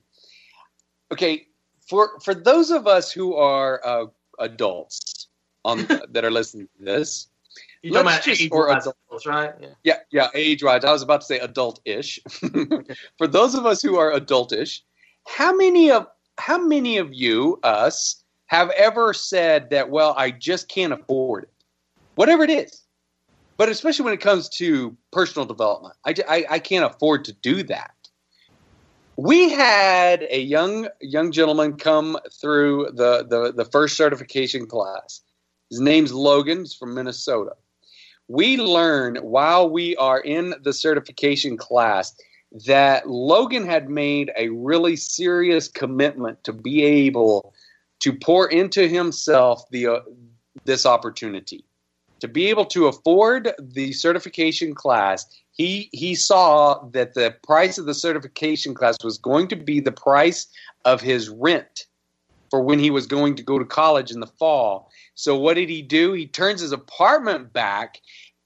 Okay, 1.11 1.45
for 1.87 2.19
for 2.21 2.33
those 2.33 2.71
of 2.71 2.87
us 2.87 3.11
who 3.11 3.35
are 3.35 3.81
uh, 3.85 4.05
adults 4.39 5.27
on 5.63 5.85
that 6.09 6.25
are 6.25 6.31
listening 6.31 6.67
to 6.79 6.83
this, 6.85 7.27
You're 7.83 8.01
talking 8.01 8.07
about 8.13 8.23
just- 8.23 8.51
or 8.51 8.69
adults, 8.71 9.25
right? 9.27 9.53
Yeah. 9.61 9.67
yeah, 9.83 9.97
yeah, 10.11 10.27
age 10.33 10.63
wise. 10.63 10.83
I 10.85 10.91
was 10.91 11.01
about 11.03 11.21
to 11.21 11.27
say 11.27 11.39
adult-ish. 11.39 12.19
For 13.17 13.27
those 13.27 13.53
of 13.55 13.65
us 13.65 13.81
who 13.81 13.97
are 13.97 14.11
adult-ish, 14.11 14.83
how 15.27 15.55
many 15.55 15.91
of 15.91 16.07
how 16.37 16.57
many 16.57 16.97
of 16.97 17.13
you, 17.13 17.59
us, 17.63 18.23
have 18.47 18.69
ever 18.71 19.13
said 19.13 19.69
that? 19.69 19.89
Well, 19.89 20.13
I 20.17 20.31
just 20.31 20.67
can't 20.67 20.93
afford 20.93 21.43
it, 21.43 21.53
whatever 22.15 22.43
it 22.43 22.49
is. 22.49 22.83
But 23.57 23.69
especially 23.69 24.05
when 24.05 24.13
it 24.13 24.21
comes 24.21 24.49
to 24.57 24.95
personal 25.11 25.45
development, 25.45 25.95
I 26.05 26.45
I 26.49 26.59
can't 26.59 26.85
afford 26.85 27.25
to 27.25 27.33
do 27.33 27.63
that. 27.63 27.93
We 29.17 29.49
had 29.51 30.25
a 30.29 30.41
young 30.41 30.87
young 30.99 31.31
gentleman 31.31 31.77
come 31.77 32.17
through 32.41 32.91
the, 32.93 33.25
the, 33.29 33.53
the 33.53 33.65
first 33.65 33.97
certification 33.97 34.65
class. 34.65 35.21
His 35.69 35.79
name's 35.79 36.11
Logan. 36.11 36.59
He's 36.59 36.73
from 36.73 36.95
Minnesota 36.95 37.51
we 38.31 38.55
learn 38.55 39.17
while 39.17 39.69
we 39.69 39.95
are 39.97 40.21
in 40.21 40.55
the 40.63 40.71
certification 40.71 41.57
class 41.57 42.15
that 42.65 43.09
Logan 43.09 43.65
had 43.65 43.89
made 43.89 44.31
a 44.37 44.49
really 44.49 44.95
serious 44.95 45.67
commitment 45.67 46.43
to 46.43 46.53
be 46.53 46.83
able 46.83 47.53
to 48.01 48.13
pour 48.13 48.49
into 48.49 48.87
himself 48.87 49.63
the 49.71 49.87
uh, 49.87 49.99
this 50.65 50.85
opportunity. 50.85 51.63
To 52.19 52.27
be 52.27 52.47
able 52.47 52.65
to 52.65 52.87
afford 52.87 53.51
the 53.59 53.93
certification 53.93 54.75
class 54.75 55.25
he 55.51 55.89
he 55.91 56.15
saw 56.15 56.83
that 56.91 57.13
the 57.13 57.35
price 57.43 57.77
of 57.77 57.85
the 57.85 57.93
certification 57.93 58.73
class 58.73 58.97
was 59.03 59.17
going 59.17 59.47
to 59.49 59.55
be 59.55 59.79
the 59.79 59.91
price 59.91 60.47
of 60.85 61.01
his 61.01 61.29
rent 61.29 61.85
for 62.49 62.61
when 62.61 62.79
he 62.79 62.89
was 62.89 63.05
going 63.05 63.35
to 63.35 63.43
go 63.43 63.59
to 63.59 63.65
college 63.65 64.11
in 64.11 64.19
the 64.19 64.27
fall. 64.27 64.91
So 65.15 65.37
what 65.37 65.53
did 65.53 65.69
he 65.69 65.81
do? 65.81 66.13
He 66.13 66.27
turns 66.27 66.61
his 66.61 66.71
apartment 66.71 67.53
back 67.53 67.99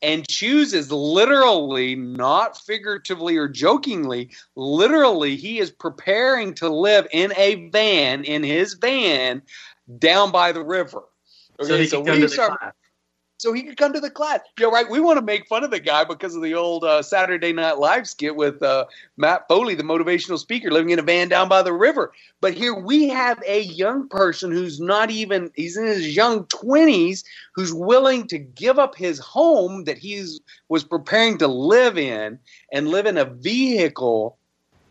and 0.05 0.27
chooses 0.27 0.91
literally, 0.91 1.95
not 1.95 2.57
figuratively 2.61 3.37
or 3.37 3.47
jokingly, 3.47 4.29
literally, 4.55 5.35
he 5.35 5.57
is 5.57 5.71
preparing 5.71 6.53
to 6.53 6.69
live 6.69 7.07
in 7.11 7.33
a 7.35 7.69
van, 7.69 8.23
in 8.23 8.43
his 8.43 8.75
van, 8.75 9.41
down 9.97 10.31
by 10.31 10.51
the 10.51 10.63
river. 10.63 11.01
Okay, 11.59 11.87
so 11.87 12.03
come 12.03 12.21
we 12.21 12.27
start- 12.27 12.59
class. 12.59 12.73
So 13.37 13.53
he 13.53 13.63
could 13.63 13.77
come 13.77 13.93
to 13.93 13.99
the 13.99 14.09
class. 14.09 14.39
Yeah, 14.59 14.67
right. 14.67 14.89
We 14.89 14.99
want 14.99 15.19
to 15.19 15.25
make 15.25 15.47
fun 15.47 15.63
of 15.63 15.71
the 15.71 15.79
guy 15.79 16.03
because 16.03 16.35
of 16.35 16.41
the 16.41 16.53
old 16.53 16.83
uh, 16.83 17.01
Saturday 17.01 17.51
Night 17.53 17.77
Live 17.77 18.07
skit 18.07 18.35
with 18.35 18.61
uh, 18.63 18.85
Matt 19.17 19.47
Foley, 19.47 19.75
the 19.75 19.83
motivational 19.83 20.39
speaker, 20.39 20.71
living 20.71 20.91
in 20.91 20.99
a 20.99 21.03
van 21.03 21.27
down 21.27 21.49
by 21.49 21.61
the 21.61 21.73
river. 21.73 22.13
But 22.41 22.53
here 22.53 22.73
we 22.73 23.09
have 23.09 23.41
a 23.45 23.61
young 23.61 24.07
person 24.07 24.51
who's 24.51 24.79
not 24.79 25.11
even, 25.11 25.51
he's 25.55 25.77
in 25.77 25.85
his 25.85 26.15
young 26.15 26.45
20s, 26.45 27.23
who's 27.55 27.73
willing 27.73 28.27
to 28.27 28.37
give 28.37 28.79
up 28.79 28.95
his 28.95 29.19
home 29.19 29.83
that 29.83 29.97
he 29.97 30.25
was 30.69 30.83
preparing 30.83 31.37
to 31.39 31.47
live 31.47 31.97
in 31.97 32.39
and 32.71 32.87
live 32.87 33.05
in 33.05 33.17
a 33.17 33.25
vehicle 33.25 34.37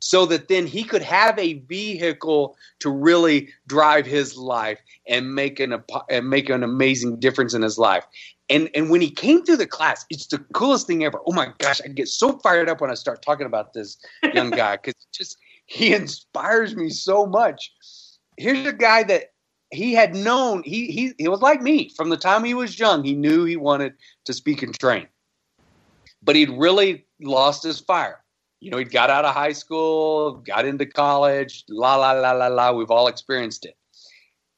so 0.05 0.27
that 0.27 0.49
then 0.49 0.67
he 0.67 0.85
could 0.85 1.03
have 1.03 1.39
a 1.39 1.55
vehicle 1.61 2.57
to 2.79 2.91
really 2.91 3.49
drive 3.67 4.05
his 4.05 4.37
life 4.37 4.79
and 5.09 5.35
make 5.35 5.59
an 5.61 5.83
and 6.11 6.29
make 6.29 6.51
an 6.51 6.63
amazing 6.63 7.19
difference 7.19 7.55
in 7.55 7.63
his 7.63 7.79
life. 7.79 8.05
And 8.51 8.69
and 8.75 8.91
when 8.91 9.01
he 9.01 9.11
came 9.11 9.45
through 9.45 9.57
the 9.57 9.67
class, 9.67 10.05
it's 10.11 10.27
the 10.27 10.39
coolest 10.53 10.87
thing 10.87 11.05
ever. 11.05 11.19
Oh 11.27 11.33
my 11.33 11.49
gosh, 11.59 11.81
I 11.83 11.89
get 11.89 12.09
so 12.09 12.39
fired 12.39 12.69
up 12.69 12.81
when 12.81 12.91
I 12.91 12.95
start 12.95 13.23
talking 13.23 13.47
about 13.47 13.73
this 13.73 13.97
young 14.35 14.51
guy 14.63 14.77
because 14.77 14.95
just 15.13 15.39
he 15.67 15.95
inspires 15.95 16.77
me 16.77 16.91
so 16.91 17.25
much. 17.27 17.73
Here's 18.37 18.67
a 18.67 18.73
guy 18.73 19.03
that 19.05 19.33
he 19.71 19.95
had 19.95 20.15
known 20.15 20.63
he 20.63 20.91
he 20.91 21.15
he 21.19 21.29
was 21.29 21.41
like 21.41 21.63
me 21.63 21.89
from 21.97 22.11
the 22.11 22.19
time 22.19 22.45
he 22.45 22.55
was 22.55 22.79
young. 22.79 23.03
He 23.03 23.15
knew 23.15 23.45
he 23.45 23.57
wanted 23.57 23.95
to 24.27 24.35
speak 24.35 24.63
and 24.63 24.79
train, 24.79 25.07
but 26.23 26.37
he'd 26.37 26.51
really 26.51 27.07
lost 27.23 27.63
his 27.63 27.81
fire. 27.81 28.23
You 28.61 28.71
know, 28.71 28.79
he'd 28.79 28.93
got 28.93 29.11
out 29.11 29.25
of 29.25 29.35
high 29.35 29.53
school, 29.53 30.33
got 30.33 30.67
into 30.67 30.87
college, 30.87 31.65
la 31.69 31.97
la 31.97 32.13
la 32.13 32.33
la 32.33 32.49
la. 32.49 32.73
We've 32.73 32.91
all 32.91 33.09
experienced 33.09 33.65
it 33.65 33.77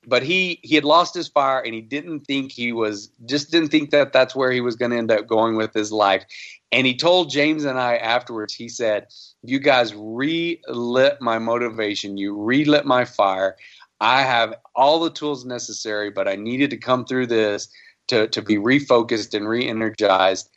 but 0.07 0.23
he 0.23 0.61
he 0.63 0.75
had 0.75 0.85
lost 0.85 1.15
his 1.15 1.29
fire 1.29 1.61
and 1.61 1.75
he 1.75 1.81
didn't 1.81 2.21
think 2.21 2.53
he 2.53 2.73
was 2.73 3.11
just 3.27 3.51
didn't 3.51 3.71
think 3.71 3.91
that 3.91 4.13
that's 4.13 4.37
where 4.37 4.53
he 4.53 4.61
was 4.61 4.77
going 4.77 4.93
to 4.93 4.97
end 4.97 5.11
up 5.11 5.27
going 5.27 5.57
with 5.57 5.75
his 5.75 5.91
life. 5.91 6.25
And 6.73 6.87
he 6.87 6.97
told 6.97 7.31
james 7.31 7.65
and 7.65 7.79
i 7.79 7.97
afterwards 7.97 8.55
he 8.55 8.69
said 8.69 9.09
you 9.43 9.59
guys 9.59 9.95
relit 9.95 11.21
my 11.21 11.39
motivation. 11.39 12.17
You 12.17 12.41
relit 12.41 12.87
my 12.87 13.05
fire. 13.05 13.57
I 14.01 14.23
have 14.23 14.55
all 14.75 15.01
the 15.01 15.11
tools 15.11 15.45
necessary 15.45 16.11
but 16.11 16.29
i 16.29 16.37
needed 16.37 16.71
to 16.71 16.77
come 16.77 17.05
through 17.05 17.27
this 17.27 17.69
to 18.09 18.29
to 18.29 18.43
be 18.43 18.57
refocused 18.57 19.35
and 19.35 19.49
re-energized. 19.49 20.49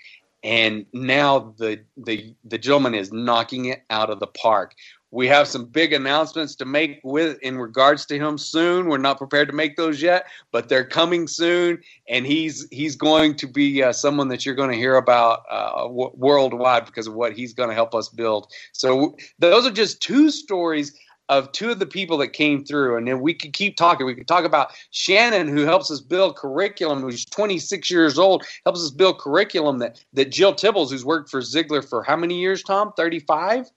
And 0.43 0.85
now 0.93 1.53
the 1.57 1.81
the 1.97 2.35
the 2.45 2.57
gentleman 2.57 2.95
is 2.95 3.11
knocking 3.11 3.65
it 3.65 3.83
out 3.89 4.09
of 4.09 4.19
the 4.19 4.27
park 4.27 4.75
we 5.11 5.27
have 5.27 5.47
some 5.47 5.65
big 5.65 5.93
announcements 5.93 6.55
to 6.55 6.65
make 6.65 6.99
with 7.03 7.39
in 7.41 7.57
regards 7.57 8.05
to 8.07 8.17
him 8.17 8.37
soon. 8.37 8.87
We're 8.87 8.97
not 8.97 9.17
prepared 9.17 9.47
to 9.49 9.55
make 9.55 9.75
those 9.75 10.01
yet, 10.01 10.27
but 10.51 10.69
they're 10.69 10.85
coming 10.85 11.27
soon, 11.27 11.79
and 12.07 12.25
he's 12.25 12.67
he's 12.71 12.95
going 12.95 13.35
to 13.35 13.47
be 13.47 13.83
uh, 13.83 13.93
someone 13.93 14.27
that 14.29 14.45
you're 14.45 14.55
going 14.55 14.71
to 14.71 14.77
hear 14.77 14.95
about 14.95 15.41
uh, 15.49 15.83
w- 15.83 16.11
worldwide 16.15 16.85
because 16.85 17.07
of 17.07 17.13
what 17.13 17.33
he's 17.33 17.53
going 17.53 17.69
to 17.69 17.75
help 17.75 17.95
us 17.95 18.09
build. 18.09 18.51
So 18.73 19.15
those 19.39 19.65
are 19.65 19.71
just 19.71 20.01
two 20.01 20.29
stories 20.29 20.97
of 21.29 21.51
two 21.51 21.69
of 21.69 21.77
the 21.79 21.85
people 21.85 22.17
that 22.17 22.29
came 22.29 22.65
through, 22.65 22.97
and 22.97 23.07
then 23.07 23.21
we 23.21 23.33
could 23.33 23.53
keep 23.53 23.77
talking. 23.77 24.05
We 24.05 24.15
could 24.15 24.27
talk 24.27 24.45
about 24.45 24.71
Shannon, 24.91 25.47
who 25.47 25.61
helps 25.61 25.91
us 25.91 26.01
build 26.01 26.35
curriculum, 26.35 27.01
who's 27.01 27.23
26 27.25 27.89
years 27.89 28.17
old, 28.17 28.43
helps 28.65 28.83
us 28.83 28.91
build 28.91 29.19
curriculum 29.19 29.79
that 29.79 30.03
that 30.13 30.31
Jill 30.31 30.53
Tibbles, 30.53 30.91
who's 30.91 31.05
worked 31.05 31.29
for 31.29 31.41
Ziglar 31.41 31.87
for 31.87 32.03
how 32.03 32.15
many 32.15 32.39
years? 32.39 32.63
Tom, 32.63 32.93
35. 32.97 33.69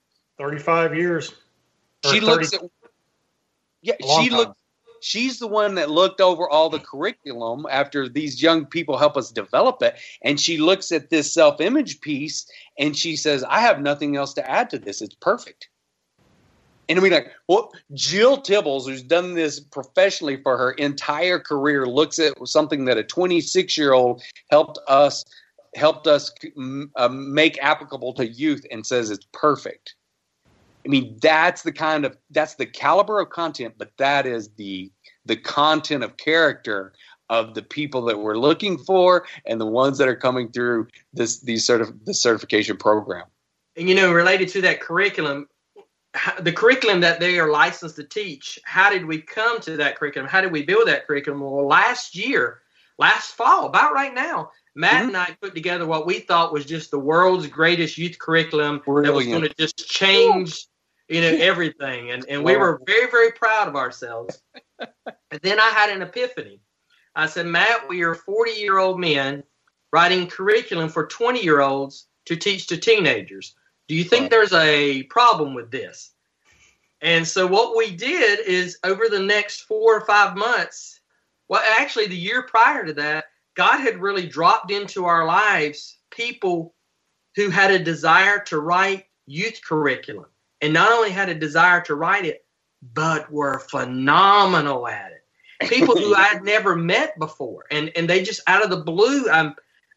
35 0.43 0.97
years. 0.97 1.35
She 2.05 2.19
30, 2.19 2.21
looks 2.21 2.53
at 2.53 2.63
yeah, 3.81 3.95
she 4.19 4.31
looked 4.31 4.59
she's 5.01 5.39
the 5.39 5.47
one 5.47 5.77
that 5.77 5.91
looked 5.91 6.21
over 6.21 6.49
all 6.49 6.69
the 6.69 6.79
curriculum 6.79 7.67
after 7.71 8.09
these 8.09 8.43
young 8.43 8.67
people 8.67 8.97
help 8.97 9.17
us 9.17 9.31
develop 9.33 9.83
it 9.83 9.97
and 10.23 10.41
she 10.41 10.59
looks 10.59 10.93
at 10.93 11.11
this 11.11 11.33
self-image 11.33 12.01
piece 12.01 12.47
and 12.79 12.97
she 12.97 13.17
says 13.17 13.45
i 13.49 13.61
have 13.61 13.81
nothing 13.81 14.17
else 14.17 14.35
to 14.35 14.51
add 14.51 14.71
to 14.71 14.79
this. 14.79 15.03
It's 15.03 15.15
perfect. 15.17 15.69
And 16.89 17.01
we 17.01 17.11
like 17.11 17.31
well 17.49 17.71
jill 17.95 18.39
tibbles 18.39 18.87
who's 18.87 19.03
done 19.03 19.35
this 19.35 19.61
professionally 19.61 20.43
for 20.43 20.59
her 20.59 20.73
entire 20.73 21.39
career 21.39 21.87
looks 21.87 22.19
at 22.19 22.35
something 22.49 22.85
that 22.87 22.99
a 22.99 23.05
26 23.05 23.79
year 23.79 23.93
old 23.93 24.23
helped 24.51 24.81
us 24.89 25.25
helped 25.77 26.07
us 26.09 26.33
uh, 26.97 27.09
make 27.09 27.63
applicable 27.63 28.13
to 28.15 28.27
youth 28.27 28.67
and 28.73 28.85
says 28.85 29.11
it's 29.11 29.27
perfect 29.33 29.95
I 30.85 30.89
mean, 30.89 31.19
that's 31.21 31.63
the 31.63 31.73
kind 31.73 32.05
of 32.05 32.17
that's 32.31 32.57
the 32.57 32.67
caliber 32.67 33.21
of 33.21 33.31
content, 33.31 33.75
but 33.79 33.91
that 33.99 34.27
is 34.27 34.51
the 34.55 34.91
the 35.25 35.37
content 35.37 36.03
of 36.03 36.17
character 36.17 36.93
of 37.31 37.55
the 37.55 37.63
people 37.63 38.03
that 38.03 38.19
we're 38.19 38.37
looking 38.37 38.77
for 38.77 39.27
and 39.47 39.61
the 39.61 39.67
ones 39.67 39.99
that 39.99 40.09
are 40.09 40.17
coming 40.17 40.51
through 40.51 40.89
this 41.13 41.41
these 41.41 41.65
sort 41.65 41.81
of 41.81 42.05
the 42.05 42.15
certification 42.15 42.77
program. 42.77 43.27
And 43.77 43.89
you 43.89 43.95
know, 43.95 44.13
related 44.13 44.49
to 44.51 44.61
that 44.63 44.81
curriculum, 44.81 45.49
the 46.41 46.53
curriculum 46.53 47.01
that 47.01 47.21
they 47.21 47.39
are 47.39 47.51
licensed 47.51 47.97
to 47.97 48.05
teach. 48.05 48.59
How 48.65 48.91
did 48.91 49.07
we 49.07 49.19
come 49.19 49.61
to 49.61 49.77
that 49.79 49.99
curriculum? 49.99 50.29
How 50.29 50.41
did 50.41 50.53
we 50.53 50.63
build 50.63 50.89
that 50.89 51.07
curriculum? 51.07 51.41
Well, 51.41 51.67
last 51.67 52.17
year, 52.17 52.61
last 52.99 53.33
fall, 53.33 53.67
about 53.67 53.95
right 53.95 54.15
now, 54.15 54.51
Matt 54.75 54.95
mm-hmm. 54.95 55.09
and 55.09 55.17
I 55.17 55.37
put 55.41 55.55
together 55.55 55.87
what 55.87 56.07
we 56.07 56.19
thought 56.19 56.53
was 56.53 56.67
just 56.67 56.91
the 56.91 56.99
world's 56.99 57.47
greatest 57.47 57.97
youth 57.97 58.19
curriculum 58.19 58.83
Brilliant. 58.85 59.07
that 59.07 59.15
was 59.15 59.27
going 59.27 59.43
to 59.43 59.55
just 59.57 59.89
change 59.89 60.67
you 61.13 61.21
know, 61.21 61.37
everything. 61.45 62.11
And, 62.11 62.25
and 62.29 62.43
we 62.43 62.57
were 62.57 62.81
very, 62.87 63.11
very 63.11 63.33
proud 63.33 63.69
of 63.69 63.77
ourselves. 63.77 64.41
and 64.79 65.41
then 65.43 65.61
I 65.61 65.69
had 65.69 65.91
an 65.91 66.01
epiphany. 66.01 66.61
I 67.15 67.27
said, 67.27 67.47
Matt, 67.47 67.87
we 67.89 68.03
are 68.03 68.15
40 68.15 68.53
year 68.53 68.79
old 68.79 68.99
men 68.99 69.43
writing 69.93 70.27
curriculum 70.27 70.89
for 70.89 71.07
20 71.07 71.43
year 71.43 71.61
olds 71.61 72.07
to 72.25 72.37
teach 72.37 72.67
to 72.69 72.79
teenagers. 72.79 73.55
Do 73.89 73.95
you 73.95 74.05
think 74.05 74.31
there's 74.31 74.55
a 74.55 75.03
problem 75.05 75.55
with 75.55 75.71
this? 75.71 76.13
And 77.03 77.29
so 77.29 77.47
what 77.47 77.77
we 77.77 77.95
did 77.95 78.41
is 78.47 78.79
over 78.83 79.09
the 79.09 79.21
next 79.21 79.63
four 79.63 79.97
or 79.97 80.07
five 80.07 80.37
months, 80.37 81.01
well, 81.49 81.63
actually, 81.79 82.07
the 82.07 82.17
year 82.17 82.45
prior 82.45 82.87
to 82.87 82.95
that, 82.95 83.25
God 83.55 83.81
had 83.81 84.01
really 84.01 84.27
dropped 84.27 84.71
into 84.71 85.05
our 85.05 85.27
lives 85.27 85.99
people 86.11 86.75
who 87.37 87.51
had 87.51 87.71
a 87.71 87.79
desire 87.79 88.39
to 88.45 88.61
write 88.61 89.05
youth 89.27 89.61
curriculum 89.63 90.27
and 90.63 90.73
not 90.73 90.93
only 90.93 91.11
had 91.11 91.29
a 91.29 91.35
desire 91.35 91.83
to 91.83 91.95
write 91.95 92.25
it, 92.25 92.45
but 92.95 93.31
were 93.31 93.59
phenomenal 93.59 94.89
at 94.89 95.13
it. 95.13 95.69
People 95.69 95.97
who 95.97 96.15
I'd 96.15 96.43
never 96.45 96.75
met 96.75 97.19
before, 97.19 97.65
and 97.71 97.93
and 97.95 98.09
they 98.09 98.23
just 98.23 98.41
out 98.47 98.65
of 98.65 98.71
the 98.71 98.79
blue, 98.79 99.29
I 99.29 99.53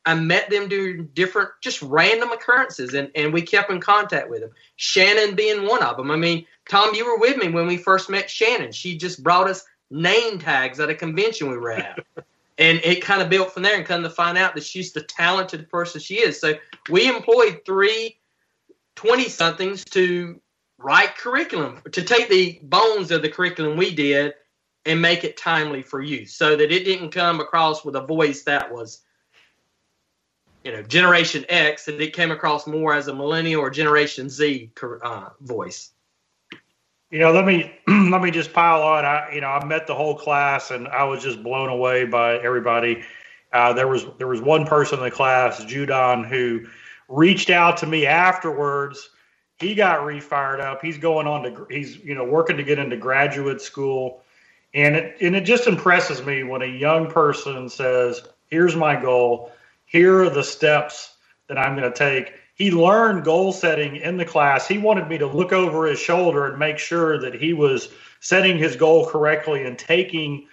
I 0.05 0.13
met 0.16 0.49
them 0.49 0.68
doing 0.68 1.09
different, 1.13 1.49
just 1.61 1.82
random 1.82 2.32
occurrences, 2.32 2.93
and 2.93 3.09
and 3.16 3.32
we 3.32 3.41
kept 3.41 3.72
in 3.72 3.80
contact 3.80 4.30
with 4.30 4.41
them. 4.41 4.51
Shannon 4.76 5.36
being 5.36 5.66
one 5.68 5.82
of 5.82 5.97
them. 5.97 6.11
I 6.11 6.18
mean, 6.18 6.45
Tom, 6.70 6.93
you 6.93 7.05
were 7.05 7.18
with 7.18 7.38
me 7.38 7.49
when 7.49 7.68
we 7.68 7.78
first 7.78 8.09
met 8.09 8.30
Shannon. 8.30 8.72
She 8.72 8.97
just 8.97 9.24
brought 9.24 9.49
us 9.49 9.63
name 9.89 10.39
tags 10.39 10.80
at 10.80 10.89
a 10.89 10.95
convention 10.95 11.49
we 11.49 11.57
were 11.57 11.72
at. 11.72 11.99
and 12.57 12.80
it 12.84 13.01
kind 13.01 13.22
of 13.22 13.30
built 13.30 13.53
from 13.53 13.63
there 13.63 13.76
and 13.76 13.86
come 13.86 14.03
to 14.03 14.09
find 14.09 14.38
out 14.38 14.55
that 14.55 14.63
she's 14.63 14.93
the 14.93 15.01
talented 15.01 15.70
person 15.70 16.01
she 16.01 16.16
is. 16.16 16.39
So 16.39 16.55
we 16.89 17.07
employed 17.07 17.61
three 17.66 18.18
20 18.95 19.28
somethings 19.30 19.84
to 19.86 20.39
write 20.78 21.17
curriculum 21.17 21.82
to 21.91 22.01
take 22.03 22.30
the 22.30 22.59
bones 22.63 23.11
of 23.11 23.21
the 23.21 23.30
curriculum 23.30 23.78
we 23.78 23.93
did 23.93 24.34
and 24.86 25.01
make 25.01 25.23
it 25.23 25.38
timely 25.38 25.82
for 25.82 26.01
use 26.01 26.34
so 26.34 26.55
that 26.55 26.71
it 26.71 26.84
didn't 26.84 27.11
come 27.11 27.39
across 27.39 27.84
with 27.84 27.95
a 27.95 28.05
voice 28.05 28.43
that 28.43 28.71
was 28.71 29.01
you 30.63 30.71
know 30.71 30.82
generation 30.84 31.45
x 31.49 31.88
and 31.88 31.99
it 32.01 32.13
came 32.13 32.32
across 32.32 32.67
more 32.67 32.93
as 32.93 33.07
a 33.07 33.13
millennial 33.13 33.61
or 33.61 33.69
generation 33.69 34.30
z 34.30 34.71
uh, 35.03 35.30
voice. 35.41 35.91
You 37.11 37.19
know 37.19 37.32
let 37.32 37.45
me 37.45 37.73
let 37.88 38.21
me 38.21 38.32
just 38.32 38.51
pile 38.51 38.82
on. 38.82 39.05
I 39.05 39.34
you 39.34 39.41
know 39.41 39.47
i 39.47 39.63
met 39.63 39.88
the 39.88 39.95
whole 39.95 40.15
class 40.15 40.71
and 40.71 40.88
i 40.89 41.03
was 41.03 41.23
just 41.23 41.41
blown 41.41 41.69
away 41.69 42.05
by 42.05 42.38
everybody. 42.39 43.03
Uh, 43.53 43.71
there 43.71 43.88
was 43.88 44.05
there 44.17 44.28
was 44.28 44.41
one 44.41 44.65
person 44.65 44.99
in 44.99 45.05
the 45.05 45.11
class 45.11 45.63
judon 45.63 46.28
who 46.28 46.65
reached 47.07 47.49
out 47.49 47.78
to 47.78 47.88
me 47.88 48.05
afterwards 48.05 49.11
he 49.60 49.74
got 49.74 50.01
refired 50.01 50.60
up. 50.60 50.82
He's 50.82 50.97
going 50.97 51.28
on 51.28 51.43
to 51.43 51.68
he's 51.70 51.97
you 51.97 52.16
know 52.16 52.24
working 52.24 52.58
to 52.58 52.64
get 52.64 52.80
into 52.80 52.97
graduate 52.97 53.62
school, 53.62 54.22
and 54.74 54.95
it 54.95 55.18
and 55.22 55.36
it 55.36 55.41
just 55.41 55.68
impresses 55.68 56.26
me 56.26 56.43
when 56.43 56.62
a 56.62 56.66
young 56.66 57.10
person 57.10 57.70
says, 57.70 58.22
"Here's 58.47 58.76
my 58.76 58.99
goal. 59.01 59.51
Here 59.86 60.24
are 60.24 60.30
the 60.30 60.43
steps 60.43 61.16
that 61.47 61.58
I'm 61.58 61.76
going 61.76 61.91
to 61.91 61.97
take." 61.97 62.34
He 62.56 62.72
learned 62.72 63.26
goal 63.26 63.51
setting 63.51 63.97
in 63.97 64.16
the 64.18 64.26
class. 64.26 64.68
He 64.68 64.78
wanted 64.78 65.10
me 65.10 65.18
to 65.18 65.28
look 65.28 65.51
over 65.51 65.86
his 65.86 65.99
shoulder 65.99 66.47
and 66.47 66.58
make 66.58 66.78
sure 66.78 67.20
that 67.20 67.36
he 67.36 67.53
was 67.53 67.89
setting 68.22 68.58
his 68.58 68.78
goal 68.78 69.06
correctly 69.06 69.66
and 69.66 69.78
taking 69.78 70.47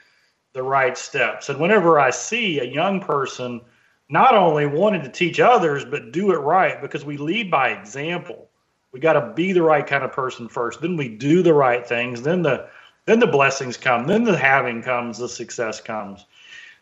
the 0.53 0.65
right 0.65 0.99
steps. 0.99 1.49
And 1.49 1.61
whenever 1.61 2.01
I 2.01 2.11
see 2.11 2.59
a 2.59 2.65
young 2.65 3.01
person 3.01 3.61
not 4.09 4.35
only 4.35 4.67
wanting 4.67 5.03
to 5.03 5.09
teach 5.09 5.41
others, 5.41 5.85
but 5.85 6.13
do 6.13 6.33
it 6.33 6.39
right, 6.39 6.83
because 6.83 7.05
we 7.05 7.17
lead 7.17 7.51
by 7.51 7.71
example 7.71 8.51
we 8.93 9.01
got 9.01 9.15
to 9.15 9.33
be 9.35 9.53
the 9.53 9.63
right 9.63 9.87
kind 9.87 10.05
of 10.05 10.13
person 10.13 10.49
first. 10.49 10.81
Then 10.81 10.97
we 10.97 11.09
do 11.09 11.43
the 11.43 11.55
right 11.55 11.87
things. 11.87 12.23
Then 12.23 12.43
the 12.43 12.69
then 13.07 13.19
the 13.19 13.27
blessings 13.27 13.77
come. 13.77 14.07
Then 14.07 14.25
the 14.25 14.37
having 14.37 14.83
comes. 14.83 15.19
The 15.19 15.29
success 15.29 15.81
comes. 15.81 16.25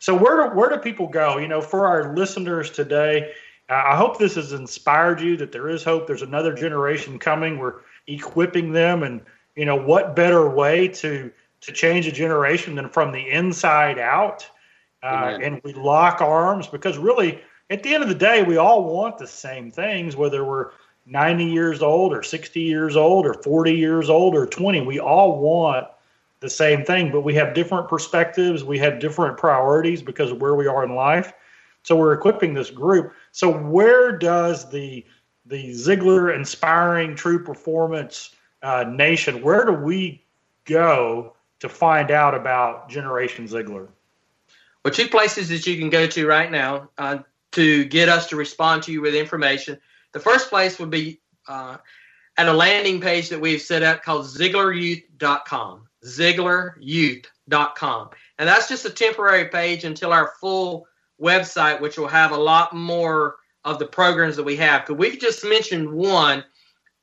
So 0.00 0.14
where 0.14 0.48
do, 0.48 0.56
where 0.56 0.68
do 0.68 0.76
people 0.78 1.06
go? 1.06 1.38
You 1.38 1.48
know, 1.48 1.60
for 1.60 1.86
our 1.86 2.14
listeners 2.14 2.70
today, 2.70 3.32
I 3.68 3.96
hope 3.96 4.18
this 4.18 4.34
has 4.34 4.52
inspired 4.52 5.20
you 5.20 5.36
that 5.36 5.52
there 5.52 5.68
is 5.68 5.84
hope. 5.84 6.06
There's 6.06 6.22
another 6.22 6.52
generation 6.52 7.18
coming. 7.18 7.58
We're 7.58 7.76
equipping 8.06 8.72
them, 8.72 9.02
and 9.02 9.20
you 9.54 9.64
know, 9.64 9.76
what 9.76 10.16
better 10.16 10.48
way 10.50 10.88
to 10.88 11.30
to 11.62 11.72
change 11.72 12.06
a 12.06 12.12
generation 12.12 12.74
than 12.74 12.88
from 12.88 13.12
the 13.12 13.28
inside 13.30 13.98
out? 13.98 14.48
Uh, 15.02 15.38
and 15.40 15.60
we 15.64 15.72
lock 15.72 16.20
arms 16.20 16.66
because 16.66 16.98
really, 16.98 17.40
at 17.70 17.82
the 17.82 17.94
end 17.94 18.02
of 18.02 18.08
the 18.08 18.14
day, 18.14 18.42
we 18.42 18.58
all 18.58 18.84
want 18.84 19.16
the 19.16 19.26
same 19.26 19.70
things, 19.70 20.16
whether 20.16 20.44
we're 20.44 20.72
90 21.10 21.44
years 21.44 21.82
old 21.82 22.12
or 22.12 22.22
60 22.22 22.60
years 22.60 22.96
old 22.96 23.26
or 23.26 23.34
40 23.34 23.72
years 23.72 24.08
old 24.08 24.34
or 24.34 24.46
20. 24.46 24.80
We 24.82 25.00
all 25.00 25.38
want 25.38 25.88
the 26.38 26.48
same 26.48 26.84
thing, 26.84 27.10
but 27.10 27.22
we 27.22 27.34
have 27.34 27.52
different 27.52 27.88
perspectives. 27.88 28.62
We 28.62 28.78
have 28.78 29.00
different 29.00 29.36
priorities 29.36 30.02
because 30.02 30.30
of 30.30 30.40
where 30.40 30.54
we 30.54 30.66
are 30.66 30.84
in 30.84 30.94
life. 30.94 31.32
So 31.82 31.96
we're 31.96 32.12
equipping 32.12 32.54
this 32.54 32.70
group. 32.70 33.12
So 33.32 33.52
where 33.52 34.16
does 34.16 34.70
the 34.70 35.04
the 35.46 35.70
Ziglar 35.72 36.34
Inspiring 36.36 37.16
True 37.16 37.42
Performance 37.42 38.34
uh, 38.62 38.84
Nation? 38.88 39.42
Where 39.42 39.64
do 39.64 39.72
we 39.72 40.22
go 40.64 41.34
to 41.58 41.68
find 41.68 42.10
out 42.10 42.34
about 42.34 42.88
Generation 42.88 43.48
Ziglar? 43.48 43.88
Well, 44.84 44.94
two 44.94 45.08
places 45.08 45.48
that 45.48 45.66
you 45.66 45.76
can 45.76 45.90
go 45.90 46.06
to 46.06 46.26
right 46.26 46.50
now 46.50 46.88
uh, 46.98 47.18
to 47.52 47.84
get 47.84 48.08
us 48.08 48.28
to 48.28 48.36
respond 48.36 48.84
to 48.84 48.92
you 48.92 49.00
with 49.00 49.14
information. 49.14 49.78
The 50.12 50.20
first 50.20 50.48
place 50.48 50.78
would 50.78 50.90
be 50.90 51.20
uh, 51.48 51.76
at 52.36 52.48
a 52.48 52.52
landing 52.52 53.00
page 53.00 53.28
that 53.28 53.40
we've 53.40 53.60
set 53.60 53.82
up 53.82 54.02
called 54.02 54.26
ZiglarYouth.com. 54.26 55.86
ZiglarYouth.com. 56.04 58.10
And 58.38 58.48
that's 58.48 58.68
just 58.68 58.86
a 58.86 58.90
temporary 58.90 59.48
page 59.48 59.84
until 59.84 60.12
our 60.12 60.32
full 60.40 60.86
website, 61.20 61.80
which 61.80 61.98
will 61.98 62.08
have 62.08 62.32
a 62.32 62.36
lot 62.36 62.74
more 62.74 63.36
of 63.64 63.78
the 63.78 63.86
programs 63.86 64.36
that 64.36 64.44
we 64.44 64.56
have. 64.56 64.82
Because 64.82 64.96
we've 64.96 65.20
just 65.20 65.44
mentioned 65.44 65.90
one 65.90 66.44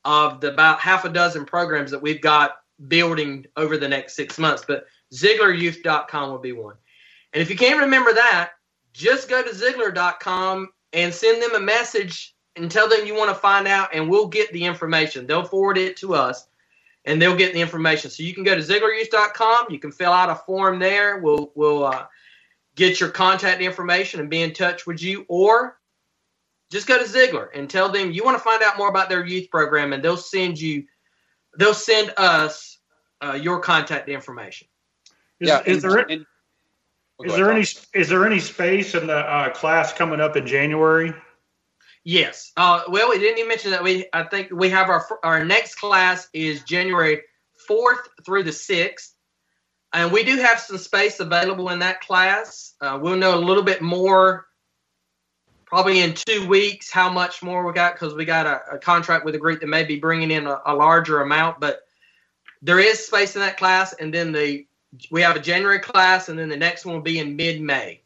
of 0.04 0.40
the 0.40 0.52
about 0.52 0.80
half 0.80 1.04
a 1.04 1.08
dozen 1.08 1.44
programs 1.44 1.90
that 1.90 2.02
we've 2.02 2.20
got 2.20 2.56
building 2.88 3.46
over 3.56 3.76
the 3.76 3.88
next 3.88 4.16
six 4.16 4.38
months. 4.38 4.64
But 4.66 4.86
ZiglarYouth.com 5.14 6.30
will 6.30 6.38
be 6.38 6.52
one. 6.52 6.76
And 7.32 7.42
if 7.42 7.50
you 7.50 7.56
can't 7.56 7.80
remember 7.80 8.12
that, 8.12 8.50
just 8.92 9.28
go 9.28 9.42
to 9.42 9.50
Ziglar.com 9.50 10.68
and 10.92 11.14
send 11.14 11.42
them 11.42 11.54
a 11.54 11.60
message 11.60 12.34
and 12.58 12.70
tell 12.70 12.88
them 12.88 13.06
you 13.06 13.14
want 13.14 13.30
to 13.30 13.34
find 13.34 13.66
out, 13.66 13.90
and 13.94 14.08
we'll 14.08 14.28
get 14.28 14.52
the 14.52 14.64
information. 14.64 15.26
They'll 15.26 15.44
forward 15.44 15.78
it 15.78 15.96
to 15.98 16.14
us, 16.14 16.46
and 17.04 17.20
they'll 17.20 17.36
get 17.36 17.54
the 17.54 17.60
information. 17.60 18.10
So 18.10 18.22
you 18.22 18.34
can 18.34 18.44
go 18.44 18.54
to 18.54 18.60
ZiglarYouth.com. 18.60 19.66
You 19.70 19.78
can 19.78 19.92
fill 19.92 20.12
out 20.12 20.30
a 20.30 20.34
form 20.34 20.78
there. 20.78 21.18
We'll 21.18 21.52
we'll 21.54 21.84
uh, 21.84 22.06
get 22.74 23.00
your 23.00 23.10
contact 23.10 23.60
information 23.60 24.20
and 24.20 24.30
be 24.30 24.42
in 24.42 24.52
touch 24.52 24.86
with 24.86 25.02
you, 25.02 25.24
or 25.28 25.78
just 26.70 26.86
go 26.86 26.98
to 26.98 27.04
Ziglar 27.04 27.48
and 27.54 27.68
tell 27.68 27.88
them 27.88 28.10
you 28.10 28.24
want 28.24 28.36
to 28.36 28.44
find 28.44 28.62
out 28.62 28.76
more 28.76 28.88
about 28.88 29.08
their 29.08 29.24
youth 29.24 29.50
program, 29.50 29.92
and 29.92 30.02
they'll 30.02 30.16
send 30.16 30.60
you, 30.60 30.84
they'll 31.58 31.74
send 31.74 32.12
us 32.16 32.78
uh, 33.20 33.38
your 33.40 33.60
contact 33.60 34.08
information. 34.08 34.68
Is, 35.40 35.48
yeah, 35.48 35.62
is 35.64 35.84
and, 35.84 35.92
there 35.92 35.98
and, 36.10 36.26
oh, 37.20 37.24
is 37.24 37.34
there 37.34 37.50
any 37.50 37.64
is 37.94 38.08
there 38.08 38.26
any 38.26 38.40
space 38.40 38.94
in 38.94 39.06
the 39.06 39.18
uh, 39.18 39.50
class 39.50 39.92
coming 39.92 40.20
up 40.20 40.36
in 40.36 40.46
January? 40.46 41.14
Yes. 42.08 42.52
Uh, 42.56 42.84
well, 42.88 43.10
we 43.10 43.18
didn't 43.18 43.36
even 43.36 43.48
mention 43.48 43.70
that. 43.72 43.84
We 43.84 44.06
I 44.14 44.22
think 44.22 44.48
we 44.50 44.70
have 44.70 44.88
our 44.88 45.06
our 45.22 45.44
next 45.44 45.74
class 45.74 46.26
is 46.32 46.62
January 46.62 47.20
fourth 47.66 48.08
through 48.24 48.44
the 48.44 48.52
sixth, 48.52 49.14
and 49.92 50.10
we 50.10 50.24
do 50.24 50.38
have 50.38 50.58
some 50.58 50.78
space 50.78 51.20
available 51.20 51.68
in 51.68 51.80
that 51.80 52.00
class. 52.00 52.72
Uh, 52.80 52.98
we'll 52.98 53.16
know 53.16 53.36
a 53.36 53.44
little 53.44 53.62
bit 53.62 53.82
more 53.82 54.46
probably 55.66 56.00
in 56.00 56.14
two 56.14 56.48
weeks 56.48 56.90
how 56.90 57.10
much 57.10 57.42
more 57.42 57.66
we 57.66 57.74
got 57.74 57.92
because 57.92 58.14
we 58.14 58.24
got 58.24 58.46
a, 58.46 58.76
a, 58.76 58.78
contract 58.78 59.26
with 59.26 59.34
a 59.34 59.38
group 59.38 59.60
that 59.60 59.66
may 59.66 59.84
be 59.84 60.00
bringing 60.00 60.30
in 60.30 60.46
a, 60.46 60.62
a, 60.64 60.74
larger 60.74 61.20
amount 61.20 61.60
but 61.60 61.82
there 62.62 62.78
is 62.78 63.06
space 63.06 63.36
in 63.36 63.42
that 63.42 63.58
class 63.58 63.92
and 64.00 64.14
then 64.14 64.32
the 64.32 64.66
we 65.10 65.20
have 65.20 65.36
a 65.36 65.40
january 65.40 65.78
class 65.78 66.30
and 66.30 66.38
then 66.38 66.48
the 66.48 66.56
next 66.56 66.86
one 66.86 66.94
will 66.94 67.02
be 67.02 67.18
in 67.18 67.36
mid-may 67.36 68.00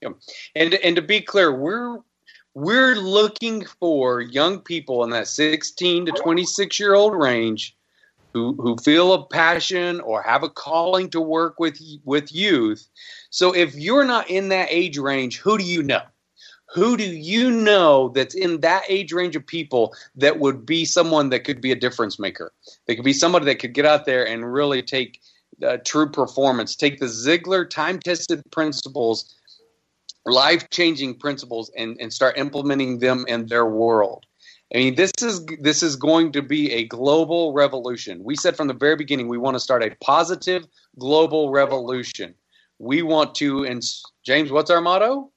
yeah. 0.00 0.08
and 0.54 0.72
and 0.72 0.96
to 0.96 1.02
be 1.02 1.20
clear 1.20 1.52
we're 1.52 1.98
we're 2.54 2.96
looking 2.96 3.64
for 3.64 4.20
young 4.20 4.60
people 4.60 5.04
in 5.04 5.10
that 5.10 5.28
16 5.28 6.06
to 6.06 6.12
26 6.12 6.80
year 6.80 6.94
old 6.94 7.14
range 7.14 7.76
who, 8.32 8.54
who 8.60 8.76
feel 8.76 9.12
a 9.12 9.26
passion 9.26 10.00
or 10.00 10.22
have 10.22 10.42
a 10.42 10.48
calling 10.48 11.10
to 11.10 11.20
work 11.20 11.58
with 11.58 11.80
with 12.04 12.32
youth 12.32 12.88
so 13.30 13.54
if 13.54 13.74
you're 13.74 14.04
not 14.04 14.28
in 14.30 14.48
that 14.48 14.68
age 14.70 14.98
range 14.98 15.38
who 15.38 15.58
do 15.58 15.64
you 15.64 15.82
know 15.82 16.02
who 16.72 16.96
do 16.96 17.04
you 17.04 17.50
know 17.50 18.10
that's 18.10 18.34
in 18.34 18.60
that 18.60 18.84
age 18.88 19.12
range 19.12 19.34
of 19.34 19.46
people 19.46 19.94
that 20.14 20.38
would 20.38 20.64
be 20.64 20.84
someone 20.84 21.30
that 21.30 21.44
could 21.44 21.60
be 21.60 21.72
a 21.72 21.76
difference 21.76 22.18
maker? 22.18 22.52
They 22.86 22.94
could 22.94 23.04
be 23.04 23.12
somebody 23.12 23.44
that 23.46 23.58
could 23.58 23.74
get 23.74 23.86
out 23.86 24.04
there 24.04 24.26
and 24.26 24.52
really 24.52 24.82
take 24.82 25.20
uh, 25.66 25.78
true 25.84 26.08
performance, 26.08 26.76
take 26.76 27.00
the 27.00 27.06
Ziglar 27.06 27.68
time 27.68 27.98
tested 27.98 28.42
principles, 28.52 29.34
life 30.26 30.68
changing 30.70 31.18
principles, 31.18 31.70
and, 31.76 31.96
and 32.00 32.12
start 32.12 32.38
implementing 32.38 32.98
them 32.98 33.24
in 33.28 33.46
their 33.46 33.66
world. 33.66 34.26
I 34.74 34.78
mean, 34.78 34.94
this 34.94 35.10
is 35.20 35.44
this 35.60 35.82
is 35.82 35.96
going 35.96 36.30
to 36.32 36.42
be 36.42 36.70
a 36.72 36.84
global 36.84 37.52
revolution. 37.52 38.22
We 38.22 38.36
said 38.36 38.56
from 38.56 38.68
the 38.68 38.74
very 38.74 38.94
beginning 38.94 39.26
we 39.26 39.38
want 39.38 39.56
to 39.56 39.60
start 39.60 39.82
a 39.82 39.96
positive 40.00 40.64
global 40.98 41.50
revolution. 41.50 42.34
We 42.78 43.02
want 43.02 43.34
to, 43.36 43.64
and 43.64 43.82
James, 44.24 44.52
what's 44.52 44.70
our 44.70 44.80
motto? 44.80 45.32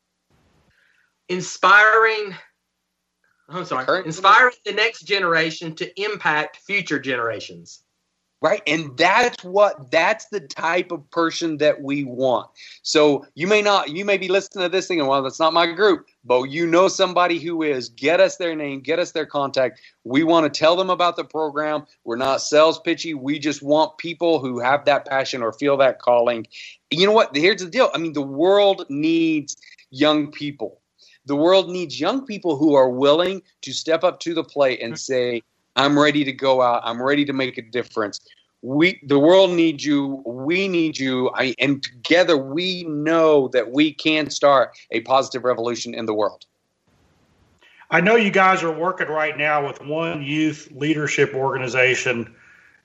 inspiring 1.29 2.35
I'm 3.49 3.65
sorry, 3.65 4.05
inspiring 4.05 4.55
the 4.65 4.71
next 4.71 5.03
generation 5.03 5.75
to 5.75 6.01
impact 6.01 6.57
future 6.57 6.97
generations. 6.97 7.82
Right. 8.43 8.61
And 8.67 8.97
that's 8.97 9.41
what 9.45 9.89
that's 9.89 10.25
the 10.25 10.41
type 10.41 10.91
of 10.91 11.09
person 11.11 11.59
that 11.59 11.81
we 11.81 12.03
want. 12.03 12.49
So 12.81 13.25
you 13.35 13.47
may 13.47 13.61
not 13.61 13.91
you 13.91 14.03
may 14.03 14.17
be 14.17 14.27
listening 14.27 14.65
to 14.65 14.69
this 14.69 14.85
thing 14.85 14.99
and 14.99 15.07
well, 15.07 15.23
that's 15.23 15.39
not 15.39 15.53
my 15.53 15.71
group, 15.71 16.07
but 16.25 16.43
you 16.43 16.67
know 16.67 16.89
somebody 16.89 17.39
who 17.39 17.63
is, 17.63 17.87
get 17.87 18.19
us 18.19 18.35
their 18.35 18.53
name, 18.53 18.81
get 18.81 18.99
us 18.99 19.13
their 19.13 19.25
contact. 19.25 19.79
We 20.03 20.25
want 20.25 20.53
to 20.53 20.59
tell 20.59 20.75
them 20.75 20.89
about 20.89 21.15
the 21.15 21.23
program. 21.23 21.85
We're 22.03 22.17
not 22.17 22.41
sales 22.41 22.81
pitchy. 22.81 23.13
We 23.13 23.39
just 23.39 23.63
want 23.63 23.97
people 23.97 24.39
who 24.39 24.59
have 24.59 24.83
that 24.83 25.07
passion 25.07 25.41
or 25.41 25.53
feel 25.53 25.77
that 25.77 25.99
calling. 25.99 26.45
You 26.91 27.07
know 27.07 27.13
what? 27.13 27.33
Here's 27.33 27.63
the 27.63 27.69
deal. 27.69 27.91
I 27.95 27.97
mean, 27.97 28.11
the 28.11 28.21
world 28.21 28.85
needs 28.89 29.55
young 29.89 30.31
people 30.31 30.81
the 31.25 31.35
world 31.37 31.69
needs 31.69 32.01
young 32.01 32.25
people 32.25 32.57
who 32.57 32.75
are 32.75 32.89
willing 32.89 33.41
to 33.61 33.71
step 33.71 34.03
up 34.03 34.19
to 34.19 34.33
the 34.33 34.43
plate 34.43 34.81
and 34.81 34.99
say, 34.99 35.41
I'm 35.75 35.97
ready 35.97 36.23
to 36.23 36.31
go 36.31 36.61
out. 36.61 36.81
I'm 36.83 37.01
ready 37.01 37.25
to 37.25 37.33
make 37.33 37.57
a 37.57 37.61
difference. 37.61 38.19
We, 38.61 39.01
the 39.03 39.19
world 39.19 39.51
needs 39.51 39.83
you. 39.83 40.23
We 40.25 40.67
need 40.67 40.97
you. 40.97 41.31
I, 41.35 41.53
and 41.59 41.83
together 41.83 42.37
we 42.37 42.83
know 42.83 43.49
that 43.49 43.71
we 43.71 43.93
can 43.93 44.29
start 44.29 44.77
a 44.91 45.01
positive 45.01 45.43
revolution 45.43 45.93
in 45.93 46.05
the 46.05 46.13
world. 46.13 46.45
I 47.91 48.01
know 48.01 48.15
you 48.15 48.31
guys 48.31 48.63
are 48.63 48.71
working 48.71 49.07
right 49.07 49.37
now 49.37 49.67
with 49.67 49.81
one 49.81 50.23
youth 50.23 50.69
leadership 50.73 51.33
organization 51.33 52.33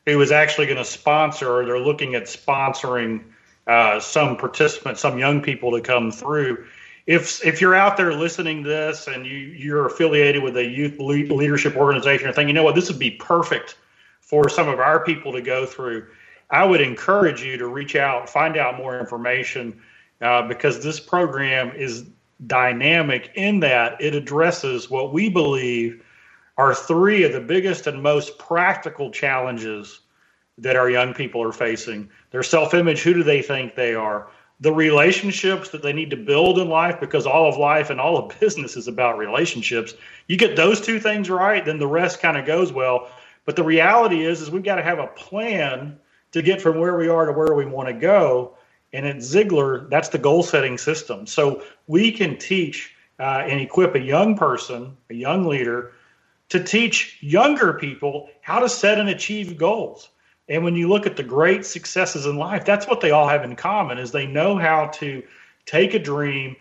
who 0.04 0.20
is 0.20 0.32
actually 0.32 0.66
going 0.66 0.78
to 0.78 0.84
sponsor, 0.84 1.50
or 1.50 1.64
they're 1.64 1.78
looking 1.78 2.14
at 2.14 2.24
sponsoring 2.24 3.22
uh, 3.66 4.00
some 4.00 4.36
participants, 4.36 5.00
some 5.00 5.18
young 5.18 5.40
people 5.40 5.70
to 5.72 5.80
come 5.80 6.10
through 6.10 6.66
if 7.08 7.44
if 7.44 7.60
you're 7.60 7.74
out 7.74 7.96
there 7.96 8.12
listening 8.12 8.62
to 8.62 8.68
this 8.68 9.06
and 9.08 9.24
you 9.24 9.38
you're 9.38 9.86
affiliated 9.86 10.42
with 10.42 10.58
a 10.58 10.64
youth 10.64 11.00
leadership 11.00 11.74
organization 11.74 12.28
or 12.28 12.32
thing, 12.32 12.46
you 12.46 12.54
know 12.54 12.62
what, 12.62 12.74
this 12.74 12.88
would 12.90 12.98
be 12.98 13.12
perfect 13.12 13.76
for 14.20 14.50
some 14.50 14.68
of 14.68 14.78
our 14.78 15.02
people 15.02 15.32
to 15.32 15.40
go 15.40 15.64
through. 15.64 16.06
I 16.50 16.64
would 16.66 16.82
encourage 16.82 17.42
you 17.42 17.56
to 17.56 17.66
reach 17.66 17.96
out, 17.96 18.28
find 18.28 18.58
out 18.58 18.76
more 18.76 19.00
information, 19.00 19.80
uh, 20.20 20.46
because 20.46 20.84
this 20.84 21.00
program 21.00 21.74
is 21.74 22.04
dynamic 22.46 23.30
in 23.34 23.60
that 23.60 24.00
it 24.00 24.14
addresses 24.14 24.90
what 24.90 25.12
we 25.12 25.30
believe 25.30 26.04
are 26.58 26.74
three 26.74 27.24
of 27.24 27.32
the 27.32 27.40
biggest 27.40 27.86
and 27.86 28.02
most 28.02 28.38
practical 28.38 29.10
challenges 29.10 30.00
that 30.58 30.76
our 30.76 30.90
young 30.90 31.14
people 31.14 31.42
are 31.42 31.52
facing. 31.52 32.10
Their 32.32 32.42
self 32.42 32.74
image, 32.74 33.00
who 33.00 33.14
do 33.14 33.22
they 33.22 33.40
think 33.40 33.76
they 33.76 33.94
are? 33.94 34.28
The 34.60 34.72
relationships 34.72 35.70
that 35.70 35.82
they 35.82 35.92
need 35.92 36.10
to 36.10 36.16
build 36.16 36.58
in 36.58 36.68
life 36.68 36.98
because 36.98 37.26
all 37.26 37.48
of 37.48 37.56
life 37.56 37.90
and 37.90 38.00
all 38.00 38.16
of 38.16 38.38
business 38.40 38.76
is 38.76 38.88
about 38.88 39.18
relationships. 39.18 39.94
You 40.26 40.36
get 40.36 40.56
those 40.56 40.80
two 40.80 40.98
things 41.00 41.30
right, 41.30 41.64
then 41.64 41.78
the 41.78 41.86
rest 41.86 42.20
kind 42.20 42.36
of 42.36 42.46
goes 42.46 42.72
well. 42.72 43.10
But 43.44 43.56
the 43.56 43.64
reality 43.64 44.24
is 44.24 44.42
is 44.42 44.50
we've 44.50 44.62
got 44.62 44.76
to 44.76 44.82
have 44.82 44.98
a 44.98 45.06
plan 45.06 45.98
to 46.32 46.42
get 46.42 46.60
from 46.60 46.78
where 46.78 46.96
we 46.96 47.08
are 47.08 47.26
to 47.26 47.32
where 47.32 47.54
we 47.54 47.64
want 47.64 47.88
to 47.88 47.94
go. 47.94 48.54
And 48.92 49.06
at 49.06 49.16
Ziglar, 49.16 49.88
that's 49.90 50.08
the 50.08 50.18
goal 50.18 50.42
setting 50.42 50.78
system. 50.78 51.26
So 51.26 51.62
we 51.86 52.12
can 52.12 52.38
teach 52.38 52.94
uh, 53.18 53.44
and 53.46 53.60
equip 53.60 53.94
a 53.94 54.00
young 54.00 54.36
person, 54.36 54.96
a 55.10 55.14
young 55.14 55.46
leader, 55.46 55.92
to 56.50 56.62
teach 56.62 57.18
younger 57.20 57.74
people 57.74 58.28
how 58.40 58.60
to 58.60 58.68
set 58.68 58.98
and 58.98 59.08
achieve 59.08 59.58
goals. 59.58 60.08
And 60.48 60.64
when 60.64 60.76
you 60.76 60.88
look 60.88 61.06
at 61.06 61.16
the 61.16 61.22
great 61.22 61.66
successes 61.66 62.26
in 62.26 62.36
life, 62.36 62.64
that's 62.64 62.86
what 62.86 63.00
they 63.00 63.10
all 63.10 63.28
have 63.28 63.44
in 63.44 63.54
common 63.54 63.98
is 63.98 64.10
they 64.10 64.26
know 64.26 64.56
how 64.56 64.86
to 64.86 65.22
take 65.66 65.94
a 65.94 65.98
dream, 65.98 66.56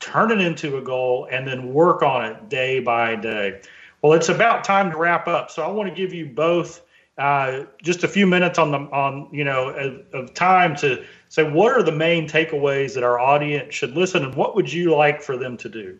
turn 0.00 0.32
it 0.32 0.40
into 0.40 0.78
a 0.78 0.82
goal, 0.82 1.28
and 1.30 1.46
then 1.46 1.72
work 1.72 2.02
on 2.02 2.24
it 2.24 2.48
day 2.48 2.80
by 2.80 3.14
day. 3.14 3.60
Well, 4.02 4.14
it's 4.14 4.28
about 4.28 4.64
time 4.64 4.90
to 4.90 4.96
wrap 4.96 5.28
up. 5.28 5.50
So 5.50 5.62
I 5.62 5.68
want 5.68 5.88
to 5.88 5.94
give 5.94 6.12
you 6.12 6.26
both 6.26 6.82
uh, 7.18 7.64
just 7.82 8.02
a 8.02 8.08
few 8.08 8.26
minutes 8.26 8.58
on 8.58 8.70
the 8.70 8.78
on 8.78 9.28
you 9.30 9.44
know 9.44 9.68
of, 9.68 10.02
of 10.14 10.34
time 10.34 10.74
to 10.76 11.04
say 11.28 11.42
what 11.42 11.70
are 11.72 11.82
the 11.82 11.92
main 11.92 12.26
takeaways 12.26 12.94
that 12.94 13.04
our 13.04 13.20
audience 13.20 13.74
should 13.74 13.94
listen, 13.94 14.24
and 14.24 14.34
what 14.34 14.56
would 14.56 14.72
you 14.72 14.94
like 14.94 15.22
for 15.22 15.36
them 15.36 15.56
to 15.58 15.68
do? 15.68 15.98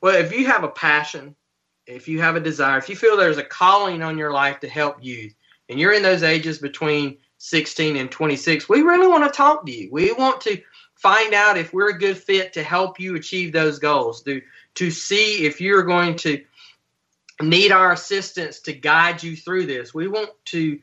Well, 0.00 0.14
if 0.14 0.32
you 0.32 0.46
have 0.46 0.62
a 0.62 0.68
passion, 0.68 1.34
if 1.86 2.06
you 2.06 2.20
have 2.20 2.36
a 2.36 2.40
desire, 2.40 2.78
if 2.78 2.88
you 2.88 2.96
feel 2.96 3.16
there's 3.16 3.36
a 3.36 3.44
calling 3.44 4.02
on 4.02 4.16
your 4.16 4.32
life 4.32 4.60
to 4.60 4.68
help 4.68 5.02
youth, 5.02 5.34
and 5.70 5.78
you're 5.78 5.92
in 5.92 6.02
those 6.02 6.24
ages 6.24 6.58
between 6.58 7.16
16 7.38 7.96
and 7.96 8.10
26, 8.10 8.68
we 8.68 8.82
really 8.82 9.06
want 9.06 9.24
to 9.24 9.34
talk 9.34 9.64
to 9.64 9.72
you. 9.72 9.88
We 9.90 10.12
want 10.12 10.40
to 10.42 10.60
find 10.96 11.32
out 11.32 11.56
if 11.56 11.72
we're 11.72 11.90
a 11.90 11.98
good 11.98 12.18
fit 12.18 12.52
to 12.54 12.62
help 12.62 13.00
you 13.00 13.14
achieve 13.14 13.52
those 13.52 13.78
goals, 13.78 14.22
to, 14.24 14.42
to 14.74 14.90
see 14.90 15.46
if 15.46 15.60
you're 15.60 15.84
going 15.84 16.16
to 16.16 16.44
need 17.40 17.72
our 17.72 17.92
assistance 17.92 18.60
to 18.60 18.72
guide 18.72 19.22
you 19.22 19.36
through 19.36 19.66
this. 19.66 19.94
We 19.94 20.08
want 20.08 20.30
to 20.46 20.78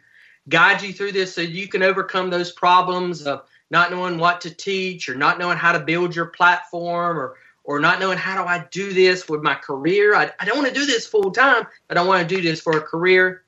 guide 0.49 0.81
you 0.81 0.93
through 0.93 1.11
this 1.11 1.35
so 1.35 1.41
you 1.41 1.67
can 1.67 1.83
overcome 1.83 2.29
those 2.29 2.53
problems 2.53 3.27
of 3.27 3.43
not 3.69 3.91
knowing 3.91 4.17
what 4.17 4.41
to 4.41 4.49
teach 4.49 5.09
or 5.09 5.15
not 5.15 5.37
knowing 5.37 5.57
how 5.57 5.73
to 5.73 5.79
build 5.79 6.15
your 6.15 6.27
platform 6.27 7.19
or 7.19 7.35
or 7.65 7.81
not 7.81 7.99
knowing 7.99 8.17
how 8.17 8.41
do 8.41 8.47
I 8.47 8.65
do 8.71 8.93
this 8.93 9.27
with 9.27 9.41
my 9.43 9.53
career. 9.53 10.15
I, 10.15 10.31
I 10.39 10.45
don't 10.45 10.57
want 10.57 10.69
to 10.69 10.73
do 10.73 10.85
this 10.85 11.05
full 11.05 11.31
time. 11.31 11.67
I 11.89 11.93
don't 11.95 12.07
want 12.07 12.27
to 12.27 12.35
do 12.35 12.41
this 12.41 12.61
for 12.61 12.77
a 12.77 12.81
career. 12.81 13.43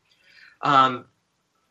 Um, 0.62 1.06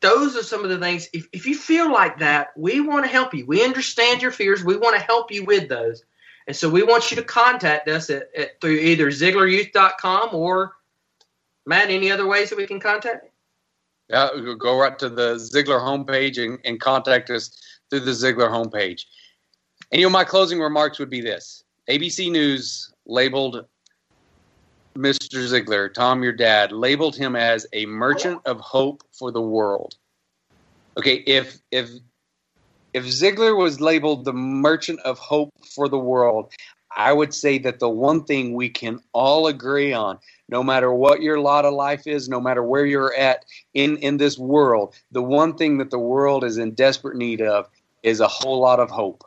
those 0.00 0.36
are 0.36 0.42
some 0.42 0.64
of 0.64 0.70
the 0.70 0.78
things. 0.78 1.08
If, 1.12 1.26
if 1.32 1.46
you 1.46 1.54
feel 1.54 1.92
like 1.92 2.18
that, 2.18 2.48
we 2.56 2.80
want 2.80 3.04
to 3.04 3.10
help 3.10 3.34
you. 3.34 3.46
We 3.46 3.64
understand 3.64 4.22
your 4.22 4.30
fears. 4.30 4.62
We 4.62 4.76
want 4.76 4.96
to 4.96 5.02
help 5.02 5.32
you 5.32 5.44
with 5.44 5.68
those. 5.68 6.04
And 6.46 6.56
so 6.56 6.70
we 6.70 6.82
want 6.82 7.10
you 7.10 7.16
to 7.16 7.22
contact 7.22 7.88
us 7.88 8.08
at, 8.08 8.28
at 8.36 8.60
through 8.60 8.76
either 8.76 9.08
ZiglarYouth.com 9.08 10.30
or 10.32 10.72
Matt, 11.66 11.90
any 11.90 12.10
other 12.10 12.26
ways 12.26 12.48
that 12.48 12.56
we 12.56 12.66
can 12.66 12.80
contact 12.80 13.24
you? 13.24 13.30
Yeah, 14.08 14.54
go 14.58 14.78
right 14.78 14.98
to 15.00 15.10
the 15.10 15.34
Ziglar 15.34 15.80
homepage 15.80 16.42
and, 16.42 16.58
and 16.64 16.80
contact 16.80 17.28
us 17.28 17.50
through 17.90 18.00
the 18.00 18.12
Ziglar 18.12 18.50
homepage. 18.50 19.04
And 19.92 20.00
you 20.00 20.06
know, 20.06 20.10
my 20.10 20.24
closing 20.24 20.60
remarks 20.60 20.98
would 20.98 21.10
be 21.10 21.20
this 21.20 21.64
ABC 21.90 22.30
News 22.30 22.90
labeled 23.04 23.66
Mr. 24.98 25.38
Ziglar, 25.46 25.94
Tom, 25.94 26.24
your 26.24 26.32
dad, 26.32 26.72
labeled 26.72 27.14
him 27.14 27.36
as 27.36 27.66
a 27.72 27.86
merchant 27.86 28.40
of 28.44 28.58
hope 28.58 29.04
for 29.12 29.30
the 29.30 29.40
world. 29.40 29.94
Okay, 30.98 31.14
if 31.14 31.58
if 31.70 31.88
if 32.92 33.04
Ziglar 33.04 33.56
was 33.56 33.80
labeled 33.80 34.24
the 34.24 34.32
merchant 34.32 34.98
of 35.04 35.18
hope 35.18 35.52
for 35.64 35.88
the 35.88 35.98
world, 35.98 36.50
I 36.96 37.12
would 37.12 37.32
say 37.32 37.58
that 37.58 37.78
the 37.78 37.88
one 37.88 38.24
thing 38.24 38.54
we 38.54 38.70
can 38.70 38.98
all 39.12 39.46
agree 39.46 39.92
on, 39.92 40.18
no 40.48 40.64
matter 40.64 40.92
what 40.92 41.22
your 41.22 41.38
lot 41.38 41.64
of 41.64 41.74
life 41.74 42.08
is, 42.08 42.28
no 42.28 42.40
matter 42.40 42.64
where 42.64 42.84
you're 42.84 43.14
at 43.14 43.44
in, 43.74 43.98
in 43.98 44.16
this 44.16 44.36
world, 44.36 44.96
the 45.12 45.22
one 45.22 45.54
thing 45.56 45.78
that 45.78 45.90
the 45.90 45.98
world 45.98 46.42
is 46.42 46.58
in 46.58 46.72
desperate 46.72 47.16
need 47.16 47.40
of 47.40 47.68
is 48.02 48.18
a 48.18 48.26
whole 48.26 48.58
lot 48.58 48.80
of 48.80 48.90
hope. 48.90 49.22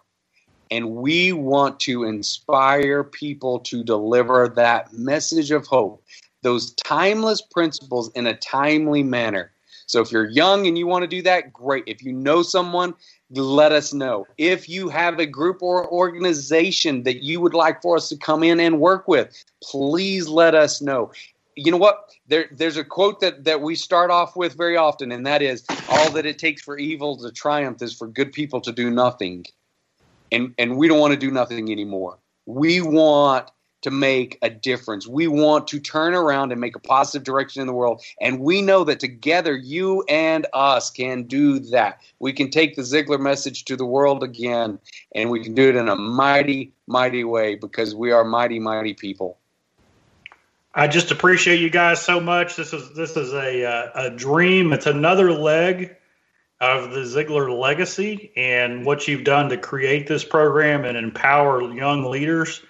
And 0.71 0.91
we 0.91 1.33
want 1.33 1.81
to 1.81 2.05
inspire 2.05 3.03
people 3.03 3.59
to 3.59 3.83
deliver 3.83 4.47
that 4.55 4.93
message 4.93 5.51
of 5.51 5.67
hope, 5.67 6.01
those 6.41 6.73
timeless 6.75 7.41
principles 7.41 8.09
in 8.13 8.25
a 8.25 8.37
timely 8.37 9.03
manner. 9.03 9.51
So 9.85 9.99
if 9.99 10.09
you're 10.09 10.29
young 10.29 10.67
and 10.67 10.77
you 10.77 10.87
want 10.87 11.03
to 11.03 11.07
do 11.07 11.21
that, 11.23 11.51
great. 11.51 11.83
If 11.85 12.01
you 12.01 12.13
know 12.13 12.41
someone, 12.41 12.93
let 13.29 13.73
us 13.73 13.93
know. 13.93 14.25
If 14.37 14.69
you 14.69 14.87
have 14.87 15.19
a 15.19 15.25
group 15.25 15.61
or 15.61 15.91
organization 15.91 17.03
that 17.03 17.21
you 17.21 17.41
would 17.41 17.53
like 17.53 17.81
for 17.81 17.97
us 17.97 18.07
to 18.07 18.15
come 18.15 18.41
in 18.41 18.61
and 18.61 18.79
work 18.79 19.09
with, 19.09 19.43
please 19.61 20.29
let 20.29 20.55
us 20.55 20.81
know. 20.81 21.11
You 21.55 21.71
know 21.71 21.77
what? 21.77 22.09
There, 22.29 22.45
there's 22.51 22.77
a 22.77 22.85
quote 22.85 23.19
that, 23.19 23.43
that 23.43 23.61
we 23.61 23.75
start 23.75 24.09
off 24.09 24.37
with 24.37 24.55
very 24.55 24.77
often, 24.77 25.11
and 25.11 25.25
that 25.25 25.41
is 25.41 25.65
all 25.89 26.09
that 26.11 26.25
it 26.25 26.39
takes 26.39 26.61
for 26.61 26.77
evil 26.77 27.17
to 27.17 27.29
triumph 27.29 27.81
is 27.81 27.93
for 27.93 28.07
good 28.07 28.31
people 28.31 28.61
to 28.61 28.71
do 28.71 28.89
nothing. 28.89 29.45
And, 30.31 30.53
and 30.57 30.77
we 30.77 30.87
don't 30.87 30.99
want 30.99 31.13
to 31.13 31.19
do 31.19 31.31
nothing 31.31 31.71
anymore. 31.71 32.17
We 32.45 32.81
want 32.81 33.51
to 33.81 33.91
make 33.91 34.37
a 34.41 34.49
difference. 34.49 35.07
We 35.07 35.27
want 35.27 35.67
to 35.69 35.79
turn 35.79 36.13
around 36.13 36.51
and 36.51 36.61
make 36.61 36.75
a 36.75 36.79
positive 36.79 37.23
direction 37.23 37.61
in 37.61 37.67
the 37.67 37.73
world. 37.73 38.03
And 38.19 38.39
we 38.39 38.61
know 38.61 38.83
that 38.83 38.99
together, 38.99 39.55
you 39.55 40.03
and 40.07 40.45
us 40.53 40.91
can 40.91 41.23
do 41.23 41.59
that. 41.71 41.99
We 42.19 42.33
can 42.33 42.51
take 42.51 42.75
the 42.75 42.83
Ziglar 42.83 43.19
message 43.19 43.65
to 43.65 43.75
the 43.75 43.85
world 43.85 44.23
again, 44.23 44.79
and 45.15 45.29
we 45.29 45.43
can 45.43 45.55
do 45.55 45.69
it 45.69 45.75
in 45.75 45.89
a 45.89 45.95
mighty, 45.95 46.73
mighty 46.87 47.23
way 47.23 47.55
because 47.55 47.95
we 47.95 48.11
are 48.11 48.23
mighty, 48.23 48.59
mighty 48.59 48.93
people. 48.93 49.37
I 50.73 50.87
just 50.87 51.11
appreciate 51.11 51.59
you 51.59 51.69
guys 51.69 52.01
so 52.01 52.21
much. 52.21 52.55
This 52.55 52.71
is 52.71 52.93
this 52.95 53.17
is 53.17 53.33
a 53.33 53.65
uh, 53.65 53.91
a 53.93 54.09
dream. 54.09 54.71
It's 54.71 54.85
another 54.85 55.33
leg 55.33 55.97
of 56.61 56.91
the 56.91 56.99
Ziglar 56.99 57.59
legacy 57.59 58.31
and 58.37 58.85
what 58.85 59.07
you've 59.07 59.23
done 59.23 59.49
to 59.49 59.57
create 59.57 60.05
this 60.05 60.23
program 60.23 60.85
and 60.85 60.95
empower 60.95 61.63
young 61.73 62.05
leaders 62.05 62.61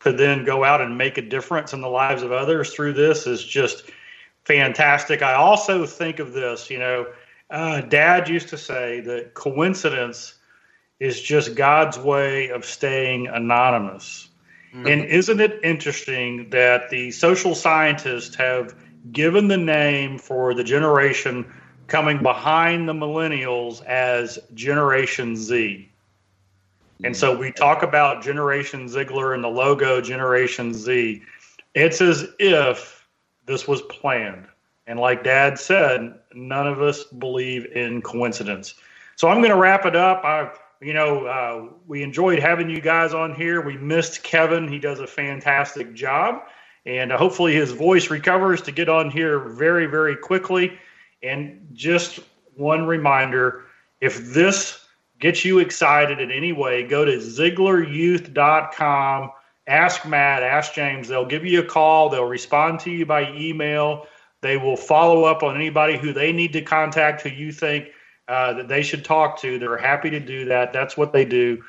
to 0.00 0.12
then 0.12 0.46
go 0.46 0.64
out 0.64 0.80
and 0.80 0.96
make 0.96 1.18
a 1.18 1.22
difference 1.22 1.74
in 1.74 1.82
the 1.82 1.88
lives 1.88 2.22
of 2.22 2.32
others 2.32 2.72
through 2.72 2.94
this 2.94 3.26
is 3.26 3.44
just 3.44 3.90
fantastic. 4.44 5.20
I 5.20 5.34
also 5.34 5.84
think 5.84 6.20
of 6.20 6.32
this, 6.32 6.70
you 6.70 6.78
know, 6.78 7.06
uh, 7.50 7.82
Dad 7.82 8.30
used 8.30 8.48
to 8.48 8.58
say 8.58 9.00
that 9.00 9.34
coincidence 9.34 10.34
is 10.98 11.20
just 11.20 11.54
God's 11.54 11.98
way 11.98 12.48
of 12.48 12.64
staying 12.64 13.26
anonymous. 13.26 14.30
Mm-hmm. 14.74 14.86
And 14.86 15.04
isn't 15.04 15.40
it 15.40 15.60
interesting 15.62 16.48
that 16.50 16.88
the 16.88 17.10
social 17.10 17.54
scientists 17.54 18.34
have 18.36 18.74
given 19.12 19.48
the 19.48 19.58
name 19.58 20.18
for 20.18 20.54
the 20.54 20.64
generation 20.64 21.52
coming 21.86 22.22
behind 22.22 22.88
the 22.88 22.92
millennials 22.92 23.84
as 23.84 24.38
Generation 24.54 25.36
Z? 25.36 25.90
And 27.02 27.16
so 27.16 27.36
we 27.36 27.50
talk 27.52 27.82
about 27.82 28.22
Generation 28.22 28.86
Ziglar 28.86 29.34
and 29.34 29.42
the 29.42 29.48
logo 29.48 30.00
Generation 30.00 30.72
Z. 30.72 31.22
It's 31.74 32.00
as 32.00 32.28
if 32.38 33.06
this 33.46 33.66
was 33.66 33.82
planned. 33.82 34.46
And 34.86 35.00
like 35.00 35.24
Dad 35.24 35.58
said, 35.58 36.14
none 36.34 36.66
of 36.66 36.80
us 36.80 37.04
believe 37.04 37.66
in 37.72 38.00
coincidence. 38.02 38.74
So 39.16 39.28
I'm 39.28 39.38
going 39.38 39.50
to 39.50 39.56
wrap 39.56 39.86
it 39.86 39.96
up. 39.96 40.24
I, 40.24 40.50
you 40.80 40.92
know, 40.92 41.26
uh, 41.26 41.74
we 41.86 42.02
enjoyed 42.02 42.38
having 42.38 42.68
you 42.68 42.80
guys 42.80 43.14
on 43.14 43.34
here. 43.34 43.60
We 43.60 43.76
missed 43.76 44.22
Kevin. 44.22 44.68
He 44.68 44.78
does 44.78 45.00
a 45.00 45.06
fantastic 45.06 45.94
job. 45.94 46.42
And 46.86 47.12
uh, 47.12 47.18
hopefully 47.18 47.54
his 47.54 47.72
voice 47.72 48.10
recovers 48.10 48.60
to 48.62 48.72
get 48.72 48.88
on 48.88 49.10
here 49.10 49.38
very, 49.38 49.86
very 49.86 50.16
quickly. 50.16 50.78
And 51.24 51.66
just 51.72 52.20
one 52.54 52.86
reminder 52.86 53.64
if 54.00 54.32
this 54.32 54.86
gets 55.18 55.44
you 55.44 55.58
excited 55.58 56.20
in 56.20 56.30
any 56.30 56.52
way, 56.52 56.86
go 56.86 57.04
to 57.04 57.16
ZiglarYouth.com. 57.16 59.32
Ask 59.66 60.06
Matt, 60.06 60.42
ask 60.42 60.74
James. 60.74 61.08
They'll 61.08 61.24
give 61.24 61.46
you 61.46 61.60
a 61.60 61.64
call. 61.64 62.10
They'll 62.10 62.24
respond 62.24 62.80
to 62.80 62.90
you 62.90 63.06
by 63.06 63.32
email. 63.32 64.06
They 64.42 64.58
will 64.58 64.76
follow 64.76 65.24
up 65.24 65.42
on 65.42 65.56
anybody 65.56 65.96
who 65.96 66.12
they 66.12 66.30
need 66.32 66.52
to 66.52 66.60
contact 66.60 67.22
who 67.22 67.30
you 67.30 67.50
think 67.50 67.88
uh, 68.28 68.52
that 68.54 68.68
they 68.68 68.82
should 68.82 69.04
talk 69.04 69.40
to. 69.40 69.58
They're 69.58 69.78
happy 69.78 70.10
to 70.10 70.20
do 70.20 70.44
that. 70.46 70.74
That's 70.74 70.98
what 70.98 71.14
they 71.14 71.24
do 71.24 71.64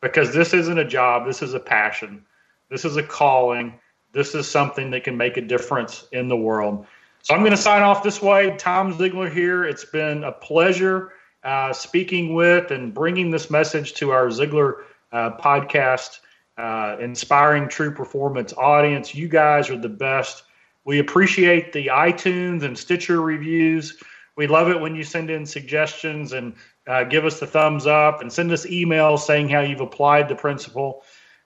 because 0.00 0.32
this 0.32 0.54
isn't 0.54 0.78
a 0.78 0.84
job. 0.84 1.26
This 1.26 1.42
is 1.42 1.54
a 1.54 1.60
passion. 1.60 2.24
This 2.70 2.84
is 2.84 2.96
a 2.96 3.02
calling. 3.02 3.74
This 4.12 4.34
is 4.34 4.48
something 4.48 4.90
that 4.90 5.04
can 5.04 5.16
make 5.16 5.36
a 5.36 5.42
difference 5.42 6.06
in 6.12 6.28
the 6.28 6.36
world. 6.36 6.86
So 7.24 7.32
I'm 7.32 7.40
going 7.40 7.52
to 7.52 7.56
sign 7.56 7.80
off 7.80 8.02
this 8.02 8.20
way. 8.20 8.54
Tom 8.58 8.92
Ziglar 8.92 9.32
here. 9.32 9.64
It's 9.64 9.86
been 9.86 10.24
a 10.24 10.32
pleasure 10.32 11.12
uh, 11.42 11.72
speaking 11.72 12.34
with 12.34 12.70
and 12.70 12.92
bringing 12.92 13.30
this 13.30 13.50
message 13.50 13.94
to 13.94 14.10
our 14.10 14.26
Ziglar 14.26 14.82
uh, 15.10 15.30
podcast, 15.38 16.18
uh, 16.58 16.98
inspiring 17.00 17.66
true 17.70 17.90
performance 17.90 18.52
audience. 18.58 19.14
You 19.14 19.28
guys 19.28 19.70
are 19.70 19.78
the 19.78 19.88
best. 19.88 20.42
We 20.84 20.98
appreciate 20.98 21.72
the 21.72 21.86
iTunes 21.86 22.62
and 22.62 22.76
Stitcher 22.76 23.22
reviews. 23.22 23.96
We 24.36 24.46
love 24.46 24.68
it 24.68 24.78
when 24.78 24.94
you 24.94 25.02
send 25.02 25.30
in 25.30 25.46
suggestions 25.46 26.34
and 26.34 26.54
uh, 26.86 27.04
give 27.04 27.24
us 27.24 27.40
the 27.40 27.46
thumbs 27.46 27.86
up 27.86 28.20
and 28.20 28.30
send 28.30 28.52
us 28.52 28.66
emails 28.66 29.20
saying 29.20 29.48
how 29.48 29.60
you've 29.60 29.80
applied 29.80 30.28
the 30.28 30.34
principle. 30.34 31.04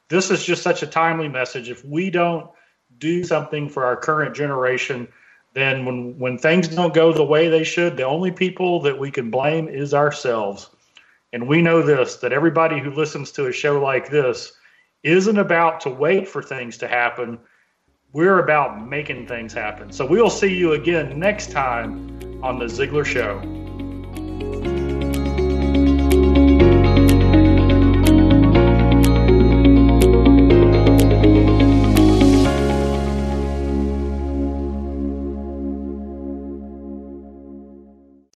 This 0.09 0.33
is 0.33 0.45
just 0.45 0.65
such 0.65 0.83
a 0.83 0.89
timely 0.89 1.29
message. 1.29 1.71
If 1.71 1.85
we 1.85 2.11
don't 2.11 2.51
do 2.99 3.23
something 3.23 3.69
for 3.69 3.85
our 3.85 3.95
current 3.95 4.35
generation, 4.35 5.07
then 5.59 5.85
when 5.85 6.19
when 6.19 6.39
things 6.39 6.69
don't 6.69 6.95
go 6.95 7.13
the 7.13 7.25
way 7.25 7.49
they 7.49 7.65
should, 7.65 7.97
the 7.97 8.05
only 8.05 8.31
people 8.31 8.81
that 8.83 8.99
we 8.99 9.11
can 9.11 9.31
blame 9.31 9.69
is 9.69 9.95
ourselves. 9.95 10.71
And 11.33 11.47
we 11.47 11.61
know 11.61 11.83
this 11.83 12.17
that 12.17 12.33
everybody 12.33 12.79
who 12.79 12.91
listens 12.91 13.33
to 13.33 13.47
a 13.47 13.53
show 13.53 13.81
like 13.81 14.09
this 14.09 14.53
isn't 15.03 15.39
about 15.39 15.81
to 15.81 15.91
wait 15.91 16.29
for 16.29 16.43
things 16.43 16.79
to 16.79 16.89
happen. 16.89 17.39
We're 18.13 18.39
about 18.39 18.89
making 18.89 19.27
things 19.27 19.53
happen. 19.53 19.93
So 19.93 20.07
we'll 20.07 20.31
see 20.31 20.55
you 20.55 20.73
again 20.73 21.19
next 21.19 21.51
time 21.51 22.41
on 22.43 22.59
the 22.59 22.67
Ziglar 22.67 23.05
Show. 23.05 23.58